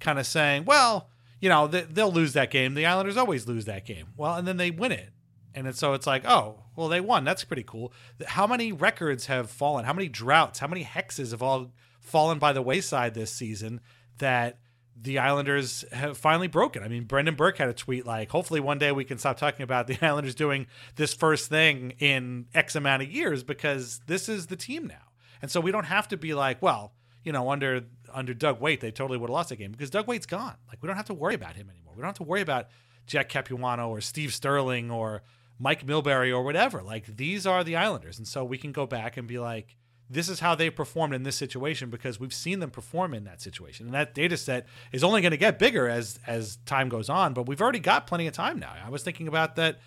kind 0.01 0.19
of 0.19 0.27
saying, 0.27 0.65
well, 0.65 1.11
you 1.41 1.49
know, 1.49 1.67
they'll 1.67 2.13
lose 2.13 2.33
that 2.33 2.51
game. 2.51 2.75
The 2.75 2.87
Islanders 2.87 3.17
always 3.17 3.47
lose 3.47 3.65
that 3.67 3.87
game. 3.87 4.09
Well, 4.17 4.35
and 4.35 4.47
then 4.47 4.57
they 4.57 4.71
win 4.71 4.93
it. 4.93 5.11
And 5.55 5.75
so 5.75 5.93
it's 5.93 6.07
like, 6.07 6.25
oh, 6.27 6.65
well, 6.77 6.89
they 6.89 7.01
won. 7.01 7.25
That's 7.25 7.45
pretty 7.45 7.65
cool. 7.65 7.93
How 8.27 8.47
many 8.47 8.73
records 8.73 9.27
have 9.27 9.51
fallen? 9.51 9.85
How 9.85 9.93
many 9.93 10.09
droughts? 10.09 10.59
How 10.59 10.67
many 10.67 10.85
hexes 10.85 11.31
have 11.31 11.43
all 11.43 11.73
fallen 12.01 12.39
by 12.39 12.53
the 12.53 12.63
wayside 12.63 13.15
this 13.15 13.33
season 13.33 13.81
that 14.19 14.59
the 15.01 15.19
Islanders 15.19 15.85
have 15.93 16.19
finally 16.19 16.49
broken. 16.49 16.83
I 16.83 16.89
mean, 16.89 17.05
Brendan 17.05 17.37
Burke 17.37 17.59
had 17.59 17.69
a 17.69 17.73
tweet 17.73 18.05
like, 18.05 18.31
hopefully 18.31 18.61
one 18.61 18.79
day 18.79 18.91
we 18.91 19.05
can 19.05 19.19
stop 19.19 19.37
talking 19.37 19.63
about 19.63 19.87
the 19.87 19.99
Islanders 20.05 20.35
doing 20.35 20.67
this 20.97 21.15
first 21.15 21.49
thing 21.49 21.93
in 21.99 22.47
X 22.55 22.75
amount 22.75 23.03
of 23.03 23.11
years 23.11 23.45
because 23.45 24.01
this 24.07 24.29
is 24.29 24.49
the 24.49 24.57
team 24.57 24.87
now. 24.87 25.13
And 25.41 25.51
so 25.51 25.61
we 25.61 25.71
don't 25.71 25.85
have 25.85 26.09
to 26.09 26.17
be 26.17 26.35
like, 26.35 26.61
well, 26.61 26.95
you 27.23 27.33
know, 27.33 27.51
under 27.51 27.85
under 28.13 28.35
Doug 28.35 28.61
Weight, 28.61 28.81
they 28.81 28.91
totally 28.91 29.19
would 29.19 29.29
have 29.29 29.35
lost 29.35 29.49
that 29.51 29.57
game 29.57 29.73
because 29.73 29.91
Doug 29.91 30.07
Weight's 30.07 30.27
gone. 30.27 30.55
Like 30.69 30.83
we 30.83 30.87
don't 30.87 30.97
have 30.97 31.07
to 31.07 31.15
worry 31.15 31.35
about 31.35 31.57
him 31.57 31.71
anymore. 31.71 31.95
We 31.97 32.03
don't 32.03 32.09
have 32.09 32.17
to 32.17 32.23
worry 32.23 32.41
about 32.41 32.69
Jack 33.07 33.29
Capuano 33.29 33.89
or 33.89 34.01
Steve 34.01 34.33
Stirling 34.33 34.91
or 34.91 35.23
Mike 35.59 35.87
Milbury 35.87 36.31
or 36.31 36.43
whatever. 36.43 36.83
Like 36.83 37.17
these 37.17 37.47
are 37.47 37.65
the 37.65 37.77
Islanders. 37.77 38.19
And 38.19 38.27
so 38.27 38.45
we 38.45 38.59
can 38.59 38.73
go 38.73 38.87
back 38.87 39.17
and 39.17 39.27
be 39.27 39.39
like, 39.39 39.77
this 40.11 40.29
is 40.29 40.41
how 40.41 40.55
they 40.55 40.71
performed 40.71 41.15
in 41.15 41.23
this 41.23 41.37
situation 41.37 41.91
because 41.91 42.19
we've 42.19 42.33
seen 42.33 42.61
them 42.61 42.71
perform 42.71 43.13
in 43.13 43.25
that 43.25 43.43
situation. 43.43 43.87
And 43.87 43.95
that 43.95 44.15
data 44.15 44.37
set 44.37 44.67
is 44.91 45.05
only 45.05 45.21
going 45.21 45.33
to 45.33 45.37
get 45.37 45.59
bigger 45.59 45.89
as 45.89 46.19
as 46.27 46.57
time 46.65 46.89
goes 46.89 47.09
on, 47.09 47.35
but 47.35 47.47
we've 47.47 47.61
already 47.61 47.81
got 47.81 48.07
plenty 48.07 48.27
of 48.27 48.33
time 48.33 48.59
now. 48.59 48.73
I 48.85 48.89
was 48.89 49.03
thinking 49.03 49.29
about 49.29 49.57
that 49.57 49.79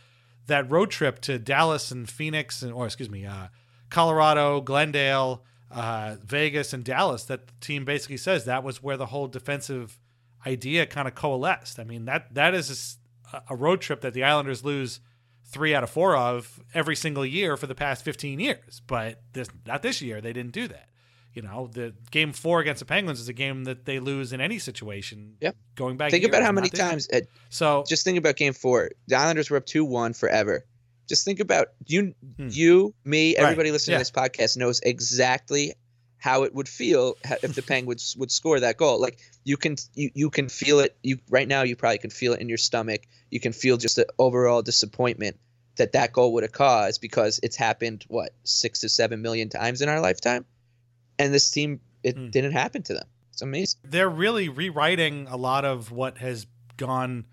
that 0.48 0.70
road 0.70 0.92
trip 0.92 1.22
to 1.22 1.40
Dallas 1.40 1.92
and 1.92 2.10
Phoenix 2.10 2.62
and 2.62 2.72
or 2.72 2.86
excuse 2.86 3.10
me, 3.10 3.26
uh, 3.26 3.48
Colorado, 3.90 4.62
Glendale, 4.62 5.44
uh, 5.72 6.16
Vegas 6.24 6.74
and 6.74 6.84
Dallas 6.84 7.24
that 7.26 7.48
the 7.48 7.54
team 7.62 7.86
basically 7.86 8.18
says 8.18 8.46
that 8.46 8.64
was 8.64 8.84
where 8.84 8.98
the 8.98 9.08
whole 9.08 9.28
defensive 9.28 9.98
idea 10.46 10.86
kind 10.86 11.08
of 11.08 11.16
coalesced. 11.16 11.80
I 11.80 11.84
mean, 11.84 12.06
that 12.06 12.34
that 12.34 12.54
is 12.54 12.98
a, 13.34 13.42
a 13.50 13.56
road 13.56 13.82
trip 13.82 14.02
that 14.02 14.14
the 14.14 14.24
Islanders 14.24 14.64
lose 14.64 15.00
three 15.46 15.76
out 15.76 15.84
of 15.84 15.90
four 15.90 16.16
of 16.16 16.60
every 16.74 16.96
single 16.96 17.26
year 17.26 17.58
for 17.58 17.68
the 17.68 17.76
past 17.76 18.04
15 18.04 18.40
years. 18.40 18.82
But 18.86 19.22
this 19.34 19.48
not 19.66 19.82
this 19.82 20.02
year, 20.02 20.22
they 20.22 20.34
didn't 20.34 20.54
do 20.54 20.68
that. 20.68 20.90
You 21.34 21.42
know, 21.42 21.70
the 21.72 21.94
game 22.12 22.34
four 22.34 22.60
against 22.60 22.80
the 22.80 22.86
Penguins 22.86 23.20
is 23.22 23.30
a 23.30 23.34
game 23.34 23.64
that 23.64 23.86
they 23.86 24.00
lose 24.00 24.34
in 24.34 24.42
any 24.42 24.60
situation. 24.60 25.36
Yep. 25.40 25.56
Going 25.76 25.96
back. 25.96 26.12
Think 26.12 26.26
about 26.26 26.44
how 26.44 26.52
many 26.52 26.68
times. 26.68 27.08
At, 27.08 27.24
so 27.50 27.86
just 27.88 28.04
think 28.04 28.18
about 28.18 28.36
game 28.36 28.52
four. 28.52 28.92
The 29.08 29.16
Islanders 29.16 29.50
were 29.50 29.58
up 29.58 29.66
two 29.66 29.86
one 29.86 30.14
forever. 30.14 30.66
Just 31.12 31.26
think 31.26 31.42
about 31.42 31.68
you, 31.88 32.16
hmm. 32.38 32.48
you, 32.50 32.94
me, 33.04 33.36
everybody 33.36 33.68
right. 33.68 33.74
listening 33.74 33.96
yeah. 33.96 33.98
to 33.98 34.02
this 34.02 34.12
podcast 34.12 34.56
knows 34.56 34.80
exactly 34.80 35.74
how 36.16 36.44
it 36.44 36.56
would 36.56 36.70
feel 36.70 37.18
if 37.44 37.54
the 37.54 37.62
Penguins 37.68 38.16
would 38.18 38.32
score 38.32 38.62
that 38.62 38.78
goal. 38.78 39.02
Like 39.02 39.20
you 39.44 39.58
can 39.58 39.76
you, 39.94 40.10
you 40.14 40.30
can 40.30 40.48
feel 40.48 40.80
it. 40.80 40.96
You 41.04 41.18
right 41.30 41.50
now 41.50 41.64
you 41.64 41.76
probably 41.76 41.98
can 41.98 42.12
feel 42.12 42.32
it 42.32 42.40
in 42.40 42.48
your 42.48 42.58
stomach. 42.58 43.02
You 43.30 43.42
can 43.42 43.52
feel 43.52 43.76
just 43.76 43.98
the 43.98 44.08
overall 44.18 44.62
disappointment 44.62 45.38
that 45.76 45.92
that 45.92 46.14
goal 46.14 46.32
would 46.32 46.44
have 46.44 46.54
caused 46.54 47.02
because 47.02 47.42
it's 47.44 47.58
happened 47.58 48.06
what 48.08 48.32
six 48.46 48.80
to 48.80 48.88
seven 48.88 49.22
million 49.22 49.50
times 49.50 49.82
in 49.82 49.90
our 49.90 50.00
lifetime, 50.00 50.46
and 51.20 51.34
this 51.34 51.52
team 51.52 51.82
it 52.04 52.16
Hmm. 52.16 52.30
didn't 52.30 52.54
happen 52.54 52.84
to 52.84 52.94
them. 52.94 53.08
It's 53.34 53.42
amazing. 53.42 53.82
they're 53.84 54.10
really 54.10 54.48
rewriting 54.48 55.28
a 55.30 55.36
lot 55.36 55.66
of 55.66 55.92
what 55.92 56.20
has 56.20 56.46
gone 56.78 57.26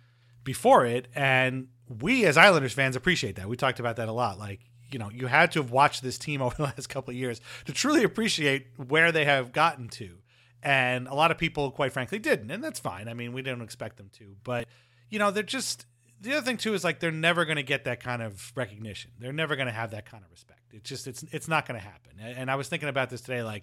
before 0.43 0.85
it 0.85 1.07
and 1.15 1.69
we 2.01 2.25
as 2.27 2.37
islanders 2.37 2.73
fans 2.73 2.97
appreciate 2.97 3.37
that. 3.37 3.49
We 3.49 3.57
talked 3.57 3.81
about 3.81 3.97
that 3.97 4.09
a 4.09 4.13
lot. 4.13 4.39
Like 4.39 4.61
you 4.91 4.99
know 4.99 5.11
you 5.11 5.27
had 5.27 5.53
to 5.53 5.61
have 5.63 5.71
watched 5.71 6.03
this 6.03 6.19
team 6.19 6.41
over 6.47 6.55
the 6.57 6.63
last 6.65 6.89
couple 6.89 7.11
of 7.11 7.17
years 7.17 7.41
to 7.67 7.73
truly 7.73 8.05
appreciate 8.05 8.67
where 8.77 9.13
they 9.13 9.25
have 9.25 9.53
gotten 9.53 9.89
to. 9.89 10.19
And 10.63 11.07
a 11.07 11.15
lot 11.15 11.31
of 11.31 11.39
people 11.39 11.71
quite 11.71 11.93
frankly 11.93 12.19
didn't. 12.19 12.51
And 12.51 12.63
that's 12.63 12.81
fine. 12.81 13.09
I 13.09 13.15
mean 13.15 13.33
we 13.33 13.43
didn't 13.43 13.63
expect 13.63 13.97
them 13.97 14.11
to. 14.19 14.37
But 14.45 14.67
you 15.11 15.19
know 15.19 15.31
they're 15.31 15.43
just 15.43 15.87
the 16.21 16.33
other 16.33 16.45
thing 16.45 16.57
too 16.57 16.75
is 16.75 16.83
like 16.83 16.99
they're 17.01 17.13
never 17.13 17.45
going 17.45 17.57
to 17.57 17.63
get 17.63 17.85
that 17.85 18.03
kind 18.03 18.23
of 18.23 18.53
recognition. 18.57 19.13
They're 19.19 19.33
never 19.33 19.55
going 19.57 19.69
to 19.69 19.73
have 19.73 19.93
that 19.93 20.05
kind 20.05 20.25
of 20.25 20.31
respect. 20.31 20.63
It's 20.73 20.89
just 20.89 21.07
it's 21.07 21.23
it's 21.31 21.49
not 21.49 21.67
going 21.67 21.79
to 21.81 21.85
happen 21.87 22.13
and 22.21 22.51
i 22.51 22.57
was 22.57 22.67
thinking 22.69 22.89
about 22.89 23.11
this 23.11 23.21
today 23.21 23.45
like 23.45 23.63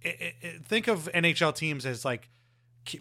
it, 0.00 0.34
it- 0.40 0.64
think 0.64 0.86
of 0.86 1.10
nhl 1.12 1.52
teams 1.52 1.84
as 1.84 2.04
like 2.04 2.30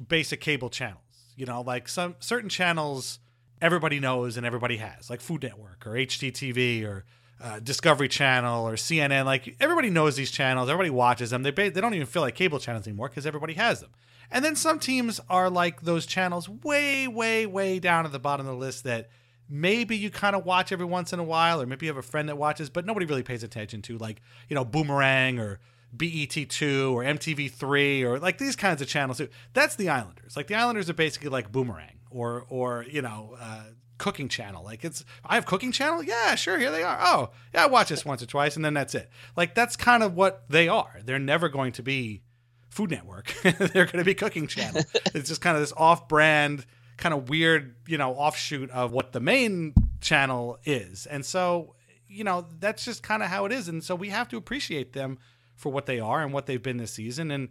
basic 0.08 0.42
cable 0.42 0.70
channels. 0.70 1.02
You 1.36 1.46
know, 1.46 1.62
like 1.62 1.88
some 1.90 2.16
certain 2.20 2.50
channels 2.50 3.20
everybody 3.62 4.00
knows 4.00 4.38
and 4.38 4.46
everybody 4.46 4.78
has, 4.78 5.10
like 5.10 5.22
Food 5.22 5.44
Network 5.44 5.86
or 5.86 5.92
HGTV 5.92 6.86
or 6.86 7.06
uh, 7.42 7.60
Discovery 7.60 8.08
Channel 8.08 8.68
or 8.68 8.74
CNN. 8.74 9.26
Like 9.26 9.56
everybody 9.60 9.90
knows 9.90 10.16
these 10.16 10.32
channels, 10.32 10.70
everybody 10.70 10.90
watches 10.90 11.30
them. 11.30 11.44
They 11.44 11.52
they 11.52 11.82
don't 11.82 11.94
even 11.94 12.08
feel 12.08 12.22
like 12.22 12.36
cable 12.36 12.60
channels 12.60 12.88
anymore 12.88 13.10
because 13.10 13.26
everybody 13.26 13.54
has 13.54 13.82
them. 13.82 13.92
And 14.32 14.44
then 14.44 14.56
some 14.56 14.80
teams 14.80 15.20
are 15.30 15.50
like 15.50 15.82
those 15.82 16.06
channels 16.06 16.50
way, 16.50 17.08
way, 17.08 17.46
way 17.46 17.80
down 17.80 18.06
at 18.06 18.12
the 18.12 18.20
bottom 18.20 18.48
of 18.48 18.54
the 18.54 18.60
list 18.60 18.84
that 18.84 19.10
maybe 19.48 19.96
you 19.96 20.10
kind 20.10 20.36
of 20.36 20.46
watch 20.46 20.72
every 20.72 20.86
once 20.86 21.14
in 21.14 21.20
a 21.20 21.24
while, 21.24 21.62
or 21.62 21.66
maybe 21.68 21.86
you 21.86 21.92
have 21.92 21.98
a 21.98 22.02
friend 22.02 22.28
that 22.30 22.38
watches, 22.38 22.70
but 22.70 22.86
nobody 22.86 23.06
really 23.06 23.22
pays 23.22 23.44
attention 23.44 23.82
to, 23.84 23.98
like 23.98 24.22
you 24.50 24.56
know 24.56 24.66
Boomerang 24.66 25.40
or 25.40 25.60
BET2 25.96 26.92
or 26.92 27.04
MTV3 27.04 28.04
or 28.04 28.20
like 28.20 28.38
these 28.38 28.56
kinds 28.56 28.82
of 28.82 28.88
channels. 28.88 29.22
That's 29.54 29.76
the 29.76 29.90
Islanders. 29.90 30.36
Like 30.36 30.48
the 30.48 30.56
Islanders 30.56 30.90
are 30.90 30.94
basically 30.94 31.30
like 31.30 31.52
Boomerang 31.52 31.95
or 32.16 32.46
or 32.50 32.86
you 32.90 33.02
know 33.02 33.36
uh, 33.40 33.64
Cooking 33.98 34.30
Channel. 34.30 34.64
Like 34.64 34.84
it's 34.84 35.04
I 35.24 35.36
have 35.36 35.46
Cooking 35.46 35.72
Channel. 35.72 36.04
Yeah, 36.04 36.36
sure. 36.36 36.58
Here 36.58 36.72
they 36.72 36.84
are. 36.84 36.98
Oh 37.00 37.30
yeah, 37.54 37.64
I 37.64 37.68
watch 37.68 37.90
this 37.90 38.06
once 38.06 38.24
or 38.24 38.26
twice 38.26 38.56
and 38.56 38.64
then 38.64 38.74
that's 38.74 38.96
it. 38.96 39.10
Like 39.36 39.54
that's 39.54 39.76
kind 39.76 40.02
of 40.02 40.16
what 40.16 40.46
they 40.50 40.68
are. 40.68 41.00
They're 41.04 41.20
never 41.20 41.50
going 41.50 41.74
to 41.74 41.84
be 41.84 42.22
Food 42.70 42.92
Network. 42.92 43.34
They're 43.44 43.86
going 43.86 44.00
to 44.00 44.04
be 44.04 44.16
Cooking 44.16 44.48
Channel. 44.48 44.84
it's 45.14 45.30
just 45.30 45.42
kind 45.42 45.56
of 45.56 45.64
this 45.64 45.74
off-brand, 45.78 46.66
kind 46.98 47.14
of 47.14 47.30
weird, 47.30 47.76
you 47.88 47.98
know, 47.98 48.14
offshoot 48.14 48.70
of 48.72 48.92
what 48.92 49.14
the 49.14 49.22
main 49.22 49.74
channel 50.02 50.60
is. 50.66 51.06
And 51.06 51.26
so, 51.26 51.76
you 52.10 52.26
know, 52.26 52.46
that's 52.60 52.84
just 52.84 53.02
kind 53.02 53.24
of 53.24 53.30
how 53.30 53.46
it 53.46 53.54
is. 53.54 53.70
And 53.70 53.82
so 53.82 53.96
we 53.96 54.10
have 54.10 54.28
to 54.28 54.38
appreciate 54.38 54.92
them 54.92 55.20
for 55.56 55.72
what 55.72 55.86
they 55.86 56.02
are 56.02 56.22
and 56.22 56.34
what 56.34 56.48
they've 56.48 56.62
been 56.62 56.76
this 56.76 56.92
season. 56.92 57.32
And 57.32 57.48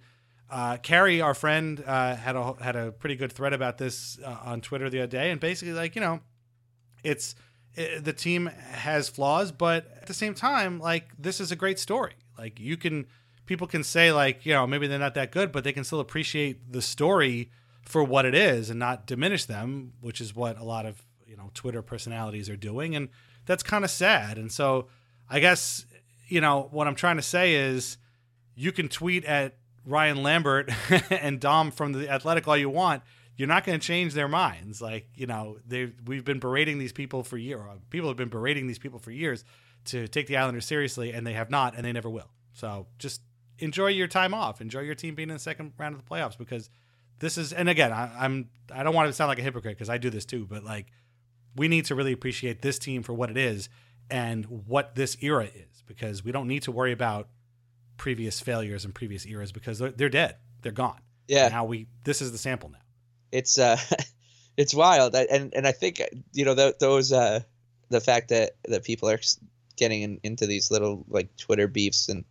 uh, 0.50 0.76
Carrie, 0.78 1.20
our 1.20 1.34
friend, 1.34 1.82
uh, 1.86 2.16
had 2.16 2.36
a 2.36 2.54
had 2.60 2.76
a 2.76 2.92
pretty 2.92 3.16
good 3.16 3.32
thread 3.32 3.52
about 3.52 3.78
this 3.78 4.18
uh, 4.24 4.38
on 4.44 4.60
Twitter 4.60 4.90
the 4.90 5.00
other 5.00 5.06
day, 5.06 5.30
and 5.30 5.40
basically, 5.40 5.72
like, 5.74 5.94
you 5.94 6.00
know, 6.00 6.20
it's 7.02 7.34
it, 7.74 8.04
the 8.04 8.12
team 8.12 8.46
has 8.46 9.08
flaws, 9.08 9.52
but 9.52 9.86
at 10.00 10.06
the 10.06 10.14
same 10.14 10.34
time, 10.34 10.78
like 10.78 11.08
this 11.18 11.40
is 11.40 11.50
a 11.50 11.56
great 11.56 11.78
story. 11.78 12.14
Like 12.38 12.60
you 12.60 12.76
can 12.76 13.06
people 13.46 13.66
can 13.66 13.84
say 13.84 14.12
like 14.12 14.46
you 14.46 14.52
know 14.52 14.66
maybe 14.66 14.86
they're 14.86 14.98
not 14.98 15.14
that 15.14 15.32
good, 15.32 15.52
but 15.52 15.64
they 15.64 15.72
can 15.72 15.84
still 15.84 16.00
appreciate 16.00 16.72
the 16.72 16.82
story 16.82 17.50
for 17.82 18.02
what 18.02 18.24
it 18.24 18.34
is 18.34 18.70
and 18.70 18.78
not 18.78 19.06
diminish 19.06 19.44
them, 19.44 19.92
which 20.00 20.20
is 20.20 20.34
what 20.34 20.58
a 20.58 20.64
lot 20.64 20.86
of 20.86 21.02
you 21.26 21.36
know 21.36 21.50
Twitter 21.54 21.82
personalities 21.82 22.48
are 22.48 22.56
doing, 22.56 22.94
and 22.94 23.08
that's 23.46 23.62
kind 23.62 23.84
of 23.84 23.90
sad. 23.90 24.38
And 24.38 24.50
so 24.50 24.88
I 25.28 25.40
guess 25.40 25.86
you 26.28 26.40
know 26.40 26.68
what 26.70 26.86
I'm 26.86 26.94
trying 26.94 27.16
to 27.16 27.22
say 27.22 27.54
is 27.54 27.98
you 28.54 28.72
can 28.72 28.88
tweet 28.88 29.24
at 29.24 29.56
Ryan 29.86 30.22
Lambert 30.22 30.70
and 31.10 31.40
Dom 31.40 31.70
from 31.70 31.92
the 31.92 32.08
Athletic 32.08 32.48
all 32.48 32.56
you 32.56 32.70
want. 32.70 33.02
You're 33.36 33.48
not 33.48 33.64
going 33.64 33.78
to 33.78 33.84
change 33.84 34.14
their 34.14 34.28
minds. 34.28 34.80
Like 34.80 35.08
you 35.14 35.26
know, 35.26 35.58
they 35.66 35.92
we've 36.06 36.24
been 36.24 36.38
berating 36.38 36.78
these 36.78 36.92
people 36.92 37.22
for 37.22 37.36
years. 37.36 37.60
Uh, 37.68 37.76
people 37.90 38.08
have 38.08 38.16
been 38.16 38.28
berating 38.28 38.66
these 38.66 38.78
people 38.78 38.98
for 38.98 39.10
years 39.10 39.44
to 39.86 40.08
take 40.08 40.26
the 40.26 40.36
Islanders 40.36 40.66
seriously, 40.66 41.12
and 41.12 41.26
they 41.26 41.32
have 41.32 41.50
not, 41.50 41.74
and 41.76 41.84
they 41.84 41.92
never 41.92 42.08
will. 42.08 42.30
So 42.52 42.86
just 42.98 43.22
enjoy 43.58 43.88
your 43.88 44.06
time 44.06 44.34
off. 44.34 44.60
Enjoy 44.60 44.80
your 44.80 44.94
team 44.94 45.14
being 45.14 45.30
in 45.30 45.34
the 45.34 45.40
second 45.40 45.72
round 45.78 45.94
of 45.94 46.04
the 46.04 46.08
playoffs 46.08 46.38
because 46.38 46.70
this 47.18 47.36
is. 47.36 47.52
And 47.52 47.68
again, 47.68 47.92
I, 47.92 48.10
I'm 48.18 48.50
I 48.72 48.84
don't 48.84 48.94
want 48.94 49.08
to 49.08 49.12
sound 49.12 49.28
like 49.28 49.40
a 49.40 49.42
hypocrite 49.42 49.76
because 49.76 49.90
I 49.90 49.98
do 49.98 50.10
this 50.10 50.24
too, 50.24 50.46
but 50.46 50.62
like 50.62 50.86
we 51.56 51.68
need 51.68 51.84
to 51.86 51.94
really 51.94 52.12
appreciate 52.12 52.62
this 52.62 52.78
team 52.78 53.02
for 53.02 53.14
what 53.14 53.30
it 53.30 53.36
is 53.36 53.68
and 54.10 54.44
what 54.46 54.94
this 54.94 55.16
era 55.20 55.44
is 55.44 55.82
because 55.86 56.24
we 56.24 56.32
don't 56.32 56.48
need 56.48 56.62
to 56.62 56.72
worry 56.72 56.92
about 56.92 57.28
previous 57.96 58.40
failures 58.40 58.84
and 58.84 58.94
previous 58.94 59.26
eras 59.26 59.52
because 59.52 59.78
they're, 59.78 59.90
they're 59.90 60.08
dead. 60.08 60.36
They're 60.62 60.72
gone. 60.72 61.00
Yeah. 61.28 61.48
Now 61.48 61.64
we 61.64 61.86
this 62.04 62.20
is 62.22 62.32
the 62.32 62.38
sample 62.38 62.70
now. 62.70 62.78
It's 63.32 63.58
uh, 63.58 63.78
it's 64.56 64.74
wild, 64.74 65.14
I, 65.14 65.22
and 65.30 65.54
and 65.54 65.66
I 65.66 65.72
think 65.72 66.02
you 66.32 66.44
know 66.44 66.54
th- 66.54 66.78
those 66.78 67.12
uh, 67.12 67.40
the 67.88 68.00
fact 68.00 68.28
that 68.28 68.52
that 68.66 68.84
people 68.84 69.08
are 69.10 69.20
getting 69.76 70.02
in, 70.02 70.20
into 70.22 70.46
these 70.46 70.70
little 70.70 71.04
like 71.08 71.36
Twitter 71.36 71.68
beefs 71.68 72.08
and 72.08 72.24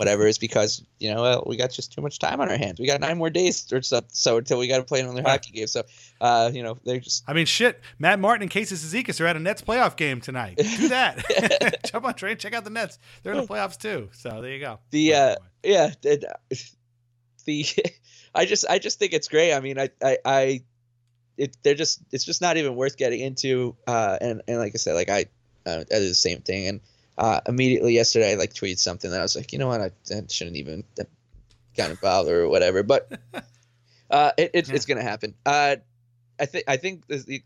whatever 0.00 0.26
is 0.26 0.38
because 0.38 0.82
you 0.98 1.12
know 1.12 1.20
well, 1.20 1.44
we 1.46 1.58
got 1.58 1.70
just 1.70 1.92
too 1.92 2.00
much 2.00 2.18
time 2.18 2.40
on 2.40 2.48
our 2.48 2.56
hands. 2.56 2.80
We 2.80 2.86
got 2.86 3.02
nine 3.02 3.18
more 3.18 3.28
days 3.28 3.70
or 3.70 3.82
so, 3.82 4.00
so 4.08 4.38
until 4.38 4.58
we 4.58 4.66
got 4.66 4.78
to 4.78 4.82
play 4.82 5.00
another 5.00 5.20
hockey 5.20 5.52
game. 5.52 5.66
So 5.66 5.82
uh, 6.22 6.50
you 6.54 6.62
know 6.62 6.78
they're 6.86 7.00
just 7.00 7.22
I 7.28 7.34
mean, 7.34 7.44
shit. 7.44 7.78
Matt 7.98 8.18
Martin 8.18 8.40
and 8.40 8.50
Casey 8.50 8.76
Cizikas 8.76 9.20
are 9.20 9.26
at 9.26 9.36
a 9.36 9.38
Nets 9.38 9.60
playoff 9.60 9.96
game 9.96 10.22
tonight. 10.22 10.56
Do 10.78 10.88
that. 10.88 11.82
Jump 11.92 12.06
on 12.06 12.14
train. 12.14 12.38
Check 12.38 12.54
out 12.54 12.64
the 12.64 12.70
Nets. 12.70 12.98
They're 13.22 13.34
in 13.34 13.42
the 13.42 13.46
playoffs 13.46 13.76
too. 13.76 14.08
So 14.14 14.40
there 14.40 14.52
you 14.52 14.60
go. 14.60 14.78
the 14.90 15.14
uh, 15.14 15.36
yeah 15.62 15.92
it, 16.02 16.24
the 17.44 17.66
I 18.34 18.46
just 18.46 18.64
I 18.70 18.78
just 18.78 18.98
think 18.98 19.12
it's 19.12 19.28
great. 19.28 19.52
I 19.52 19.60
mean 19.60 19.78
I 19.78 19.90
I, 20.02 20.18
I 20.24 20.62
it 21.36 21.58
they're 21.62 21.74
just 21.74 22.00
it's 22.10 22.24
just 22.24 22.40
not 22.40 22.56
even 22.56 22.74
worth 22.74 22.96
getting 22.96 23.20
into. 23.20 23.76
Uh, 23.86 24.16
and 24.18 24.40
and 24.48 24.58
like 24.60 24.72
I 24.74 24.78
said, 24.78 24.94
like 24.94 25.10
I 25.10 25.26
uh, 25.66 25.84
I 25.92 25.98
did 25.98 26.08
the 26.08 26.14
same 26.14 26.40
thing 26.40 26.68
and. 26.68 26.80
Uh, 27.20 27.38
immediately 27.46 27.92
yesterday, 27.92 28.32
I 28.32 28.34
like 28.36 28.54
tweeted 28.54 28.78
something 28.78 29.10
that 29.10 29.20
I 29.20 29.22
was 29.22 29.36
like, 29.36 29.52
you 29.52 29.58
know 29.58 29.68
what, 29.68 29.82
I, 29.82 29.90
I 30.10 30.22
shouldn't 30.30 30.56
even 30.56 30.84
kind 31.76 31.92
of 31.92 32.00
bother 32.00 32.44
or 32.44 32.48
whatever. 32.48 32.82
But 32.82 33.12
uh, 34.10 34.32
it, 34.38 34.52
it, 34.54 34.70
it's 34.70 34.86
gonna 34.86 35.02
happen. 35.02 35.34
Uh, 35.44 35.76
I 36.40 36.46
think 36.46 36.64
I 36.66 36.78
think 36.78 37.06
the 37.08 37.42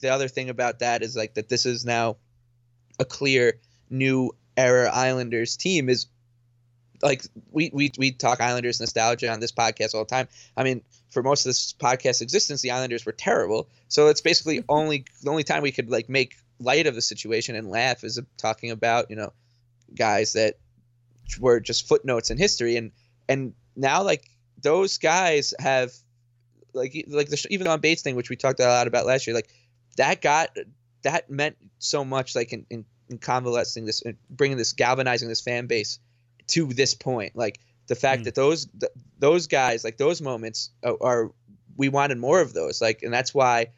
the 0.00 0.10
other 0.10 0.28
thing 0.28 0.50
about 0.50 0.78
that 0.78 1.02
is 1.02 1.16
like 1.16 1.34
that 1.34 1.48
this 1.48 1.66
is 1.66 1.84
now 1.84 2.16
a 3.00 3.04
clear 3.04 3.58
new 3.90 4.30
era 4.56 4.88
Islanders 4.88 5.56
team 5.56 5.88
is 5.88 6.06
like 7.02 7.24
we 7.50 7.70
we 7.72 7.90
we 7.98 8.12
talk 8.12 8.40
Islanders 8.40 8.78
nostalgia 8.78 9.32
on 9.32 9.40
this 9.40 9.50
podcast 9.50 9.96
all 9.96 10.04
the 10.04 10.10
time. 10.10 10.28
I 10.56 10.62
mean, 10.62 10.82
for 11.10 11.24
most 11.24 11.44
of 11.44 11.50
this 11.50 11.72
podcast 11.72 12.22
existence, 12.22 12.62
the 12.62 12.70
Islanders 12.70 13.04
were 13.04 13.10
terrible. 13.10 13.68
So 13.88 14.06
it's 14.06 14.20
basically 14.20 14.62
only 14.68 15.06
the 15.22 15.30
only 15.30 15.42
time 15.42 15.62
we 15.62 15.72
could 15.72 15.90
like 15.90 16.08
make 16.08 16.36
light 16.60 16.86
of 16.86 16.94
the 16.94 17.02
situation 17.02 17.54
and 17.54 17.68
laugh 17.68 18.04
is 18.04 18.20
talking 18.36 18.70
about 18.70 19.10
you 19.10 19.16
know 19.16 19.32
guys 19.94 20.34
that 20.34 20.56
were 21.38 21.60
just 21.60 21.88
footnotes 21.88 22.30
in 22.30 22.38
history. 22.38 22.76
And 22.76 22.92
and 23.28 23.54
now 23.76 24.02
like 24.02 24.28
those 24.62 24.98
guys 24.98 25.54
have 25.58 25.92
like 26.72 27.04
like 27.08 27.28
the 27.28 27.46
even 27.50 27.66
on 27.66 27.80
Bates 27.80 28.02
thing 28.02 28.16
which 28.16 28.30
we 28.30 28.36
talked 28.36 28.60
a 28.60 28.66
lot 28.66 28.86
about 28.86 29.06
last 29.06 29.26
year 29.26 29.34
like 29.34 29.48
that 29.96 30.20
got 30.20 30.56
that 31.02 31.30
meant 31.30 31.56
so 31.78 32.04
much 32.04 32.34
like 32.34 32.52
in, 32.52 32.66
in, 32.70 32.84
in 33.08 33.18
convalescing 33.18 33.84
this 33.84 34.02
bringing 34.30 34.56
this 34.56 34.72
galvanizing 34.72 35.28
this 35.28 35.40
fan 35.40 35.66
base 35.66 35.98
to 36.48 36.66
this 36.66 36.94
point. 36.94 37.36
Like 37.36 37.60
the 37.86 37.94
fact 37.94 38.22
mm. 38.22 38.24
that 38.24 38.34
those 38.34 38.66
th- 38.66 38.92
those 39.18 39.46
guys 39.46 39.84
like 39.84 39.96
those 39.96 40.20
moments 40.20 40.70
are, 40.84 40.96
are 41.00 41.32
we 41.76 41.88
wanted 41.88 42.18
more 42.18 42.40
of 42.40 42.52
those. 42.52 42.80
Like 42.80 43.02
and 43.02 43.12
that's 43.12 43.34
why 43.34 43.68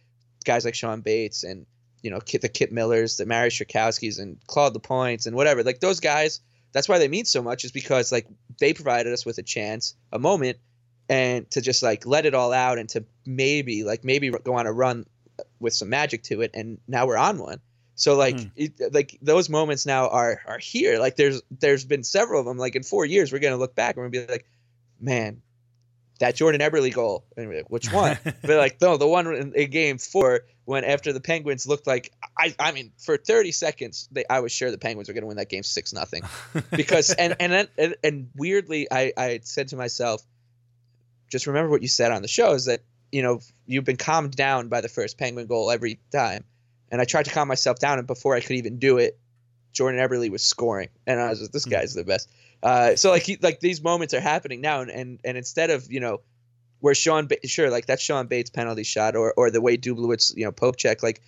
guys 0.44 0.64
like 0.64 0.74
Shawn 0.74 1.00
Bates 1.00 1.44
and 1.44 1.66
you 2.02 2.10
know, 2.10 2.20
Kip, 2.20 2.42
the 2.42 2.48
Kip 2.48 2.70
Millers, 2.70 3.16
the 3.16 3.24
Mariusz 3.24 3.64
Czerkawskis, 3.64 4.20
and 4.20 4.38
Claude 4.46 4.74
Lapointes, 4.74 5.26
and 5.26 5.36
whatever. 5.36 5.62
Like 5.62 5.80
those 5.80 6.00
guys, 6.00 6.40
that's 6.72 6.88
why 6.88 6.98
they 6.98 7.08
mean 7.08 7.24
so 7.24 7.42
much, 7.42 7.64
is 7.64 7.72
because 7.72 8.12
like 8.12 8.26
they 8.58 8.72
provided 8.72 9.12
us 9.12 9.26
with 9.26 9.38
a 9.38 9.42
chance, 9.42 9.94
a 10.12 10.18
moment, 10.18 10.58
and 11.08 11.50
to 11.50 11.60
just 11.60 11.82
like 11.82 12.06
let 12.06 12.26
it 12.26 12.34
all 12.34 12.52
out, 12.52 12.78
and 12.78 12.88
to 12.90 13.04
maybe 13.26 13.84
like 13.84 14.04
maybe 14.04 14.30
go 14.30 14.54
on 14.54 14.66
a 14.66 14.72
run 14.72 15.06
with 15.58 15.74
some 15.74 15.88
magic 15.88 16.22
to 16.24 16.42
it, 16.42 16.52
and 16.54 16.78
now 16.88 17.06
we're 17.06 17.16
on 17.16 17.38
one. 17.38 17.60
So 18.00 18.16
like 18.16 18.36
mm. 18.36 18.50
it, 18.56 18.94
like 18.94 19.18
those 19.20 19.50
moments 19.50 19.84
now 19.84 20.08
are 20.08 20.40
are 20.46 20.58
here. 20.58 20.98
Like 20.98 21.16
there's 21.16 21.42
there's 21.50 21.84
been 21.84 22.02
several 22.02 22.40
of 22.40 22.46
them. 22.46 22.56
Like 22.56 22.74
in 22.74 22.82
four 22.82 23.04
years, 23.04 23.30
we're 23.30 23.40
gonna 23.40 23.58
look 23.58 23.74
back 23.74 23.96
and 23.96 24.02
we're 24.02 24.08
gonna 24.08 24.26
be 24.26 24.32
like, 24.32 24.46
man, 24.98 25.42
that 26.20 26.36
Jordan 26.36 26.60
Eberle 26.60 26.94
goal. 26.94 27.24
And 27.36 27.52
like, 27.52 27.68
Which 27.68 27.92
one? 27.92 28.16
but 28.24 28.44
like, 28.44 28.80
no, 28.80 28.96
the 28.96 29.06
one 29.06 29.26
in, 29.34 29.52
in, 29.54 29.70
game 29.70 29.98
four 29.98 30.42
when 30.70 30.84
after 30.84 31.12
the 31.12 31.20
Penguins 31.20 31.66
looked 31.66 31.88
like 31.88 32.12
I, 32.38 32.54
I 32.56 32.70
mean, 32.70 32.92
for 32.96 33.16
30 33.16 33.50
seconds, 33.50 34.08
they, 34.12 34.24
I 34.30 34.38
was 34.38 34.52
sure 34.52 34.70
the 34.70 34.78
Penguins 34.78 35.08
were 35.08 35.14
going 35.14 35.22
to 35.22 35.26
win 35.26 35.36
that 35.38 35.48
game 35.48 35.64
six 35.64 35.92
nothing, 35.92 36.22
because 36.70 37.10
and 37.10 37.34
and 37.40 37.68
and, 37.76 37.96
and 38.04 38.30
weirdly, 38.36 38.86
I 38.88 39.12
I 39.16 39.40
said 39.42 39.66
to 39.68 39.76
myself, 39.76 40.22
just 41.28 41.48
remember 41.48 41.70
what 41.70 41.82
you 41.82 41.88
said 41.88 42.12
on 42.12 42.22
the 42.22 42.28
show 42.28 42.52
is 42.52 42.66
that 42.66 42.82
you 43.10 43.20
know 43.20 43.40
you've 43.66 43.84
been 43.84 43.96
calmed 43.96 44.36
down 44.36 44.68
by 44.68 44.80
the 44.80 44.88
first 44.88 45.18
Penguin 45.18 45.48
goal 45.48 45.72
every 45.72 45.98
time, 46.12 46.44
And 46.92 47.00
I 47.00 47.04
tried 47.04 47.24
to 47.24 47.32
calm 47.32 47.48
myself 47.48 47.80
down, 47.80 47.98
and 47.98 48.06
before 48.06 48.36
I 48.36 48.40
could 48.40 48.54
even 48.54 48.78
do 48.78 48.98
it, 48.98 49.18
Jordan 49.72 50.00
Eberle 50.00 50.30
was 50.30 50.44
scoring, 50.44 50.90
and 51.04 51.18
I 51.18 51.30
was 51.30 51.42
like, 51.42 51.50
"This 51.50 51.64
guy's 51.64 51.94
the 51.94 52.04
best." 52.04 52.30
Uh, 52.62 52.94
so 52.94 53.10
like 53.10 53.24
he, 53.24 53.38
like 53.42 53.58
these 53.58 53.82
moments 53.82 54.14
are 54.14 54.20
happening 54.20 54.60
now, 54.60 54.82
and, 54.82 54.90
and 54.92 55.20
and 55.24 55.36
instead 55.36 55.70
of 55.70 55.90
you 55.90 55.98
know 55.98 56.20
where 56.80 56.94
Sean 56.94 57.26
ba- 57.26 57.46
sure 57.46 57.70
like 57.70 57.86
that 57.86 58.00
Shawn 58.00 58.26
Bates 58.26 58.50
penalty 58.50 58.82
shot 58.82 59.16
or 59.16 59.32
or 59.36 59.50
the 59.50 59.60
way 59.60 59.76
Dubielewicz 59.76 60.36
you 60.36 60.44
know 60.44 60.52
poke 60.52 60.76
check 60.76 61.02
like 61.02 61.20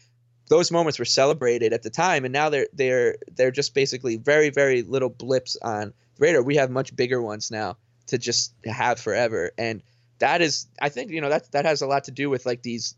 those 0.49 0.71
moments 0.71 0.99
were 0.99 1.05
celebrated 1.05 1.73
at 1.73 1.83
the 1.83 1.91
time, 1.91 2.25
and 2.25 2.33
now 2.33 2.49
they're 2.49 2.69
they're 2.73 3.17
they're 3.35 3.51
just 3.51 3.75
basically 3.75 4.17
very 4.17 4.51
very 4.51 4.83
little 4.83 5.09
blips 5.09 5.57
on 5.63 5.93
the 6.17 6.21
radar. 6.21 6.43
We 6.43 6.57
have 6.57 6.71
much 6.71 6.95
bigger 6.95 7.23
ones 7.23 7.51
now 7.51 7.77
to 8.09 8.19
just 8.19 8.53
have 8.65 8.99
forever, 8.99 9.53
and 9.57 9.83
that 10.19 10.43
is 10.43 10.67
I 10.81 10.89
think 10.89 11.11
you 11.11 11.21
know 11.21 11.31
that 11.31 11.51
that 11.53 11.65
has 11.65 11.83
a 11.83 11.87
lot 11.87 12.05
to 12.05 12.11
do 12.11 12.29
with 12.29 12.45
like 12.45 12.63
these 12.63 12.97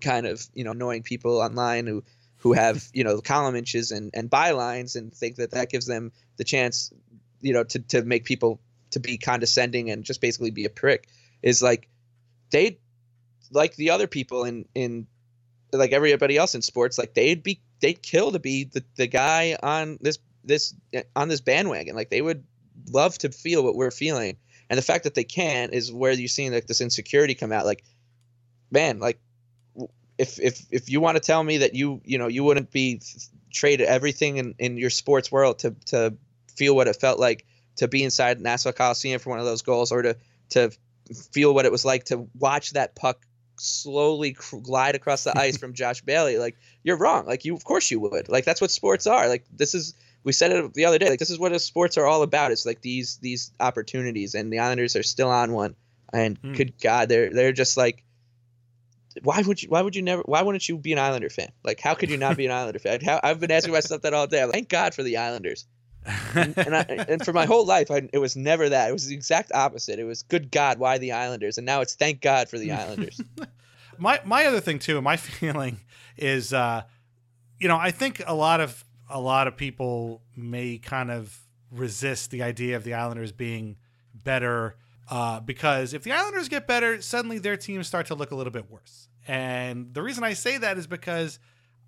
kind 0.00 0.26
of 0.26 0.44
you 0.54 0.64
know 0.64 0.72
annoying 0.72 1.02
people 1.02 1.40
online 1.40 1.86
who 1.86 2.02
who 2.38 2.52
have 2.52 2.84
you 2.92 3.04
know 3.04 3.20
column 3.20 3.56
inches 3.56 3.90
and 3.90 4.10
and 4.14 4.30
bylines 4.30 4.96
and 4.96 5.14
think 5.14 5.36
that 5.36 5.52
that 5.52 5.70
gives 5.70 5.86
them 5.86 6.12
the 6.36 6.44
chance 6.44 6.92
you 7.40 7.52
know 7.52 7.64
to 7.64 7.78
to 7.78 8.02
make 8.02 8.24
people 8.24 8.60
to 8.90 9.00
be 9.00 9.18
condescending 9.18 9.90
and 9.90 10.04
just 10.04 10.20
basically 10.20 10.50
be 10.50 10.64
a 10.64 10.70
prick 10.70 11.08
is 11.44 11.62
like 11.62 11.88
they 12.50 12.78
like 13.52 13.76
the 13.76 13.90
other 13.90 14.08
people 14.08 14.44
in 14.44 14.64
in 14.74 15.06
like 15.72 15.92
everybody 15.92 16.36
else 16.36 16.54
in 16.54 16.62
sports 16.62 16.98
like 16.98 17.14
they'd 17.14 17.42
be 17.42 17.60
they'd 17.80 18.02
kill 18.02 18.32
to 18.32 18.38
be 18.38 18.64
the, 18.64 18.82
the 18.96 19.06
guy 19.06 19.56
on 19.62 19.98
this 20.00 20.18
this 20.42 20.74
on 21.14 21.28
this 21.28 21.40
bandwagon. 21.40 21.94
Like 21.94 22.10
they 22.10 22.22
would 22.22 22.44
love 22.90 23.16
to 23.18 23.30
feel 23.30 23.62
what 23.62 23.76
we're 23.76 23.90
feeling. 23.90 24.36
And 24.70 24.78
the 24.78 24.82
fact 24.82 25.04
that 25.04 25.14
they 25.14 25.24
can't 25.24 25.74
is 25.74 25.92
where 25.92 26.12
you're 26.12 26.28
seeing 26.28 26.52
like 26.52 26.66
this 26.66 26.80
insecurity 26.80 27.34
come 27.34 27.52
out. 27.52 27.66
Like 27.66 27.84
man 28.70 28.98
like 28.98 29.20
if 30.18 30.40
if 30.40 30.64
if 30.70 30.90
you 30.90 31.00
want 31.00 31.16
to 31.16 31.20
tell 31.20 31.42
me 31.42 31.58
that 31.58 31.74
you 31.74 32.00
you 32.04 32.18
know 32.18 32.28
you 32.28 32.42
wouldn't 32.42 32.70
be 32.70 33.00
traded 33.52 33.86
everything 33.86 34.38
in 34.38 34.54
in 34.58 34.76
your 34.78 34.90
sports 34.90 35.30
world 35.30 35.58
to 35.58 35.72
to 35.86 36.16
feel 36.56 36.74
what 36.74 36.88
it 36.88 36.96
felt 36.96 37.18
like 37.18 37.44
to 37.76 37.88
be 37.88 38.02
inside 38.02 38.40
Nassau 38.40 38.72
Coliseum 38.72 39.18
for 39.18 39.30
one 39.30 39.40
of 39.40 39.44
those 39.44 39.62
goals 39.62 39.92
or 39.92 40.02
to 40.02 40.16
to 40.50 40.70
feel 41.32 41.54
what 41.54 41.66
it 41.66 41.72
was 41.72 41.84
like 41.84 42.04
to 42.04 42.28
watch 42.38 42.70
that 42.72 42.94
puck 42.94 43.24
slowly 43.58 44.36
glide 44.62 44.94
across 44.94 45.24
the 45.24 45.38
ice 45.38 45.56
from 45.60 45.74
Josh 45.74 46.00
Bailey 46.02 46.38
like 46.38 46.56
you're 46.82 46.96
wrong. 46.96 47.26
Like 47.26 47.44
you 47.44 47.54
of 47.54 47.64
course 47.64 47.90
you 47.90 48.00
would. 48.00 48.28
Like 48.28 48.44
that's 48.44 48.60
what 48.60 48.70
sports 48.70 49.06
are. 49.06 49.28
Like 49.28 49.44
this 49.54 49.74
is 49.74 49.94
we 50.24 50.32
said 50.32 50.52
it 50.52 50.74
the 50.74 50.86
other 50.86 50.98
day 50.98 51.10
like 51.10 51.18
this 51.18 51.30
is 51.30 51.38
what 51.38 51.58
sports 51.60 51.98
are 51.98 52.06
all 52.06 52.22
about. 52.22 52.52
It's 52.52 52.66
like 52.66 52.80
these 52.80 53.18
these 53.18 53.52
opportunities 53.60 54.34
and 54.34 54.52
the 54.52 54.58
Islanders 54.60 54.96
are 54.96 55.02
still 55.02 55.30
on 55.30 55.52
one. 55.52 55.76
And 56.12 56.38
Hmm. 56.38 56.52
good 56.52 56.80
god 56.80 57.08
they're 57.08 57.30
they're 57.30 57.52
just 57.52 57.76
like 57.76 58.04
why 59.22 59.40
would 59.42 59.62
you 59.62 59.68
why 59.68 59.80
would 59.80 59.94
you 59.94 60.02
never 60.02 60.22
why 60.26 60.42
wouldn't 60.42 60.68
you 60.68 60.76
be 60.76 60.92
an 60.92 60.98
Islander 60.98 61.30
fan? 61.30 61.52
Like 61.62 61.80
how 61.80 61.94
could 61.94 62.10
you 62.10 62.16
not 62.16 62.36
be 62.36 62.46
an 62.46 62.52
Islander 62.58 62.80
fan? 62.80 63.00
How, 63.00 63.20
I've 63.22 63.38
been 63.38 63.52
asking 63.52 63.72
myself 63.72 64.02
that 64.02 64.14
all 64.14 64.26
day. 64.26 64.40
I'm 64.40 64.48
like, 64.48 64.54
thank 64.54 64.68
God 64.68 64.94
for 64.94 65.02
the 65.02 65.18
Islanders 65.18 65.66
and, 66.34 66.56
and, 66.58 66.76
I, 66.76 66.82
and 67.08 67.24
for 67.24 67.32
my 67.32 67.46
whole 67.46 67.64
life 67.64 67.90
I, 67.90 68.08
it 68.12 68.18
was 68.18 68.36
never 68.36 68.68
that. 68.68 68.90
It 68.90 68.92
was 68.92 69.06
the 69.06 69.14
exact 69.14 69.52
opposite. 69.52 69.98
It 69.98 70.04
was 70.04 70.22
good 70.22 70.50
God 70.50 70.78
why 70.78 70.98
the 70.98 71.12
Islanders? 71.12 71.58
And 71.58 71.64
now 71.64 71.80
it's 71.80 71.94
thank 71.94 72.20
God 72.20 72.48
for 72.48 72.58
the 72.58 72.72
Islanders. 72.82 73.20
My 73.98 74.20
my 74.24 74.46
other 74.46 74.60
thing 74.60 74.78
too, 74.78 75.00
my 75.00 75.16
feeling 75.18 75.80
is, 76.16 76.52
uh, 76.52 76.82
you 77.58 77.68
know, 77.68 77.76
I 77.76 77.90
think 77.90 78.22
a 78.26 78.34
lot 78.34 78.60
of 78.60 78.84
a 79.08 79.20
lot 79.20 79.46
of 79.46 79.56
people 79.56 80.22
may 80.36 80.78
kind 80.78 81.10
of 81.10 81.38
resist 81.70 82.30
the 82.30 82.42
idea 82.42 82.76
of 82.76 82.84
the 82.84 82.94
Islanders 82.94 83.32
being 83.32 83.76
better 84.14 84.76
uh, 85.10 85.40
because 85.40 85.92
if 85.92 86.02
the 86.02 86.12
Islanders 86.12 86.48
get 86.48 86.66
better, 86.66 87.00
suddenly 87.02 87.38
their 87.38 87.56
teams 87.56 87.86
start 87.86 88.06
to 88.06 88.14
look 88.14 88.30
a 88.30 88.34
little 88.34 88.52
bit 88.52 88.70
worse. 88.70 89.08
And 89.26 89.92
the 89.92 90.02
reason 90.02 90.24
I 90.24 90.34
say 90.34 90.58
that 90.58 90.78
is 90.78 90.86
because 90.86 91.38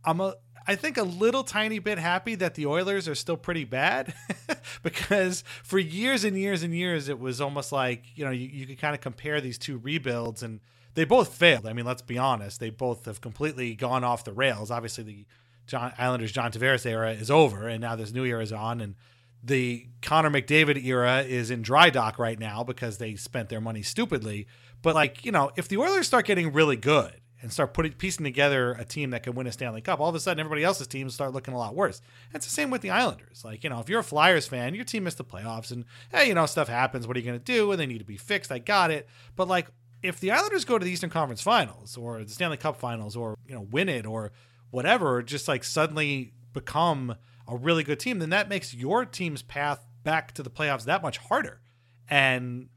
I'm 0.07 0.20
a 0.20 0.36
I 0.68 0.74
think 0.74 0.96
a 0.96 1.02
little 1.02 1.44
tiny 1.44 1.78
bit 1.78 1.98
happy 1.98 2.34
that 2.36 2.54
the 2.54 2.66
Oilers 2.66 3.07
are 3.07 3.14
still 3.14 3.36
pretty 3.36 3.64
bad 3.64 4.12
because 4.82 5.44
for 5.62 5.78
years 5.78 6.24
and 6.24 6.36
years 6.36 6.62
and 6.62 6.74
years 6.74 7.09
it 7.09 7.20
was 7.20 7.40
almost 7.40 7.70
like, 7.70 8.04
you 8.16 8.24
know, 8.24 8.32
you, 8.32 8.48
you 8.48 8.66
could 8.66 8.78
kind 8.78 8.94
of 8.94 9.00
compare 9.00 9.40
these 9.40 9.59
two 9.59 9.78
rebuilds 9.78 10.42
and 10.42 10.61
they 10.94 11.04
both 11.04 11.34
failed. 11.34 11.66
I 11.66 11.72
mean, 11.72 11.84
let's 11.84 12.02
be 12.02 12.18
honest, 12.18 12.59
they 12.59 12.70
both 12.70 13.04
have 13.04 13.20
completely 13.20 13.76
gone 13.76 14.02
off 14.02 14.24
the 14.24 14.32
rails. 14.32 14.70
Obviously 14.72 15.04
the 15.04 15.26
John 15.68 15.92
Islanders 15.98 16.32
John 16.32 16.50
Tavares 16.50 16.84
era 16.84 17.12
is 17.12 17.30
over 17.30 17.68
and 17.68 17.80
now 17.80 17.94
this 17.94 18.12
new 18.12 18.24
era 18.24 18.42
is 18.42 18.52
on 18.52 18.80
and 18.80 18.96
the 19.44 19.86
Connor 20.02 20.30
McDavid 20.30 20.84
era 20.84 21.22
is 21.22 21.52
in 21.52 21.62
dry 21.62 21.90
dock 21.90 22.18
right 22.18 22.38
now 22.38 22.64
because 22.64 22.98
they 22.98 23.14
spent 23.14 23.50
their 23.50 23.61
money 23.61 23.82
stupidly. 23.82 24.48
But 24.82 24.96
like, 24.96 25.24
you 25.24 25.30
know, 25.30 25.52
if 25.57 25.68
the 25.68 25.76
Oilers 25.76 26.09
start 26.09 26.26
getting 26.26 26.52
really 26.52 26.76
good 26.76 27.20
and 27.43 27.53
start 27.53 27.74
putting 27.74 27.93
piecing 27.93 28.24
together 28.24 28.72
a 28.72 28.84
team 28.84 29.11
that 29.11 29.22
can 29.22 29.34
win 29.34 29.47
a 29.47 29.53
Stanley 29.53 29.80
Cup, 29.80 30.01
all 30.01 30.09
of 30.09 30.14
a 30.14 30.20
sudden 30.20 30.41
everybody 30.41 30.64
else's 30.64 30.87
teams 30.87 31.14
start 31.14 31.32
looking 31.32 31.55
a 31.55 31.59
lot 31.59 31.74
worse. 31.74 32.01
It's 32.32 32.47
the 32.47 32.53
same 32.53 32.70
with 32.70 32.80
the 32.80 32.91
Islanders. 32.91 33.45
Like, 33.45 33.62
you 33.62 33.70
know, 33.70 33.80
if 33.80 33.89
you're 33.89 34.01
a 34.01 34.05
Flyers 34.05 34.47
fan, 34.49 34.74
your 34.74 34.84
team 34.84 35.05
missed 35.05 35.18
the 35.18 35.24
playoffs 35.24 35.70
and 35.70 35.84
hey, 36.11 36.28
you 36.28 36.34
know, 36.34 36.47
stuff 36.47 36.68
happens. 36.68 37.07
What 37.07 37.16
are 37.16 37.20
you 37.20 37.26
gonna 37.26 37.39
do? 37.39 37.70
And 37.70 37.80
they 37.80 37.87
need 37.87 37.99
to 37.99 38.05
be 38.05 38.16
fixed. 38.16 38.51
I 38.51 38.59
got 38.59 38.91
it. 38.91 39.09
But 39.34 39.49
like 39.49 39.68
if 40.03 40.20
the 40.20 40.30
Islanders 40.30 40.64
go 40.64 40.78
to 40.78 40.84
the 40.84 40.91
Eastern 40.91 41.11
Conference 41.11 41.43
Finals 41.43 41.97
or 41.97 42.22
the 42.22 42.30
Stanley 42.30 42.57
Cup 42.57 42.78
Finals 42.78 43.16
or, 43.16 43.37
you 43.47 43.55
know, 43.55 43.66
win 43.70 43.89
it 43.89 44.07
or 44.07 44.32
whatever, 44.70 45.22
just 45.22 45.49
like 45.49 45.64
suddenly 45.64 46.32
become 46.53 47.16
a 47.49 47.57
really 47.57 47.84
good 47.84 48.01
team, 48.01 48.18
then 48.18 48.30
that 48.30 48.49
makes 48.49 48.74
your 48.74 49.05
team's 49.05 49.43
path 49.43 49.84
back 50.03 50.32
to 50.32 50.43
the 50.43 50.51
playoffs 50.51 50.84
that 50.84 51.03
much 51.03 51.18
harder. 51.18 51.61
And 52.09 52.68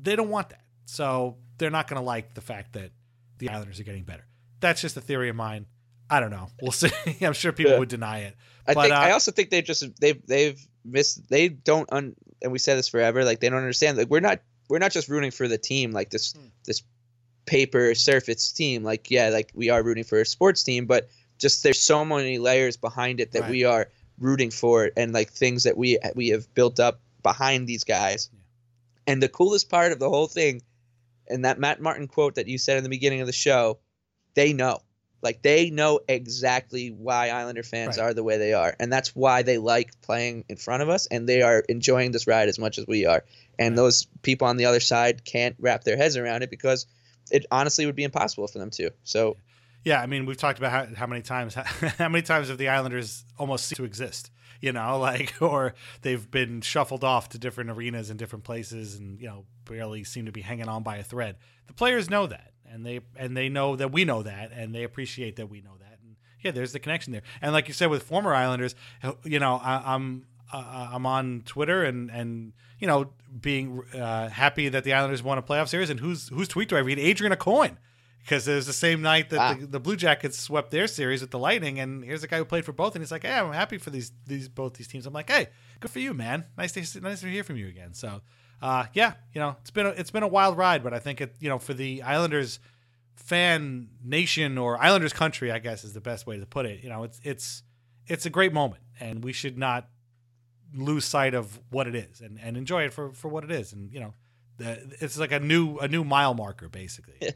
they 0.00 0.16
don't 0.16 0.30
want 0.30 0.50
that. 0.50 0.64
So 0.84 1.36
they're 1.58 1.70
not 1.70 1.88
going 1.88 2.00
to 2.00 2.06
like 2.06 2.34
the 2.34 2.40
fact 2.40 2.72
that 2.74 2.92
the 3.38 3.48
Islanders 3.48 3.80
are 3.80 3.84
getting 3.84 4.04
better. 4.04 4.24
That's 4.60 4.80
just 4.80 4.96
a 4.96 5.00
theory 5.00 5.28
of 5.28 5.36
mine. 5.36 5.66
I 6.10 6.20
don't 6.20 6.30
know. 6.30 6.48
We'll 6.62 6.72
see. 6.72 6.90
I'm 7.20 7.32
sure 7.34 7.52
people 7.52 7.72
Yeah. 7.72 7.78
would 7.78 7.88
deny 7.88 8.20
it. 8.20 8.34
I 8.66 8.74
but 8.74 8.82
think 8.82 8.94
uh, 8.94 8.98
I 8.98 9.10
also 9.12 9.30
think 9.30 9.50
they 9.50 9.62
just 9.62 9.84
they've 10.00 10.20
they've 10.26 10.60
missed 10.84 11.28
they 11.28 11.48
don't 11.48 11.88
un, 11.92 12.14
and 12.42 12.50
we 12.52 12.58
said 12.58 12.76
this 12.78 12.88
forever 12.88 13.24
like 13.24 13.40
they 13.40 13.48
don't 13.48 13.58
understand 13.58 13.98
like 13.98 14.08
we're 14.08 14.20
not 14.20 14.40
we're 14.68 14.78
not 14.78 14.90
just 14.92 15.08
rooting 15.08 15.30
for 15.30 15.48
the 15.48 15.58
team 15.58 15.92
like 15.92 16.10
this 16.10 16.32
Hmm. 16.32 16.46
this 16.64 16.82
paper 17.46 17.94
surface 17.94 18.52
team 18.52 18.84
like 18.84 19.10
yeah 19.10 19.28
like 19.30 19.50
we 19.54 19.70
are 19.70 19.82
rooting 19.82 20.04
for 20.04 20.20
a 20.20 20.26
sports 20.26 20.62
team 20.62 20.84
but 20.86 21.08
just 21.38 21.62
there's 21.62 21.80
so 21.80 22.04
many 22.04 22.38
layers 22.38 22.76
behind 22.76 23.20
it 23.20 23.32
that 23.32 23.42
Right. 23.42 23.50
we 23.50 23.64
are 23.64 23.88
rooting 24.18 24.50
for 24.50 24.90
and 24.96 25.12
like 25.14 25.30
things 25.30 25.62
that 25.64 25.76
we 25.76 25.98
we 26.14 26.28
have 26.28 26.52
built 26.54 26.78
up 26.80 27.00
behind 27.22 27.66
these 27.66 27.84
guys 27.84 28.28
and 29.06 29.22
the 29.22 29.28
coolest 29.28 29.70
part 29.70 29.92
of 29.92 29.98
the 29.98 30.08
whole 30.10 30.26
thing 30.26 30.60
and 31.30 31.44
that 31.44 31.58
Matt 31.58 31.80
Martin 31.80 32.06
quote 32.08 32.34
that 32.36 32.46
you 32.48 32.58
said 32.58 32.76
in 32.76 32.82
the 32.84 32.90
beginning 32.90 33.20
of 33.20 33.26
the 33.26 33.32
show 33.32 33.78
they 34.34 34.52
know 34.52 34.80
like 35.20 35.42
they 35.42 35.70
know 35.70 35.98
exactly 36.08 36.90
why 36.90 37.30
Islander 37.30 37.64
fans 37.64 37.98
Right. 37.98 38.04
are 38.04 38.14
the 38.14 38.22
way 38.22 38.38
they 38.38 38.52
are, 38.52 38.76
and 38.78 38.92
that's 38.92 39.16
why 39.16 39.42
they 39.42 39.58
like 39.58 40.00
playing 40.00 40.44
in 40.48 40.56
front 40.56 40.80
of 40.82 40.88
us, 40.88 41.06
and 41.06 41.28
they 41.28 41.42
are 41.42 41.64
enjoying 41.68 42.12
this 42.12 42.28
ride 42.28 42.48
as 42.48 42.56
much 42.58 42.78
as 42.78 42.86
we 42.86 43.04
are. 43.04 43.24
And 43.58 43.76
those 43.76 44.06
people 44.22 44.46
on 44.46 44.58
the 44.58 44.66
other 44.66 44.78
side 44.78 45.24
can't 45.24 45.56
wrap 45.58 45.82
their 45.82 45.96
heads 45.96 46.16
around 46.16 46.42
it 46.42 46.50
because 46.50 46.86
it 47.32 47.46
honestly 47.50 47.84
would 47.84 47.96
be 47.96 48.04
impossible 48.04 48.46
for 48.46 48.60
them 48.60 48.70
to. 48.70 48.92
So 49.02 49.36
Yeah, 49.84 50.00
I 50.00 50.06
mean, 50.06 50.24
we've 50.24 50.36
talked 50.36 50.58
about 50.60 50.70
how, 50.70 50.94
how 50.94 51.06
many 51.08 51.22
times 51.22 51.54
how 51.98 52.08
many 52.08 52.22
times 52.22 52.46
have 52.48 52.58
the 52.58 52.68
Islanders 52.68 53.24
almost 53.38 53.66
ceased 53.66 53.78
to 53.78 53.84
exist, 53.84 54.30
you 54.60 54.72
know, 54.72 54.98
like 55.00 55.34
or 55.40 55.74
they've 56.02 56.30
been 56.30 56.60
shuffled 56.60 57.04
off 57.04 57.28
to 57.30 57.38
different 57.38 57.70
arenas 57.70 58.10
and 58.10 58.18
different 58.18 58.44
places 58.44 58.96
and, 58.96 59.20
you 59.20 59.26
know, 59.26 59.44
barely 59.64 60.04
seem 60.04 60.26
to 60.26 60.32
be 60.32 60.40
hanging 60.40 60.68
on 60.68 60.82
by 60.82 60.96
a 60.96 61.02
thread. 61.02 61.36
The 61.66 61.74
players 61.74 62.08
know 62.08 62.26
that 62.26 62.52
and 62.70 62.84
they 62.84 63.00
and 63.16 63.36
they 63.36 63.48
know 63.48 63.76
that 63.76 63.92
we 63.92 64.04
know 64.04 64.22
that 64.22 64.52
and 64.52 64.74
they 64.74 64.84
appreciate 64.84 65.36
that 65.36 65.48
we 65.48 65.60
know 65.60 65.76
that. 65.78 65.98
And 66.02 66.16
yeah, 66.40 66.50
there's 66.50 66.72
the 66.72 66.78
connection 66.78 67.12
there. 67.12 67.22
And 67.40 67.52
like 67.52 67.68
you 67.68 67.74
said 67.74 67.90
with 67.90 68.02
former 68.02 68.34
Islanders, 68.34 68.74
you 69.24 69.38
know, 69.38 69.60
I, 69.62 69.94
I'm 69.94 70.26
uh, 70.52 70.90
I'm 70.92 71.06
on 71.06 71.42
Twitter 71.44 71.84
and 71.84 72.10
and 72.10 72.52
you 72.78 72.86
know 72.86 73.10
being 73.40 73.82
uh, 73.94 74.28
happy 74.28 74.68
that 74.68 74.84
the 74.84 74.92
Islanders 74.94 75.22
won 75.22 75.38
a 75.38 75.42
playoff 75.42 75.68
series. 75.68 75.90
And 75.90 76.00
whose 76.00 76.28
whose 76.28 76.48
tweet 76.48 76.68
do 76.68 76.76
I 76.76 76.80
read? 76.80 76.98
Adrian 76.98 77.32
Aucoin 77.32 77.76
because 78.22 78.46
it 78.48 78.54
was 78.54 78.66
the 78.66 78.72
same 78.72 79.00
night 79.02 79.30
that 79.30 79.38
Ah. 79.40 79.54
the, 79.54 79.66
the 79.66 79.80
Blue 79.80 79.96
Jackets 79.96 80.38
swept 80.38 80.70
their 80.70 80.86
series 80.86 81.20
with 81.20 81.30
the 81.30 81.38
Lightning, 81.38 81.78
and 81.80 82.04
here's 82.04 82.22
a 82.22 82.28
guy 82.28 82.38
who 82.38 82.44
played 82.44 82.64
for 82.64 82.72
both, 82.72 82.94
and 82.94 83.02
he's 83.02 83.10
like, 83.12 83.22
"Hey, 83.24 83.32
I'm 83.38 83.52
happy 83.52 83.78
for 83.78 83.90
these 83.90 84.12
these 84.26 84.48
both 84.48 84.74
these 84.74 84.88
teams." 84.88 85.06
I'm 85.06 85.12
like, 85.14 85.30
"Hey, 85.30 85.48
good 85.80 85.90
for 85.90 86.00
you, 86.00 86.12
man. 86.14 86.44
Nice 86.56 86.72
to 86.72 87.00
nice 87.00 87.20
to 87.20 87.26
hear 87.28 87.44
from 87.44 87.56
you 87.56 87.68
again." 87.68 87.94
So, 87.94 88.20
uh, 88.60 88.86
yeah, 88.92 89.14
you 89.32 89.40
know, 89.40 89.56
it's 89.60 89.70
been 89.70 89.86
a, 89.86 89.90
it's 89.90 90.10
been 90.10 90.22
a 90.22 90.28
wild 90.28 90.56
ride, 90.56 90.82
but 90.82 90.92
I 90.92 90.98
think 90.98 91.20
it 91.20 91.36
you 91.40 91.48
know 91.48 91.58
for 91.58 91.74
the 91.74 92.02
Islanders 92.02 92.58
fan 93.16 93.88
nation 94.04 94.58
or 94.58 94.80
Islanders 94.80 95.12
country, 95.12 95.50
I 95.50 95.58
guess 95.58 95.84
is 95.84 95.92
the 95.92 96.00
best 96.00 96.26
way 96.26 96.38
to 96.38 96.46
put 96.46 96.66
it. 96.66 96.82
You 96.82 96.88
know, 96.88 97.04
it's 97.04 97.20
it's 97.24 97.62
it's 98.06 98.26
a 98.26 98.30
great 98.30 98.52
moment, 98.52 98.82
and 99.00 99.22
we 99.24 99.32
should 99.32 99.58
not 99.58 99.88
lose 100.74 101.04
sight 101.04 101.34
of 101.34 101.58
what 101.70 101.86
it 101.86 101.94
is 101.94 102.20
and, 102.20 102.38
and 102.42 102.56
enjoy 102.56 102.84
it 102.84 102.92
for, 102.92 103.10
for 103.12 103.28
what 103.28 103.42
it 103.42 103.50
is. 103.50 103.72
And 103.72 103.90
you 103.92 104.00
know, 104.00 104.12
the, 104.58 104.78
it's 105.00 105.18
like 105.18 105.32
a 105.32 105.40
new 105.40 105.78
a 105.78 105.88
new 105.88 106.04
mile 106.04 106.34
marker, 106.34 106.68
basically. 106.68 107.14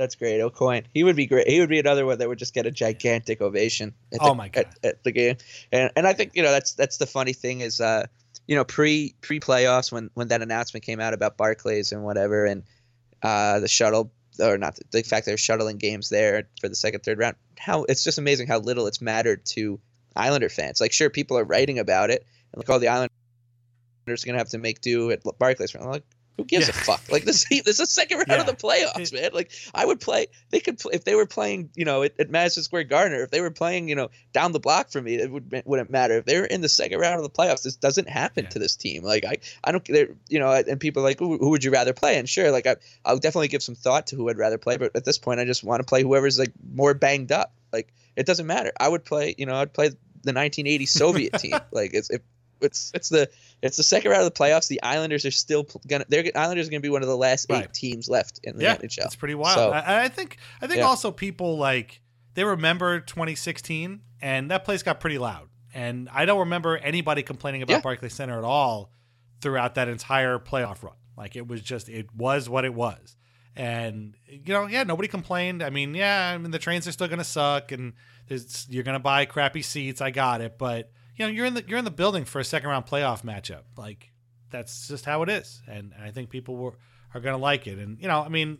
That's 0.00 0.14
great. 0.14 0.40
Aucoin, 0.40 0.84
he 0.94 1.04
would 1.04 1.14
be 1.14 1.26
great. 1.26 1.46
He 1.46 1.60
would 1.60 1.68
be 1.68 1.78
another 1.78 2.06
one 2.06 2.16
that 2.18 2.26
would 2.26 2.38
just 2.38 2.54
get 2.54 2.64
a 2.64 2.70
gigantic 2.70 3.42
ovation. 3.42 3.92
At 4.10 4.20
the, 4.20 4.24
Oh 4.24 4.34
my 4.34 4.48
God. 4.48 4.64
At, 4.82 4.84
at 4.84 5.04
the 5.04 5.12
game, 5.12 5.36
and 5.70 5.90
and 5.94 6.06
I 6.06 6.14
think 6.14 6.32
you 6.34 6.42
know 6.42 6.50
that's 6.50 6.72
that's 6.72 6.96
the 6.96 7.06
funny 7.06 7.34
thing 7.34 7.60
is 7.60 7.82
uh 7.82 8.06
you 8.46 8.56
know 8.56 8.64
pre 8.64 9.14
pre 9.20 9.40
playoffs 9.40 9.92
when 9.92 10.08
when 10.14 10.28
that 10.28 10.40
announcement 10.40 10.86
came 10.86 11.00
out 11.00 11.12
about 11.12 11.36
Barclays 11.36 11.92
and 11.92 12.02
whatever 12.02 12.46
and 12.46 12.62
uh 13.22 13.60
the 13.60 13.68
shuttle 13.68 14.10
or 14.40 14.56
not 14.56 14.76
the, 14.76 14.84
the 14.90 15.02
fact 15.02 15.26
they're 15.26 15.36
shuttling 15.36 15.76
games 15.76 16.08
there 16.08 16.48
for 16.62 16.70
the 16.70 16.74
second, 16.74 17.00
third 17.00 17.18
round. 17.18 17.36
How 17.58 17.84
it's 17.84 18.02
just 18.02 18.16
amazing 18.16 18.46
how 18.46 18.58
little 18.58 18.86
it's 18.86 19.02
mattered 19.02 19.44
to 19.56 19.80
Islander 20.16 20.48
fans. 20.48 20.80
Like, 20.80 20.92
sure, 20.92 21.10
people 21.10 21.36
are 21.36 21.44
writing 21.44 21.78
about 21.78 22.08
it, 22.08 22.26
and 22.54 22.58
like, 22.62 22.70
all 22.70 22.78
the 22.78 22.88
Islanders 22.88 23.10
are 24.08 24.26
gonna 24.26 24.38
have 24.38 24.48
to 24.48 24.58
make 24.58 24.80
do 24.80 25.10
at 25.10 25.20
Barclays. 25.38 25.74
I'm 25.74 25.84
like, 25.90 26.04
who 26.40 26.46
gives 26.46 26.68
yeah. 26.68 26.74
a 26.74 26.84
fuck? 26.84 27.02
Like 27.12 27.24
this, 27.24 27.44
this 27.48 27.66
is 27.66 27.80
a 27.80 27.86
second 27.86 28.16
round 28.16 28.28
yeah. 28.30 28.40
of 28.40 28.46
the 28.46 28.54
playoffs, 28.54 29.12
man. 29.12 29.30
Like 29.34 29.52
I 29.74 29.84
would 29.84 30.00
play. 30.00 30.28
They 30.48 30.60
could 30.60 30.78
play, 30.78 30.94
if 30.94 31.04
they 31.04 31.14
were 31.14 31.26
playing, 31.26 31.68
you 31.74 31.84
know, 31.84 32.02
at, 32.02 32.18
at, 32.18 32.30
Madison 32.30 32.62
Square 32.62 32.84
Garden. 32.84 33.20
If 33.20 33.30
they 33.30 33.42
were 33.42 33.50
playing, 33.50 33.90
you 33.90 33.94
know, 33.94 34.08
down 34.32 34.52
the 34.52 34.58
block 34.58 34.90
from 34.90 35.04
me, 35.04 35.16
it 35.16 35.30
would 35.30 35.62
wouldn't 35.66 35.90
matter. 35.90 36.16
If 36.16 36.24
they 36.24 36.40
were 36.40 36.46
in 36.46 36.62
the 36.62 36.68
second 36.68 36.98
round 36.98 37.16
of 37.16 37.22
the 37.22 37.30
playoffs, 37.30 37.62
this 37.62 37.76
doesn't 37.76 38.08
happen 38.08 38.44
yeah. 38.44 38.50
to 38.50 38.58
this 38.58 38.74
team. 38.74 39.02
Like 39.02 39.26
I, 39.26 39.36
I 39.62 39.72
don't, 39.72 39.84
care, 39.84 40.08
you 40.28 40.38
know, 40.38 40.50
and 40.50 40.80
people 40.80 41.02
are 41.02 41.04
like, 41.06 41.18
who, 41.18 41.36
who, 41.36 41.50
would 41.50 41.62
you 41.62 41.70
rather 41.70 41.92
play? 41.92 42.16
And 42.16 42.26
sure, 42.26 42.50
like 42.50 42.66
I, 42.66 42.76
I'll 43.04 43.18
definitely 43.18 43.48
give 43.48 43.62
some 43.62 43.74
thought 43.74 44.06
to 44.08 44.16
who 44.16 44.30
I'd 44.30 44.38
rather 44.38 44.58
play. 44.58 44.78
But 44.78 44.96
at 44.96 45.04
this 45.04 45.18
point, 45.18 45.40
I 45.40 45.44
just 45.44 45.62
want 45.62 45.80
to 45.80 45.84
play 45.84 46.02
whoever's 46.02 46.38
like 46.38 46.52
more 46.72 46.94
banged 46.94 47.32
up. 47.32 47.52
Like 47.70 47.92
it 48.16 48.24
doesn't 48.24 48.46
matter. 48.46 48.72
I 48.80 48.88
would 48.88 49.04
play, 49.04 49.34
you 49.36 49.44
know, 49.44 49.56
I'd 49.56 49.74
play 49.74 49.88
the 49.88 50.32
1980 50.32 50.86
Soviet 50.86 51.32
team. 51.34 51.58
Like 51.72 51.92
it's 51.92 52.10
if 52.10 52.22
it's 52.60 52.92
it's 52.94 53.08
the 53.08 53.28
it's 53.62 53.76
the 53.76 53.82
second 53.82 54.10
round 54.10 54.24
of 54.24 54.32
the 54.32 54.38
playoffs. 54.38 54.68
The 54.68 54.82
Islanders 54.82 55.24
are 55.26 55.30
still 55.30 55.66
gonna. 55.86 56.04
They're 56.08 56.24
Islanders 56.34 56.68
are 56.68 56.70
gonna 56.70 56.80
be 56.80 56.88
one 56.88 57.02
of 57.02 57.08
the 57.08 57.16
last 57.16 57.50
eight 57.50 57.72
teams 57.72 58.08
left 58.08 58.40
in 58.42 58.56
the 58.56 58.62
yeah, 58.62 58.76
NHL. 58.76 59.06
It's 59.06 59.16
pretty 59.16 59.34
wild. 59.34 59.56
So, 59.56 59.70
I, 59.70 60.04
I, 60.04 60.08
think. 60.08 60.38
I 60.62 60.66
think 60.66 60.78
yeah. 60.78 60.86
also 60.86 61.10
people 61.10 61.58
like 61.58 62.00
they 62.34 62.44
remember 62.44 63.00
2016, 63.00 64.00
and 64.22 64.50
that 64.50 64.64
place 64.64 64.82
got 64.82 65.00
pretty 65.00 65.18
loud. 65.18 65.48
And 65.74 66.08
I 66.12 66.24
don't 66.24 66.40
remember 66.40 66.76
anybody 66.76 67.22
complaining 67.22 67.62
about 67.62 67.74
yeah. 67.74 67.80
Barclays 67.80 68.14
Center 68.14 68.38
at 68.38 68.44
all 68.44 68.90
throughout 69.40 69.74
that 69.76 69.88
entire 69.88 70.38
playoff 70.38 70.82
run. 70.82 70.94
Like 71.16 71.36
it 71.36 71.46
was 71.46 71.60
just 71.60 71.88
it 71.88 72.14
was 72.14 72.48
what 72.48 72.64
it 72.64 72.74
was. 72.74 73.16
And 73.56 74.16
you 74.26 74.54
know, 74.54 74.66
yeah, 74.66 74.84
nobody 74.84 75.08
complained. 75.08 75.62
I 75.62 75.70
mean, 75.70 75.94
yeah, 75.94 76.32
I 76.34 76.38
mean 76.38 76.50
the 76.50 76.58
trains 76.58 76.88
are 76.88 76.92
still 76.92 77.08
gonna 77.08 77.24
suck, 77.24 77.72
and 77.72 77.92
you're 78.68 78.84
gonna 78.84 79.00
buy 79.00 79.26
crappy 79.26 79.62
seats. 79.62 80.00
I 80.00 80.10
got 80.10 80.40
it, 80.40 80.56
but 80.56 80.90
you 81.20 81.26
know 81.26 81.32
you're 81.32 81.44
in 81.44 81.52
the 81.52 81.62
you're 81.68 81.78
in 81.78 81.84
the 81.84 81.90
building 81.90 82.24
for 82.24 82.40
a 82.40 82.44
second 82.44 82.70
round 82.70 82.86
playoff 82.86 83.22
matchup. 83.22 83.64
Like 83.76 84.10
that's 84.50 84.88
just 84.88 85.04
how 85.04 85.22
it 85.22 85.28
is, 85.28 85.60
and, 85.68 85.92
I 86.02 86.10
think 86.10 86.30
people 86.30 86.56
were, 86.56 86.72
are 87.14 87.20
going 87.20 87.34
to 87.36 87.40
like 87.40 87.66
it. 87.66 87.78
And 87.78 88.00
you 88.00 88.08
know, 88.08 88.22
I 88.22 88.30
mean, 88.30 88.58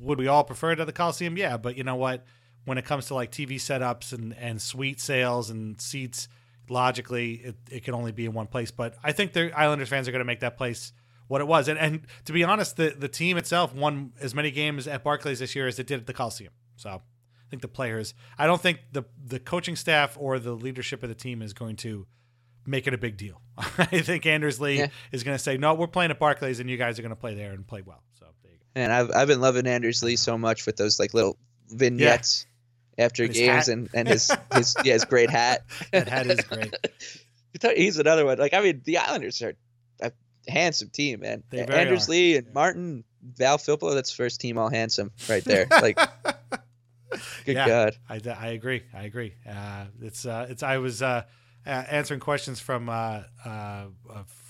would 0.00 0.18
we 0.18 0.26
all 0.26 0.42
prefer 0.42 0.72
it 0.72 0.80
at 0.80 0.86
the 0.86 0.94
Coliseum? 0.94 1.36
Yeah, 1.36 1.58
but 1.58 1.76
you 1.76 1.84
know 1.84 1.96
what? 1.96 2.24
When 2.64 2.78
it 2.78 2.86
comes 2.86 3.06
to 3.06 3.14
like 3.14 3.30
TV 3.30 3.56
setups 3.56 4.14
and 4.14 4.34
and 4.34 4.62
suite 4.62 4.98
sales 4.98 5.50
and 5.50 5.78
seats, 5.78 6.28
logically 6.70 7.34
it, 7.34 7.56
it 7.70 7.84
can 7.84 7.92
only 7.92 8.12
be 8.12 8.24
in 8.24 8.32
one 8.32 8.46
place. 8.46 8.70
But 8.70 8.94
I 9.04 9.12
think 9.12 9.34
the 9.34 9.52
Islanders 9.52 9.90
fans 9.90 10.08
are 10.08 10.12
going 10.12 10.20
to 10.20 10.24
make 10.24 10.40
that 10.40 10.56
place 10.56 10.94
what 11.28 11.42
it 11.42 11.46
was. 11.46 11.68
And 11.68 11.78
and 11.78 12.06
to 12.24 12.32
be 12.32 12.44
honest, 12.44 12.78
the 12.78 12.94
the 12.98 13.08
team 13.08 13.36
itself 13.36 13.74
won 13.74 14.14
as 14.22 14.34
many 14.34 14.50
games 14.50 14.88
at 14.88 15.04
Barclays 15.04 15.40
this 15.40 15.54
year 15.54 15.66
as 15.66 15.78
it 15.78 15.86
did 15.86 16.00
at 16.00 16.06
the 16.06 16.14
Coliseum. 16.14 16.54
So 16.76 17.02
think 17.50 17.62
the 17.62 17.68
players. 17.68 18.14
I 18.38 18.46
don't 18.46 18.60
think 18.60 18.80
the 18.92 19.04
the 19.22 19.40
coaching 19.40 19.76
staff 19.76 20.16
or 20.18 20.38
the 20.38 20.52
leadership 20.52 21.02
of 21.02 21.08
the 21.08 21.14
team 21.14 21.42
is 21.42 21.52
going 21.52 21.76
to 21.76 22.06
make 22.66 22.86
it 22.86 22.94
a 22.94 22.98
big 22.98 23.16
deal. 23.16 23.40
I 23.78 24.00
think 24.00 24.24
Anders 24.26 24.60
Lee 24.60 24.78
yeah. 24.78 24.88
is 25.12 25.24
going 25.24 25.36
to 25.36 25.42
say, 25.42 25.56
"No, 25.56 25.74
we're 25.74 25.88
playing 25.88 26.10
at 26.10 26.18
Barclays, 26.18 26.60
and 26.60 26.70
you 26.70 26.76
guys 26.76 26.98
are 26.98 27.02
going 27.02 27.10
to 27.10 27.16
play 27.16 27.34
there 27.34 27.52
and 27.52 27.66
play 27.66 27.82
well." 27.82 28.02
So 28.18 28.26
there 28.42 28.52
you 28.52 28.58
go. 28.58 28.64
And 28.76 28.92
I've 28.92 29.10
I've 29.14 29.28
been 29.28 29.40
loving 29.40 29.66
Anders 29.66 30.02
Lee 30.02 30.16
so 30.16 30.38
much 30.38 30.66
with 30.66 30.76
those 30.76 30.98
like 30.98 31.12
little 31.12 31.36
vignettes 31.68 32.46
yeah. 32.96 33.04
after 33.04 33.24
and 33.24 33.34
games 33.34 33.68
and 33.68 33.88
and 33.92 34.08
his 34.08 34.30
his 34.54 34.76
yeah 34.84 34.94
his 34.94 35.04
great 35.04 35.30
hat. 35.30 35.64
that 35.92 36.08
hat 36.08 36.26
is 36.26 36.40
great. 36.42 36.74
He's 37.76 37.98
another 37.98 38.24
one. 38.24 38.38
Like 38.38 38.54
I 38.54 38.60
mean, 38.60 38.82
the 38.84 38.98
Islanders 38.98 39.42
are 39.42 39.54
a 40.00 40.12
handsome 40.48 40.90
team, 40.90 41.20
man. 41.20 41.42
Anders 41.52 42.08
are. 42.08 42.12
Lee 42.12 42.36
and 42.36 42.46
yeah. 42.46 42.52
Martin 42.54 43.04
Val 43.22 43.58
Filppula, 43.58 43.94
that's 43.94 44.12
first 44.12 44.40
team 44.40 44.56
all 44.56 44.70
handsome 44.70 45.10
right 45.28 45.44
there. 45.44 45.66
Like 45.70 45.98
Good 47.44 47.56
yeah, 47.56 47.66
God. 47.66 47.96
I, 48.08 48.20
I 48.30 48.48
agree. 48.48 48.82
I 48.94 49.04
agree. 49.04 49.34
Uh, 49.48 49.86
it's 50.00 50.26
uh, 50.26 50.46
it's 50.48 50.62
I 50.62 50.78
was 50.78 51.02
uh, 51.02 51.22
answering 51.66 52.20
questions 52.20 52.60
from 52.60 52.88
uh, 52.88 53.22
uh, 53.44 53.86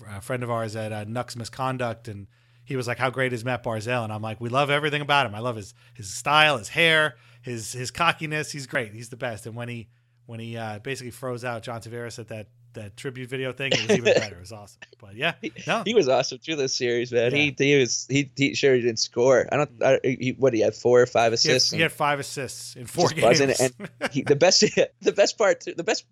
a, 0.09 0.21
friend 0.21 0.43
of 0.43 0.51
ours 0.51 0.77
at 0.77 0.93
uh, 0.93 1.05
Nucks 1.05 1.37
Misconduct, 1.37 2.09
and 2.09 2.27
he 2.65 2.77
was 2.77 2.87
like, 2.87 2.99
"How 2.99 3.11
great 3.11 3.33
is 3.33 3.45
Mathew 3.45 3.73
Barzal?" 3.73 4.05
And 4.05 4.13
I'm 4.13 4.23
like, 4.23 4.41
"We 4.41 4.49
love 4.49 4.71
everything 4.71 5.03
about 5.03 5.27
him. 5.27 5.35
I 5.35 5.41
love 5.41 5.57
his 5.57 5.75
his 5.95 6.13
style, 6.13 6.59
his 6.59 6.69
hair, 6.69 7.17
his 7.43 7.73
his 7.73 7.91
cockiness. 7.91 8.53
He's 8.53 8.67
great. 8.67 8.93
He's 8.93 9.09
the 9.09 9.17
best." 9.17 9.47
And 9.47 9.57
when 9.57 9.69
he 9.69 9.89
when 10.27 10.41
he 10.41 10.59
basically 10.83 11.11
froze 11.11 11.45
out 11.45 11.63
John 11.63 11.81
Tavares 11.81 12.19
at 12.19 12.29
that 12.29 12.49
that 12.75 12.97
tribute 12.97 13.29
video 13.29 13.53
thing. 13.53 13.73
It 13.73 13.83
was 13.83 13.99
even 13.99 14.15
better. 14.15 14.37
It 14.37 14.41
was 14.41 14.53
awesome. 14.53 14.81
But 15.01 15.17
yeah, 15.17 15.35
no. 15.67 15.83
he 15.85 15.95
was 15.95 16.09
awesome 16.09 16.39
through 16.39 16.57
this 16.57 16.75
series, 16.75 17.13
man. 17.13 17.33
Yeah. 17.33 17.39
He 17.39 17.55
he 17.59 17.79
was 17.79 18.07
he, 18.09 18.31
he 18.37 18.55
sure 18.55 18.75
he 18.75 18.81
didn't 18.81 18.99
score. 18.99 19.49
I 19.51 19.57
don't. 19.57 19.83
I, 19.83 20.01
he, 20.03 20.35
what 20.39 20.55
he 20.55 20.61
had 20.61 20.75
four 20.75 21.01
or 21.01 21.07
five 21.07 21.33
assists. 21.33 21.71
He 21.71 21.77
had, 21.77 21.79
he 21.79 21.83
had 21.83 21.93
five 21.93 22.21
assists 22.21 22.77
in 22.77 22.87
four 22.87 23.09
games. 23.09 23.41
And 23.41 23.73
he, 24.11 24.23
the 24.23 24.37
best 24.37 24.61
the 25.01 25.13
best 25.13 25.39
part 25.39 25.65
the 25.65 25.85
best 25.85 26.05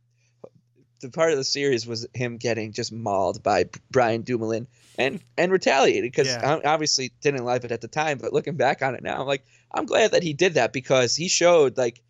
the 1.01 1.11
part 1.11 1.31
of 1.31 1.39
the 1.39 1.45
series 1.45 1.87
was 1.87 2.07
him 2.13 2.39
getting 2.39 2.73
just 2.73 2.93
mauled 2.93 3.43
by 3.43 3.67
Brian 3.91 4.23
Dumoulin 4.23 4.67
and 4.99 5.21
and 5.37 5.53
retaliated 5.53 6.11
because 6.11 6.29
yeah. 6.29 6.59
I 6.65 6.69
obviously 6.69 7.13
didn't 7.21 7.45
like 7.45 7.65
it 7.65 7.73
at 7.73 7.81
the 7.81 7.89
time, 7.89 8.19
but 8.19 8.33
looking 8.33 8.57
back 8.57 8.83
on 8.83 8.95
it 8.95 9.03
now, 9.03 9.21
I'm 9.21 9.27
like 9.27 9.45
I'm 9.73 9.87
glad 9.87 10.13
that 10.13 10.23
he 10.23 10.33
did 10.33 10.55
that 10.55 10.73
because 10.73 11.15
he 11.15 11.29
showed 11.29 11.77
like 11.77 12.03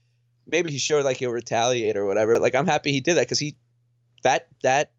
maybe 0.47 0.71
he 0.71 0.79
showed 0.79 1.05
like 1.05 1.19
he'll 1.19 1.31
retaliate 1.31 1.97
or 1.97 2.07
whatever. 2.07 2.39
Like 2.39 2.55
I'm 2.55 2.67
happy 2.67 2.93
he 2.93 3.01
did 3.01 3.15
that 3.15 3.23
because 3.23 3.39
he 3.39 3.57
that 4.23 4.49
that 4.63 4.93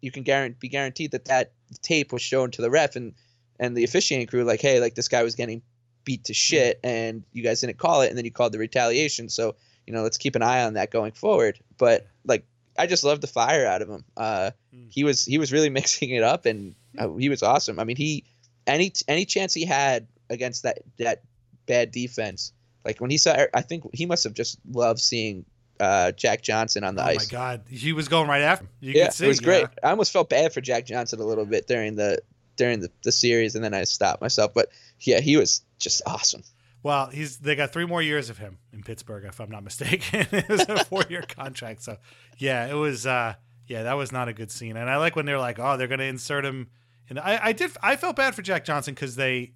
you 0.00 0.10
can 0.10 0.22
guarantee 0.22 0.56
be 0.60 0.68
guaranteed 0.68 1.10
that 1.12 1.26
that 1.26 1.52
tape 1.82 2.12
was 2.12 2.22
shown 2.22 2.50
to 2.50 2.62
the 2.62 2.70
ref 2.70 2.96
and 2.96 3.14
and 3.58 3.76
the 3.76 3.84
officiating 3.84 4.26
crew 4.26 4.44
like 4.44 4.60
hey 4.60 4.80
like 4.80 4.94
this 4.94 5.08
guy 5.08 5.22
was 5.22 5.34
getting 5.34 5.62
beat 6.04 6.24
to 6.24 6.34
shit 6.34 6.80
and 6.82 7.24
you 7.32 7.42
guys 7.42 7.60
didn't 7.60 7.78
call 7.78 8.02
it 8.02 8.08
and 8.08 8.16
then 8.16 8.24
you 8.24 8.30
called 8.30 8.52
the 8.52 8.58
retaliation. 8.58 9.28
So 9.28 9.56
you 9.86 9.92
know 9.92 10.02
let's 10.02 10.18
keep 10.18 10.36
an 10.36 10.42
eye 10.42 10.64
on 10.64 10.74
that 10.74 10.90
going 10.90 11.12
forward. 11.12 11.58
But 11.78 12.06
like 12.24 12.46
I 12.78 12.86
just 12.86 13.04
love 13.04 13.20
the 13.20 13.26
fire 13.26 13.66
out 13.66 13.82
of 13.82 13.88
him. 13.88 14.04
Uh 14.16 14.50
mm. 14.74 14.86
he 14.90 15.04
was 15.04 15.24
he 15.24 15.38
was 15.38 15.52
really 15.52 15.70
mixing 15.78 16.10
it 16.10 16.22
up 16.22 16.46
and 16.46 16.74
uh, 16.98 17.14
he 17.14 17.28
was 17.28 17.42
awesome. 17.42 17.78
I 17.78 17.84
mean 17.84 17.96
he 17.96 18.24
any 18.66 18.92
any 19.08 19.24
chance 19.24 19.54
he 19.54 19.64
had 19.64 20.06
against 20.28 20.62
that 20.62 20.78
that 20.98 21.22
bad 21.66 21.90
defense 21.90 22.52
like 22.84 23.00
when 23.00 23.10
he 23.10 23.18
saw 23.18 23.36
I 23.54 23.62
think 23.62 23.84
he 23.92 24.06
must 24.06 24.24
have 24.24 24.34
just 24.34 24.58
loved 24.68 25.00
seeing 25.00 25.44
uh, 25.80 26.12
Jack 26.12 26.42
Johnson 26.42 26.84
on 26.84 26.94
the 26.94 27.02
oh 27.02 27.06
ice. 27.06 27.32
Oh 27.32 27.36
my 27.36 27.40
God, 27.40 27.62
he 27.68 27.92
was 27.92 28.08
going 28.08 28.28
right 28.28 28.42
after 28.42 28.64
him. 28.64 28.70
You 28.80 28.92
yeah, 28.92 29.08
see, 29.08 29.24
it 29.24 29.28
was 29.28 29.40
great. 29.40 29.66
I 29.82 29.90
almost 29.90 30.12
felt 30.12 30.28
bad 30.28 30.52
for 30.52 30.60
Jack 30.60 30.86
Johnson 30.86 31.20
a 31.20 31.24
little 31.24 31.46
bit 31.46 31.66
during 31.66 31.96
the 31.96 32.20
during 32.56 32.80
the, 32.80 32.90
the 33.02 33.12
series, 33.12 33.54
and 33.54 33.64
then 33.64 33.72
I 33.72 33.84
stopped 33.84 34.20
myself. 34.20 34.52
But 34.52 34.68
yeah, 35.00 35.20
he 35.20 35.36
was 35.36 35.62
just 35.78 36.02
awesome. 36.06 36.42
Well, 36.82 37.06
he's 37.06 37.38
they 37.38 37.56
got 37.56 37.72
three 37.72 37.86
more 37.86 38.02
years 38.02 38.30
of 38.30 38.38
him 38.38 38.58
in 38.72 38.82
Pittsburgh, 38.82 39.24
if 39.24 39.40
I'm 39.40 39.50
not 39.50 39.64
mistaken. 39.64 40.26
it 40.32 40.48
was 40.48 40.68
a 40.68 40.84
four 40.84 41.04
year 41.08 41.22
contract, 41.28 41.82
so 41.82 41.96
yeah, 42.38 42.66
it 42.66 42.74
was. 42.74 43.06
uh 43.06 43.34
Yeah, 43.66 43.84
that 43.84 43.94
was 43.94 44.12
not 44.12 44.28
a 44.28 44.32
good 44.32 44.50
scene. 44.50 44.76
And 44.76 44.90
I 44.90 44.98
like 44.98 45.16
when 45.16 45.26
they're 45.26 45.38
like, 45.38 45.58
oh, 45.58 45.76
they're 45.76 45.88
going 45.88 46.00
to 46.00 46.06
insert 46.06 46.44
him. 46.44 46.68
And 47.08 47.18
I, 47.18 47.40
I 47.42 47.52
did. 47.52 47.72
I 47.82 47.96
felt 47.96 48.16
bad 48.16 48.34
for 48.34 48.42
Jack 48.42 48.64
Johnson 48.64 48.94
because 48.94 49.16
they. 49.16 49.52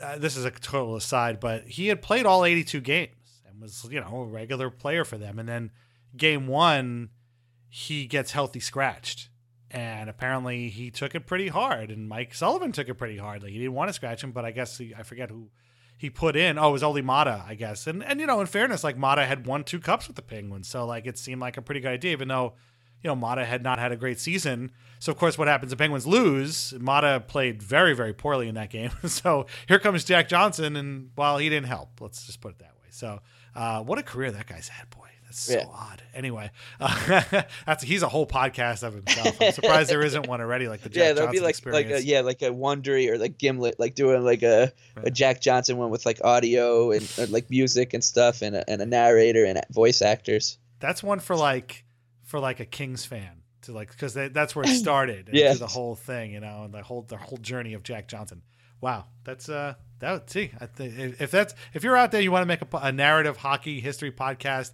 Uh, 0.00 0.16
this 0.16 0.36
is 0.36 0.44
a 0.44 0.50
total 0.52 0.94
aside, 0.94 1.40
but 1.40 1.64
he 1.64 1.88
had 1.88 2.00
played 2.00 2.24
all 2.24 2.44
82 2.44 2.80
games 2.80 3.10
was, 3.60 3.86
you 3.90 4.00
know, 4.00 4.22
a 4.22 4.26
regular 4.26 4.70
player 4.70 5.04
for 5.04 5.18
them. 5.18 5.38
And 5.38 5.48
then 5.48 5.70
game 6.16 6.46
one, 6.46 7.10
he 7.68 8.06
gets 8.06 8.32
healthy 8.32 8.60
scratched. 8.60 9.28
And 9.70 10.08
apparently 10.08 10.68
he 10.70 10.90
took 10.90 11.14
it 11.14 11.26
pretty 11.26 11.48
hard. 11.48 11.90
And 11.90 12.08
Mike 12.08 12.34
Sullivan 12.34 12.72
took 12.72 12.88
it 12.88 12.94
pretty 12.94 13.18
hard. 13.18 13.42
Like 13.42 13.52
he 13.52 13.58
didn't 13.58 13.74
want 13.74 13.88
to 13.88 13.92
scratch 13.92 14.24
him, 14.24 14.32
but 14.32 14.44
I 14.44 14.50
guess 14.50 14.78
he, 14.78 14.94
I 14.94 15.02
forget 15.02 15.30
who 15.30 15.50
he 15.98 16.08
put 16.08 16.36
in. 16.36 16.58
Oh, 16.58 16.70
it 16.70 16.72
was 16.72 16.82
Olli 16.82 17.02
Maatta, 17.02 17.44
I 17.46 17.54
guess. 17.54 17.86
And 17.86 18.02
and 18.02 18.20
you 18.20 18.26
know, 18.26 18.40
in 18.40 18.46
fairness, 18.46 18.84
like 18.84 18.96
Maatta 18.96 19.26
had 19.26 19.46
won 19.46 19.64
two 19.64 19.80
cups 19.80 20.06
with 20.06 20.16
the 20.16 20.22
Penguins, 20.22 20.68
so 20.68 20.86
like 20.86 21.06
it 21.06 21.18
seemed 21.18 21.40
like 21.40 21.56
a 21.56 21.62
pretty 21.62 21.80
good 21.80 21.90
idea, 21.90 22.12
even 22.12 22.28
though 22.28 22.54
you 23.02 23.08
know 23.08 23.16
Maatta 23.16 23.44
had 23.44 23.62
not 23.62 23.80
had 23.80 23.90
a 23.90 23.96
great 23.96 24.20
season. 24.20 24.70
So 25.00 25.12
of 25.12 25.18
course, 25.18 25.36
what 25.36 25.48
happens? 25.48 25.70
The 25.70 25.76
Penguins 25.76 26.06
lose. 26.06 26.72
Maatta 26.78 27.26
played 27.26 27.62
very 27.62 27.94
very 27.94 28.14
poorly 28.14 28.48
in 28.48 28.54
that 28.54 28.70
game. 28.70 28.92
so 29.06 29.46
here 29.66 29.80
comes 29.80 30.04
Jack 30.04 30.28
Johnson, 30.28 30.76
and 30.76 31.10
well, 31.16 31.38
he 31.38 31.48
didn't 31.48 31.66
help. 31.66 32.00
Let's 32.00 32.24
just 32.24 32.40
put 32.40 32.52
it 32.52 32.58
that 32.60 32.76
way. 32.80 32.88
So 32.90 33.20
uh, 33.58 33.82
what 33.82 33.98
a 33.98 34.02
career 34.02 34.30
that 34.30 34.46
guy's 34.46 34.68
had, 34.68 34.88
boy. 34.90 35.08
That's 35.24 35.40
so 35.40 35.58
yeah. 35.58 35.66
odd. 35.70 36.02
Anyway, 36.14 36.50
uh, 36.80 37.42
that's 37.66 37.82
he's 37.82 38.02
a 38.02 38.08
whole 38.08 38.26
podcast 38.26 38.82
of 38.82 38.94
himself. 38.94 39.36
I'm 39.42 39.52
surprised 39.52 39.90
there 39.90 40.02
isn't 40.02 40.26
one 40.26 40.40
already, 40.40 40.68
like 40.68 40.80
the 40.80 40.88
Jack 40.88 40.96
yeah, 40.96 41.12
there'll 41.12 41.26
Johnson 41.26 41.40
be 41.40 41.44
like 41.44 41.50
experience. 41.50 41.90
like 41.90 42.00
a, 42.00 42.04
yeah, 42.04 42.20
like 42.20 42.42
a 42.42 42.50
Wondery 42.50 43.10
or 43.10 43.18
like 43.18 43.36
Gimlet, 43.36 43.78
like 43.78 43.94
doing 43.94 44.24
like 44.24 44.42
a, 44.42 44.72
right. 44.96 45.08
a 45.08 45.10
Jack 45.10 45.42
Johnson 45.42 45.76
one 45.76 45.90
with 45.90 46.06
like 46.06 46.24
audio 46.24 46.92
and 46.92 47.30
like 47.30 47.50
music 47.50 47.92
and 47.92 48.02
stuff, 48.02 48.40
and 48.40 48.56
a, 48.56 48.70
and 48.70 48.80
a 48.80 48.86
narrator 48.86 49.44
and 49.44 49.60
voice 49.70 50.00
actors. 50.00 50.56
That's 50.80 51.02
one 51.02 51.18
for 51.18 51.36
like 51.36 51.84
for 52.24 52.40
like 52.40 52.60
a 52.60 52.64
Kings 52.64 53.04
fan 53.04 53.42
to 53.62 53.72
like 53.72 53.90
because 53.90 54.14
that's 54.14 54.56
where 54.56 54.64
it 54.64 54.68
started. 54.76 55.28
yeah, 55.32 55.52
the 55.52 55.66
whole 55.66 55.94
thing, 55.94 56.32
you 56.32 56.40
know, 56.40 56.62
and 56.64 56.72
the 56.72 56.82
whole 56.82 57.02
the 57.02 57.18
whole 57.18 57.38
journey 57.38 57.74
of 57.74 57.82
Jack 57.82 58.08
Johnson. 58.08 58.40
Wow, 58.80 59.06
that's 59.24 59.48
uh 59.48 59.74
that 60.00 60.30
see 60.30 60.52
I 60.60 60.66
th- 60.66 61.16
if 61.20 61.30
that's 61.30 61.54
if 61.74 61.82
you're 61.82 61.96
out 61.96 62.12
there 62.12 62.20
you 62.20 62.30
want 62.30 62.42
to 62.42 62.46
make 62.46 62.62
a, 62.62 62.76
a, 62.76 62.92
narrative 62.92 63.36
hockey 63.36 63.80
history 63.80 64.12
podcast, 64.12 64.72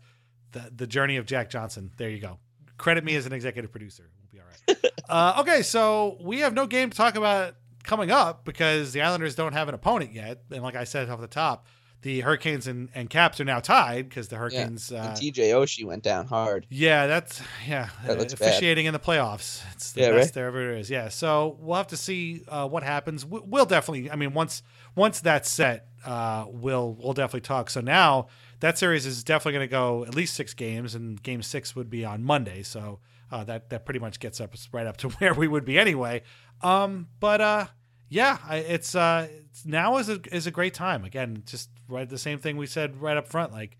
the 0.52 0.70
the 0.74 0.86
journey 0.86 1.16
of 1.16 1.26
Jack 1.26 1.50
Johnson. 1.50 1.90
There 1.96 2.10
you 2.10 2.20
go. 2.20 2.38
Credit 2.76 3.04
me 3.04 3.14
as 3.16 3.26
an 3.26 3.32
executive 3.32 3.70
producer. 3.70 4.10
We'll 4.20 4.28
be 4.32 4.40
all 4.40 4.76
right. 4.82 4.92
uh, 5.08 5.40
okay, 5.40 5.62
so 5.62 6.18
we 6.20 6.40
have 6.40 6.54
no 6.54 6.66
game 6.66 6.90
to 6.90 6.96
talk 6.96 7.16
about 7.16 7.54
coming 7.84 8.10
up 8.10 8.44
because 8.44 8.92
the 8.92 9.02
Islanders 9.02 9.34
don't 9.34 9.52
have 9.52 9.68
an 9.68 9.74
opponent 9.74 10.12
yet, 10.12 10.42
and 10.50 10.62
like 10.62 10.74
I 10.74 10.84
said 10.84 11.08
off 11.08 11.20
the 11.20 11.26
top, 11.26 11.66
the 12.04 12.20
Hurricanes 12.20 12.66
and, 12.66 12.90
and 12.94 13.08
Caps 13.10 13.40
are 13.40 13.44
now 13.44 13.60
tied 13.60 14.08
because 14.08 14.28
the 14.28 14.36
Yeah. 14.36 14.40
Hurricanes. 14.40 14.90
And 14.92 15.00
Uh, 15.00 15.14
TJ 15.14 15.48
Oshie 15.54 15.84
went 15.84 16.02
down 16.04 16.26
hard. 16.26 16.66
yeah, 16.70 17.06
that's 17.06 17.40
yeah. 17.66 17.88
That 18.06 18.18
looks 18.18 18.34
bad. 18.34 18.48
officiating 18.48 18.84
in 18.86 18.92
the 18.92 18.98
playoffs. 19.00 19.62
It's 19.72 19.92
the 19.92 20.02
Yeah, 20.02 20.10
best 20.10 20.26
right? 20.28 20.34
there 20.34 20.46
ever 20.46 20.70
is. 20.76 20.90
Yeah. 20.90 21.08
So 21.08 21.56
we'll 21.60 21.78
have 21.78 21.88
to 21.88 21.96
see 21.96 22.42
uh, 22.48 22.68
what 22.68 22.82
happens. 22.82 23.24
We- 23.26 23.40
We'll 23.44 23.64
definitely. 23.66 24.10
I 24.10 24.16
mean, 24.16 24.34
once 24.34 24.62
once 24.94 25.20
that's 25.20 25.50
set, 25.50 25.88
uh, 26.04 26.44
we'll 26.48 26.94
we'll 27.00 27.14
definitely 27.14 27.40
talk. 27.40 27.70
So 27.70 27.80
now 27.80 28.26
that 28.60 28.76
series 28.78 29.06
is 29.06 29.24
definitely 29.24 29.52
going 29.54 29.68
to 29.68 29.72
go 29.72 30.04
at 30.04 30.14
least 30.14 30.34
six 30.34 30.52
games, 30.54 30.94
and 30.94 31.20
Game 31.22 31.42
Six 31.42 31.74
would 31.74 31.88
be 31.90 32.04
on 32.04 32.22
Monday. 32.22 32.62
So 32.62 33.00
uh, 33.32 33.44
that 33.44 33.70
that 33.70 33.84
pretty 33.86 34.00
much 34.00 34.20
gets 34.20 34.40
us 34.42 34.68
right 34.72 34.86
up 34.86 34.98
to 34.98 35.08
where 35.18 35.32
we 35.32 35.48
would 35.48 35.64
be 35.64 35.78
anyway. 35.78 36.22
Um, 36.60 37.08
but 37.18 37.40
uh, 37.40 37.66
yeah, 38.08 38.38
it's 38.52 38.94
uh, 38.94 39.28
it's, 39.30 39.64
now 39.64 39.98
is 39.98 40.08
a 40.08 40.20
is 40.32 40.46
a 40.46 40.50
great 40.50 40.74
time. 40.74 41.04
Again, 41.04 41.42
just 41.46 41.70
right 41.88 42.08
the 42.08 42.18
same 42.18 42.38
thing 42.38 42.56
we 42.56 42.66
said 42.66 43.00
right 43.00 43.16
up 43.16 43.28
front. 43.28 43.52
Like 43.52 43.76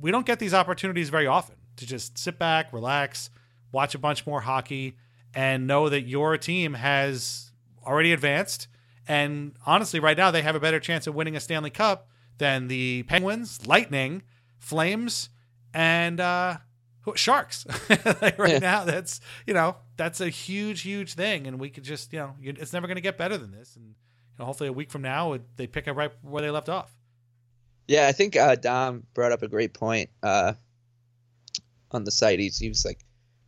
we- 0.00 0.10
don't 0.10 0.26
get 0.26 0.38
these 0.38 0.54
opportunities 0.54 1.08
very 1.08 1.26
often 1.26 1.56
to 1.76 1.86
just 1.86 2.18
sit 2.18 2.38
back, 2.38 2.72
relax, 2.72 3.30
watch 3.72 3.94
a 3.94 3.98
bunch 3.98 4.26
more 4.26 4.40
hockey, 4.40 4.96
and 5.34 5.66
know 5.66 5.88
that 5.88 6.02
your 6.02 6.36
team 6.38 6.74
has 6.74 7.52
already 7.86 8.12
advanced. 8.12 8.68
And 9.06 9.54
honestly, 9.64 10.00
right 10.00 10.16
now 10.16 10.30
they 10.30 10.42
have 10.42 10.54
a 10.54 10.60
better 10.60 10.80
chance 10.80 11.06
of 11.06 11.14
winning 11.14 11.36
a 11.36 11.40
Stanley 11.40 11.70
Cup 11.70 12.08
than 12.38 12.68
the 12.68 13.04
Penguins, 13.04 13.66
Lightning, 13.66 14.22
Flames, 14.58 15.30
and 15.72 16.20
uh, 16.20 16.58
Sharks. 17.16 17.66
like 18.22 18.38
right 18.38 18.52
Yeah. 18.52 18.58
now, 18.58 18.84
that's 18.84 19.20
you 19.46 19.54
know 19.54 19.76
that's 19.96 20.20
a 20.20 20.28
huge, 20.28 20.82
huge 20.82 21.14
thing, 21.14 21.46
and 21.46 21.58
we 21.58 21.70
could 21.70 21.84
just 21.84 22.12
you 22.12 22.18
know 22.18 22.34
it's 22.42 22.72
never 22.72 22.86
going 22.86 22.96
to 22.96 23.00
get 23.02 23.16
better 23.16 23.36
than 23.38 23.50
this. 23.52 23.76
And 23.76 23.86
you 23.86 23.94
know, 24.38 24.44
hopefully, 24.44 24.68
a 24.68 24.72
week 24.72 24.90
from 24.90 25.02
now, 25.02 25.32
it- 25.34 25.56
they 25.56 25.66
pick 25.66 25.88
up 25.88 25.96
right 25.96 26.12
where 26.22 26.42
they 26.42 26.50
left 26.50 26.68
off. 26.68 26.94
Yeah, 27.86 28.06
I 28.06 28.12
think 28.12 28.36
uh, 28.36 28.54
Dom 28.56 29.04
brought 29.14 29.32
up 29.32 29.42
a 29.42 29.48
great 29.48 29.72
point 29.72 30.10
uh, 30.22 30.52
on 31.90 32.04
the 32.04 32.10
site. 32.10 32.38
He's, 32.38 32.58
he 32.58 32.68
was 32.68 32.84
like, 32.84 33.00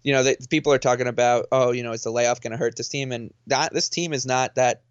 you 0.02 0.12
know, 0.14 0.22
that 0.22 0.48
people 0.48 0.72
are 0.72 0.78
talking 0.78 1.06
about, 1.06 1.46
oh, 1.52 1.72
you 1.72 1.82
know, 1.82 1.92
is 1.92 2.04
the 2.04 2.10
layoff 2.10 2.40
going 2.40 2.52
to 2.52 2.56
hurt 2.56 2.74
this 2.76 2.88
team? 2.88 3.12
And 3.12 3.32
that 3.48 3.74
this 3.74 3.90
team 3.90 4.12
is 4.14 4.24
not 4.24 4.54
that 4.54 4.82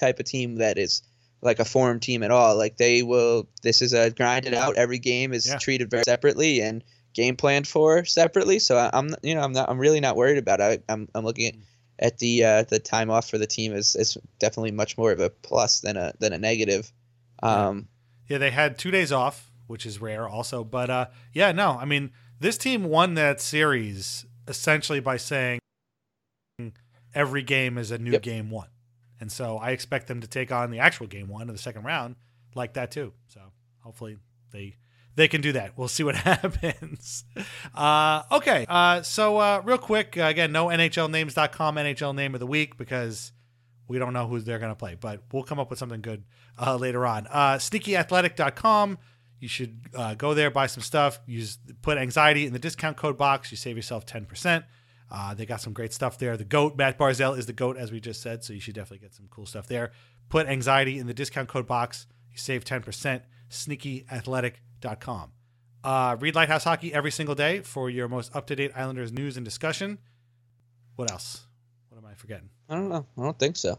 type 0.00 0.18
of 0.20 0.24
team 0.24 0.56
that 0.56 0.78
is 0.78 1.02
like 1.42 1.58
a 1.58 1.66
form 1.66 2.00
team 2.00 2.22
at 2.22 2.30
all. 2.30 2.56
Like 2.56 2.78
they 2.78 3.02
will, 3.02 3.46
this 3.62 3.82
is 3.82 3.92
a 3.92 4.10
grinded 4.10 4.54
out. 4.54 4.76
Every 4.76 4.98
game 4.98 5.34
is 5.34 5.46
Yeah. 5.46 5.58
treated 5.58 5.90
very 5.90 6.04
separately 6.04 6.62
and 6.62 6.82
game 7.14 7.36
planned 7.36 7.66
for 7.68 8.04
separately. 8.04 8.58
So 8.58 8.76
I- 8.76 8.90
I'm, 8.92 9.14
you 9.22 9.34
know, 9.34 9.40
I'm 9.42 9.52
not, 9.52 9.68
I'm 9.68 9.78
really 9.78 10.00
not 10.00 10.16
worried 10.16 10.38
about 10.38 10.60
it. 10.60 10.84
I, 10.88 10.92
I'm, 10.92 11.08
I'm 11.14 11.24
looking 11.24 11.46
at, 11.48 11.54
at 11.98 12.18
the 12.18 12.44
uh, 12.44 12.62
the 12.64 12.78
time 12.78 13.10
off 13.10 13.28
for 13.30 13.38
the 13.38 13.46
team 13.46 13.72
is 13.72 13.94
is 13.96 14.16
definitely 14.38 14.72
much 14.72 14.96
more 14.98 15.12
of 15.12 15.20
a 15.20 15.30
plus 15.30 15.80
than 15.80 15.96
a 15.96 16.12
than 16.18 16.32
a 16.32 16.38
negative. 16.38 16.90
Um, 17.42 17.88
Yeah, 18.28 18.38
they 18.38 18.50
had 18.50 18.78
two 18.78 18.90
days 18.90 19.12
off, 19.12 19.50
which 19.66 19.84
is 19.86 20.00
rare 20.00 20.28
also. 20.28 20.64
But 20.64 20.90
uh, 20.90 21.06
yeah, 21.32 21.52
no, 21.52 21.78
I 21.80 21.84
mean, 21.84 22.10
this 22.40 22.56
team 22.58 22.84
won 22.84 23.14
that 23.14 23.40
series 23.40 24.26
essentially 24.48 25.00
by 25.00 25.16
saying 25.16 25.60
every 27.14 27.42
game 27.42 27.78
is 27.78 27.90
a 27.90 27.98
new 27.98 28.12
Yep. 28.12 28.22
game 28.22 28.50
one. 28.50 28.68
And 29.20 29.30
so 29.30 29.58
I 29.58 29.70
expect 29.70 30.08
them 30.08 30.20
to 30.20 30.26
take 30.26 30.50
on 30.50 30.70
the 30.70 30.78
actual 30.80 31.06
game 31.06 31.28
one 31.28 31.42
in 31.42 31.48
the 31.54 31.58
second 31.58 31.84
round 31.84 32.16
like 32.54 32.72
that 32.74 32.90
too. 32.90 33.12
So 33.28 33.40
hopefully 33.80 34.16
they 34.50 34.76
they 35.14 35.28
can 35.28 35.40
do 35.40 35.52
that. 35.52 35.76
We'll 35.76 35.88
see 35.88 36.04
what 36.04 36.14
happens. 36.16 37.24
Uh, 37.74 38.22
okay. 38.32 38.66
Uh, 38.68 39.02
so 39.02 39.38
uh, 39.38 39.62
real 39.64 39.78
quick, 39.78 40.16
uh, 40.16 40.22
again, 40.22 40.52
no 40.52 40.66
NHLnames.com 40.66 41.76
NHL 41.76 42.14
name 42.14 42.34
of 42.34 42.40
the 42.40 42.46
week 42.46 42.76
because 42.76 43.32
we 43.88 43.98
don't 43.98 44.12
know 44.12 44.26
who 44.26 44.40
they're 44.40 44.58
going 44.58 44.72
to 44.72 44.76
play, 44.76 44.96
but 44.98 45.22
we'll 45.32 45.42
come 45.42 45.58
up 45.58 45.70
with 45.70 45.78
something 45.78 46.00
good 46.00 46.24
uh, 46.58 46.76
later 46.76 47.06
on. 47.06 47.26
Uh, 47.26 47.54
sneakyathletic.com. 47.56 48.98
You 49.38 49.48
should 49.48 49.80
uh, 49.94 50.14
go 50.14 50.34
there, 50.34 50.50
buy 50.50 50.66
some 50.66 50.82
stuff. 50.82 51.20
Use 51.26 51.58
put 51.82 51.98
anxiety 51.98 52.46
in 52.46 52.52
the 52.52 52.60
discount 52.60 52.96
code 52.96 53.18
box. 53.18 53.50
You 53.50 53.56
save 53.56 53.74
yourself 53.76 54.06
ten 54.06 54.24
percent. 54.24 54.64
Uh, 55.10 55.34
they 55.34 55.44
got 55.44 55.60
some 55.60 55.72
great 55.72 55.92
stuff 55.92 56.16
there. 56.16 56.36
The 56.36 56.44
goat 56.44 56.76
Mathew 56.76 56.98
Barzal 56.98 57.36
is 57.36 57.46
the 57.46 57.52
goat, 57.52 57.76
as 57.76 57.90
we 57.90 57.98
just 58.00 58.22
said, 58.22 58.44
so 58.44 58.52
you 58.52 58.60
should 58.60 58.74
definitely 58.74 59.04
get 59.04 59.14
some 59.14 59.26
cool 59.30 59.44
stuff 59.44 59.66
there. 59.66 59.90
Put 60.28 60.46
anxiety 60.46 60.98
in 60.98 61.08
the 61.08 61.12
discount 61.12 61.48
code 61.48 61.66
box. 61.66 62.06
You 62.30 62.38
save 62.38 62.64
ten 62.64 62.82
percent. 62.82 63.24
Sneakyathletic.com. 64.82 65.32
Uh, 65.84 66.16
read 66.20 66.34
Lighthouse 66.34 66.64
Hockey 66.64 66.94
every 66.94 67.10
single 67.10 67.34
day 67.34 67.60
for 67.60 67.90
your 67.90 68.08
most 68.08 68.34
up 68.36 68.46
to 68.46 68.56
date 68.56 68.70
Islanders 68.76 69.12
news 69.12 69.36
and 69.36 69.44
discussion. 69.44 69.98
What 70.96 71.10
else? 71.10 71.46
What 71.88 71.98
am 71.98 72.06
I 72.06 72.14
forgetting? 72.14 72.50
I 72.68 72.74
don't 72.76 72.88
know. 72.88 73.06
I 73.18 73.22
don't 73.22 73.38
think 73.38 73.56
so. 73.56 73.78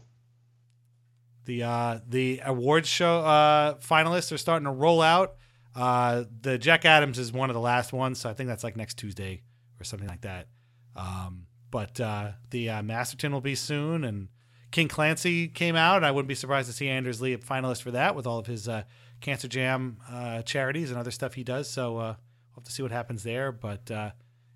The 1.46 1.62
uh, 1.62 1.98
the 2.06 2.40
awards 2.44 2.88
show 2.88 3.20
uh, 3.20 3.74
finalists 3.76 4.32
are 4.32 4.38
starting 4.38 4.64
to 4.64 4.70
roll 4.70 5.00
out. 5.00 5.36
Uh, 5.74 6.24
the 6.40 6.58
Jack 6.58 6.84
Adams 6.84 7.18
is 7.18 7.32
one 7.32 7.50
of 7.50 7.54
the 7.54 7.60
last 7.60 7.92
ones, 7.92 8.20
so 8.20 8.28
I 8.30 8.34
think 8.34 8.48
that's 8.48 8.64
like 8.64 8.76
next 8.76 8.98
Tuesday 8.98 9.42
or 9.80 9.84
something 9.84 10.08
like 10.08 10.22
that. 10.22 10.48
Um, 10.96 11.46
but 11.70 12.00
uh, 12.00 12.32
the 12.50 12.70
uh, 12.70 12.82
Masterton 12.82 13.32
will 13.32 13.40
be 13.40 13.54
soon, 13.54 14.04
and 14.04 14.28
King 14.70 14.88
Clancy 14.88 15.48
came 15.48 15.74
out. 15.74 16.04
I 16.04 16.10
wouldn't 16.10 16.28
be 16.28 16.34
surprised 16.34 16.68
to 16.68 16.74
see 16.74 16.88
Anders 16.88 17.20
Lee 17.20 17.32
a 17.32 17.38
finalist 17.38 17.82
for 17.82 17.90
that 17.90 18.14
with 18.14 18.26
all 18.26 18.38
of 18.38 18.46
his 18.46 18.68
uh, 18.68 18.84
Cancer 19.24 19.48
Jam 19.48 19.96
uh, 20.10 20.42
charities 20.42 20.90
and 20.90 20.98
other 21.00 21.10
stuff 21.10 21.34
he 21.34 21.42
does. 21.42 21.68
So 21.68 21.96
uh, 21.96 22.14
we'll 22.50 22.56
have 22.56 22.64
to 22.64 22.72
see 22.72 22.82
what 22.82 22.92
happens 22.92 23.22
there. 23.22 23.50
But 23.52 23.90
uh, 23.90 24.10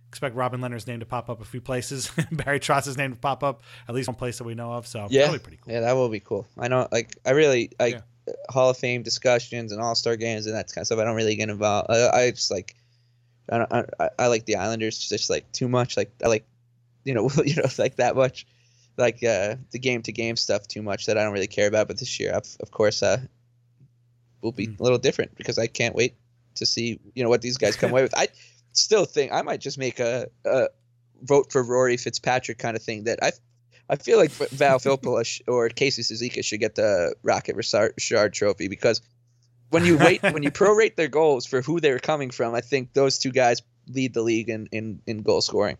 expect 0.09 0.37
Robin 0.37 0.61
Lehner's 0.61 0.87
name 0.87 1.01
to 1.01 1.07
pop 1.07 1.31
up 1.31 1.41
a 1.41 1.45
few 1.45 1.61
places, 1.63 2.11
Barry 2.33 2.61
Trotz's 2.61 2.97
name 2.99 3.13
to 3.13 3.19
pop 3.19 3.43
up 3.43 3.63
at 3.89 3.95
least 3.95 4.09
one 4.09 4.15
place 4.15 4.39
that 4.39 4.45
we 4.45 4.55
know 4.55 4.73
of. 4.73 4.87
So 4.87 5.07
Yeah, 5.11 5.23
that'll 5.23 5.35
be 5.39 5.43
pretty 5.43 5.59
cool. 5.65 5.73
yeah, 5.73 5.81
that 5.81 5.95
will 5.95 6.09
be 6.11 6.21
cool. 6.21 6.47
I 6.59 6.69
know, 6.69 6.87
like, 6.93 7.17
I 7.25 7.31
really 7.31 7.71
like 7.81 7.95
Yeah. 7.95 8.35
Hall 8.51 8.69
of 8.69 8.77
Fame 8.77 9.03
discussions 9.03 9.73
and 9.73 9.81
All 9.81 9.95
Star 9.95 10.15
games 10.17 10.45
and 10.47 10.55
that 10.55 10.69
kind 10.69 10.83
of 10.83 10.87
stuff. 10.87 10.99
I 10.99 11.05
don't 11.05 11.17
really 11.17 11.35
get 11.35 11.49
involved. 11.49 11.91
I, 11.91 12.11
I 12.11 12.31
just 12.31 12.51
like, 12.51 12.77
I, 13.51 13.59
don't, 13.59 13.73
I, 13.99 14.11
I 14.19 14.27
like 14.27 14.45
the 14.45 14.57
Islanders 14.57 14.99
just 14.99 15.31
like 15.31 15.51
too 15.53 15.67
much. 15.69 15.97
Like, 15.97 16.13
I 16.23 16.29
like, 16.29 16.45
you 17.05 17.15
know, 17.15 17.31
you 17.45 17.57
know, 17.57 17.65
like 17.79 17.97
that 17.97 18.17
much, 18.17 18.47
like 18.99 19.25
uh, 19.25 19.57
the 19.71 19.79
game 19.79 20.03
to 20.03 20.13
game 20.13 20.37
stuff 20.37 20.69
too 20.69 20.83
much 20.83 21.07
that 21.07 21.17
I 21.17 21.25
don't 21.25 21.33
really 21.33 21.47
care 21.47 21.69
about. 21.69 21.89
But 21.89 21.97
this 21.99 22.21
year, 22.21 22.33
of, 22.33 22.45
of 22.61 22.71
course, 22.71 23.03
uh, 23.03 23.19
will 24.43 24.53
be 24.53 24.67
Mm. 24.69 24.81
a 24.81 24.83
little 24.83 24.99
different 24.99 25.37
because 25.37 25.59
I 25.59 25.67
can't 25.67 25.95
wait 25.95 26.15
to 26.57 26.67
see 26.67 26.99
you 27.15 27.23
know 27.23 27.29
what 27.29 27.43
these 27.43 27.57
guys 27.57 27.77
come 27.77 27.91
away 27.91 28.03
with. 28.03 28.15
I 28.17 28.29
still 28.73 29.05
think 29.05 29.33
I 29.33 29.43
might 29.43 29.61
just 29.61 29.79
make 29.79 29.99
a, 30.01 30.29
a 30.45 30.69
vote 31.23 31.51
for 31.53 31.63
Rory 31.63 31.97
Fitzpatrick 31.97 32.59
kind 32.59 32.77
of 32.77 32.83
thing 32.83 33.05
that 33.05 33.19
I 33.23 33.33
I 33.91 33.97
feel 33.97 34.19
like 34.19 34.31
Val 34.53 34.79
Filppula 34.79 35.41
or 35.49 35.69
Casey 35.69 36.03
Cizikas 36.03 36.45
should 36.45 36.61
get 36.61 36.75
the 36.75 37.15
Rocket 37.23 37.57
Richard 37.57 38.33
Trophy 38.35 38.69
because 38.69 39.01
when 39.71 39.85
you 39.85 39.97
rate 39.99 40.23
when 40.23 40.43
you 40.43 40.51
prorate 40.51 40.97
their 40.97 41.09
goals 41.09 41.47
for 41.47 41.61
who 41.63 41.81
they're 41.81 41.99
coming 41.99 42.31
from, 42.31 42.55
I 42.55 42.61
think 42.61 42.93
those 42.95 43.19
two 43.19 43.31
guys 43.33 43.63
lead 43.89 44.15
the 44.15 44.23
league 44.23 44.49
in 44.49 44.69
in, 44.73 45.01
in 45.07 45.23
goal 45.23 45.41
scoring. 45.41 45.77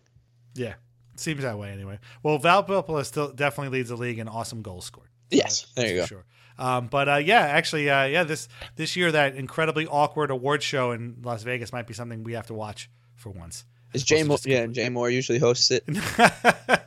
Yeah, 0.55 0.73
seems 1.15 1.41
that 1.43 1.57
way 1.57 1.71
anyway. 1.71 1.99
Well, 2.23 2.37
Val 2.37 2.63
Filppula 2.63 3.05
still 3.05 3.31
definitely 3.31 3.77
leads 3.77 3.89
the 3.89 3.95
league 3.97 4.19
in 4.19 4.27
awesome 4.27 4.61
goals 4.61 4.85
scored. 4.85 5.09
Yes, 5.31 5.67
there 5.75 5.87
you 5.89 5.95
go. 5.95 6.01
for 6.03 6.07
Sure. 6.07 6.25
Um, 6.59 6.87
but 6.87 7.07
uh, 7.07 7.15
yeah, 7.15 7.39
actually, 7.39 7.89
uh, 7.89 8.05
yeah, 8.05 8.23
this 8.23 8.49
this 8.75 8.95
year 8.95 9.11
that 9.11 9.35
incredibly 9.35 9.87
awkward 9.87 10.29
award 10.29 10.61
show 10.61 10.91
in 10.91 11.17
Las 11.23 11.43
Vegas 11.43 11.71
might 11.71 11.87
be 11.87 11.93
something 11.93 12.23
we 12.23 12.33
have 12.33 12.47
to 12.47 12.53
watch 12.53 12.89
for 13.15 13.29
once. 13.29 13.63
Is 13.93 14.03
Jay 14.03 14.23
Moore? 14.23 14.37
Yeah, 14.43 14.67
Jay 14.67 14.89
Moore 14.89 15.09
usually 15.09 15.39
hosts 15.39 15.71
it. 15.71 15.85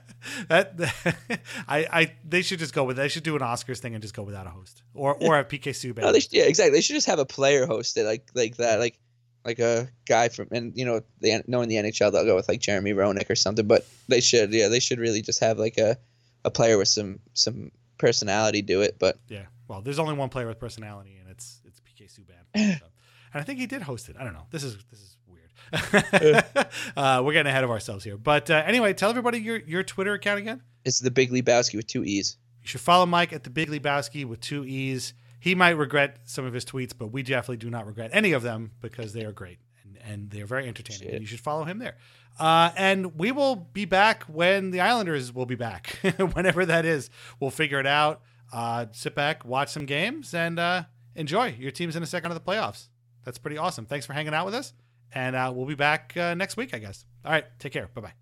that 0.48 0.74
I, 1.68 1.86
I 1.90 2.12
they 2.24 2.42
should 2.42 2.58
just 2.58 2.74
go 2.74 2.84
with 2.84 2.96
they 2.96 3.08
should 3.08 3.22
do 3.22 3.34
an 3.34 3.42
Oscars 3.42 3.78
thing 3.78 3.94
and 3.94 4.02
just 4.02 4.14
go 4.14 4.22
without 4.22 4.46
a 4.46 4.50
host 4.50 4.82
or 4.94 5.14
or 5.14 5.36
have 5.36 5.48
PK 5.48 5.70
Subban. 5.70 6.02
No, 6.02 6.12
should, 6.18 6.32
yeah, 6.32 6.44
exactly. 6.44 6.76
They 6.76 6.82
should 6.82 6.94
just 6.94 7.06
have 7.06 7.18
a 7.18 7.26
player 7.26 7.66
host 7.66 7.96
it 7.96 8.04
like 8.04 8.28
like 8.34 8.56
that, 8.58 8.78
like 8.78 8.98
like 9.44 9.58
a 9.58 9.88
guy 10.06 10.28
from 10.28 10.48
and 10.52 10.76
you 10.76 10.84
know 10.84 11.00
they 11.20 11.42
knowing 11.46 11.68
the 11.68 11.76
NHL 11.76 12.12
they'll 12.12 12.24
go 12.24 12.36
with 12.36 12.48
like 12.48 12.60
Jeremy 12.60 12.92
Roenick 12.92 13.30
or 13.30 13.36
something. 13.36 13.66
But 13.66 13.86
they 14.08 14.20
should 14.20 14.52
yeah 14.52 14.68
they 14.68 14.80
should 14.80 14.98
really 14.98 15.22
just 15.22 15.40
have 15.40 15.58
like 15.58 15.78
a 15.78 15.96
a 16.44 16.50
player 16.50 16.78
with 16.78 16.88
some 16.88 17.18
some 17.32 17.72
personality 17.98 18.62
do 18.62 18.82
it. 18.82 18.96
But 18.98 19.18
Yeah. 19.28 19.46
Well, 19.72 19.80
there's 19.80 19.98
only 19.98 20.12
one 20.12 20.28
player 20.28 20.46
with 20.46 20.58
personality, 20.58 21.16
and 21.18 21.30
it's 21.30 21.62
it's 21.64 21.80
PK 21.80 22.06
Subban. 22.12 22.78
So- 22.78 22.86
and 23.34 23.40
I 23.40 23.44
think 23.44 23.58
he 23.58 23.66
did 23.66 23.80
host 23.80 24.10
it. 24.10 24.16
I 24.20 24.24
don't 24.24 24.34
know. 24.34 24.44
This 24.50 24.62
is 24.62 24.76
this 24.90 25.00
is 25.00 25.16
weird. 25.26 26.44
uh, 26.96 27.22
we're 27.24 27.32
getting 27.32 27.48
ahead 27.48 27.64
of 27.64 27.70
ourselves 27.70 28.04
here. 28.04 28.18
But 28.18 28.50
uh, 28.50 28.62
anyway, 28.66 28.92
tell 28.92 29.08
everybody 29.08 29.38
your 29.38 29.56
your 29.60 29.82
Twitter 29.82 30.12
account 30.12 30.38
again. 30.38 30.60
it's 30.84 30.98
the 30.98 31.10
Big 31.10 31.30
Lebowski 31.30 31.76
with 31.76 31.86
two 31.86 32.04
E's. 32.04 32.36
You 32.60 32.68
should 32.68 32.82
follow 32.82 33.06
Mike 33.06 33.32
at 33.32 33.42
the 33.44 33.48
Big 33.48 33.70
Lebowski 33.70 34.26
with 34.26 34.40
two 34.40 34.66
E's. 34.66 35.14
He 35.40 35.54
might 35.54 35.70
regret 35.70 36.18
some 36.24 36.44
of 36.44 36.52
his 36.52 36.66
tweets, 36.66 36.92
but 36.96 37.06
we 37.06 37.22
definitely 37.22 37.56
do 37.56 37.70
not 37.70 37.86
regret 37.86 38.10
any 38.12 38.32
of 38.32 38.42
them 38.42 38.72
because 38.82 39.14
they 39.14 39.24
are 39.24 39.32
great 39.32 39.58
and, 39.82 39.98
and 40.04 40.30
they're 40.30 40.44
very 40.46 40.68
entertaining. 40.68 41.02
Shit. 41.02 41.12
And 41.14 41.20
you 41.22 41.26
should 41.26 41.40
follow 41.40 41.64
him 41.64 41.78
there. 41.78 41.96
Uh, 42.38 42.70
and 42.76 43.18
we 43.18 43.32
will 43.32 43.56
be 43.56 43.86
back 43.86 44.24
when 44.24 44.70
the 44.72 44.80
Islanders 44.80 45.34
will 45.34 45.46
be 45.46 45.54
back, 45.54 45.98
whenever 46.34 46.66
that 46.66 46.84
is. 46.84 47.08
We'll 47.40 47.50
figure 47.50 47.80
it 47.80 47.86
out 47.86 48.20
uh, 48.52 48.86
sit 48.92 49.14
back, 49.14 49.44
watch 49.44 49.70
some 49.70 49.86
games, 49.86 50.34
and 50.34 50.58
uh, 50.58 50.84
enjoy. 51.14 51.56
Your 51.58 51.70
team's 51.70 51.96
in 51.96 52.02
the 52.02 52.06
second 52.06 52.30
of 52.30 52.34
the 52.34 52.52
playoffs. 52.52 52.88
That's 53.24 53.38
pretty 53.38 53.58
awesome. 53.58 53.86
Thanks 53.86 54.06
for 54.06 54.12
hanging 54.12 54.34
out 54.34 54.46
with 54.46 54.54
us, 54.54 54.74
and 55.14 55.34
uh, 55.34 55.52
we'll 55.54 55.66
be 55.66 55.74
back 55.74 56.16
uh, 56.16 56.34
next 56.34 56.56
week, 56.56 56.74
I 56.74 56.78
guess. 56.78 57.04
All 57.24 57.32
right, 57.32 57.44
take 57.58 57.72
care. 57.72 57.88
Bye 57.94 58.12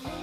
bye. 0.00 0.21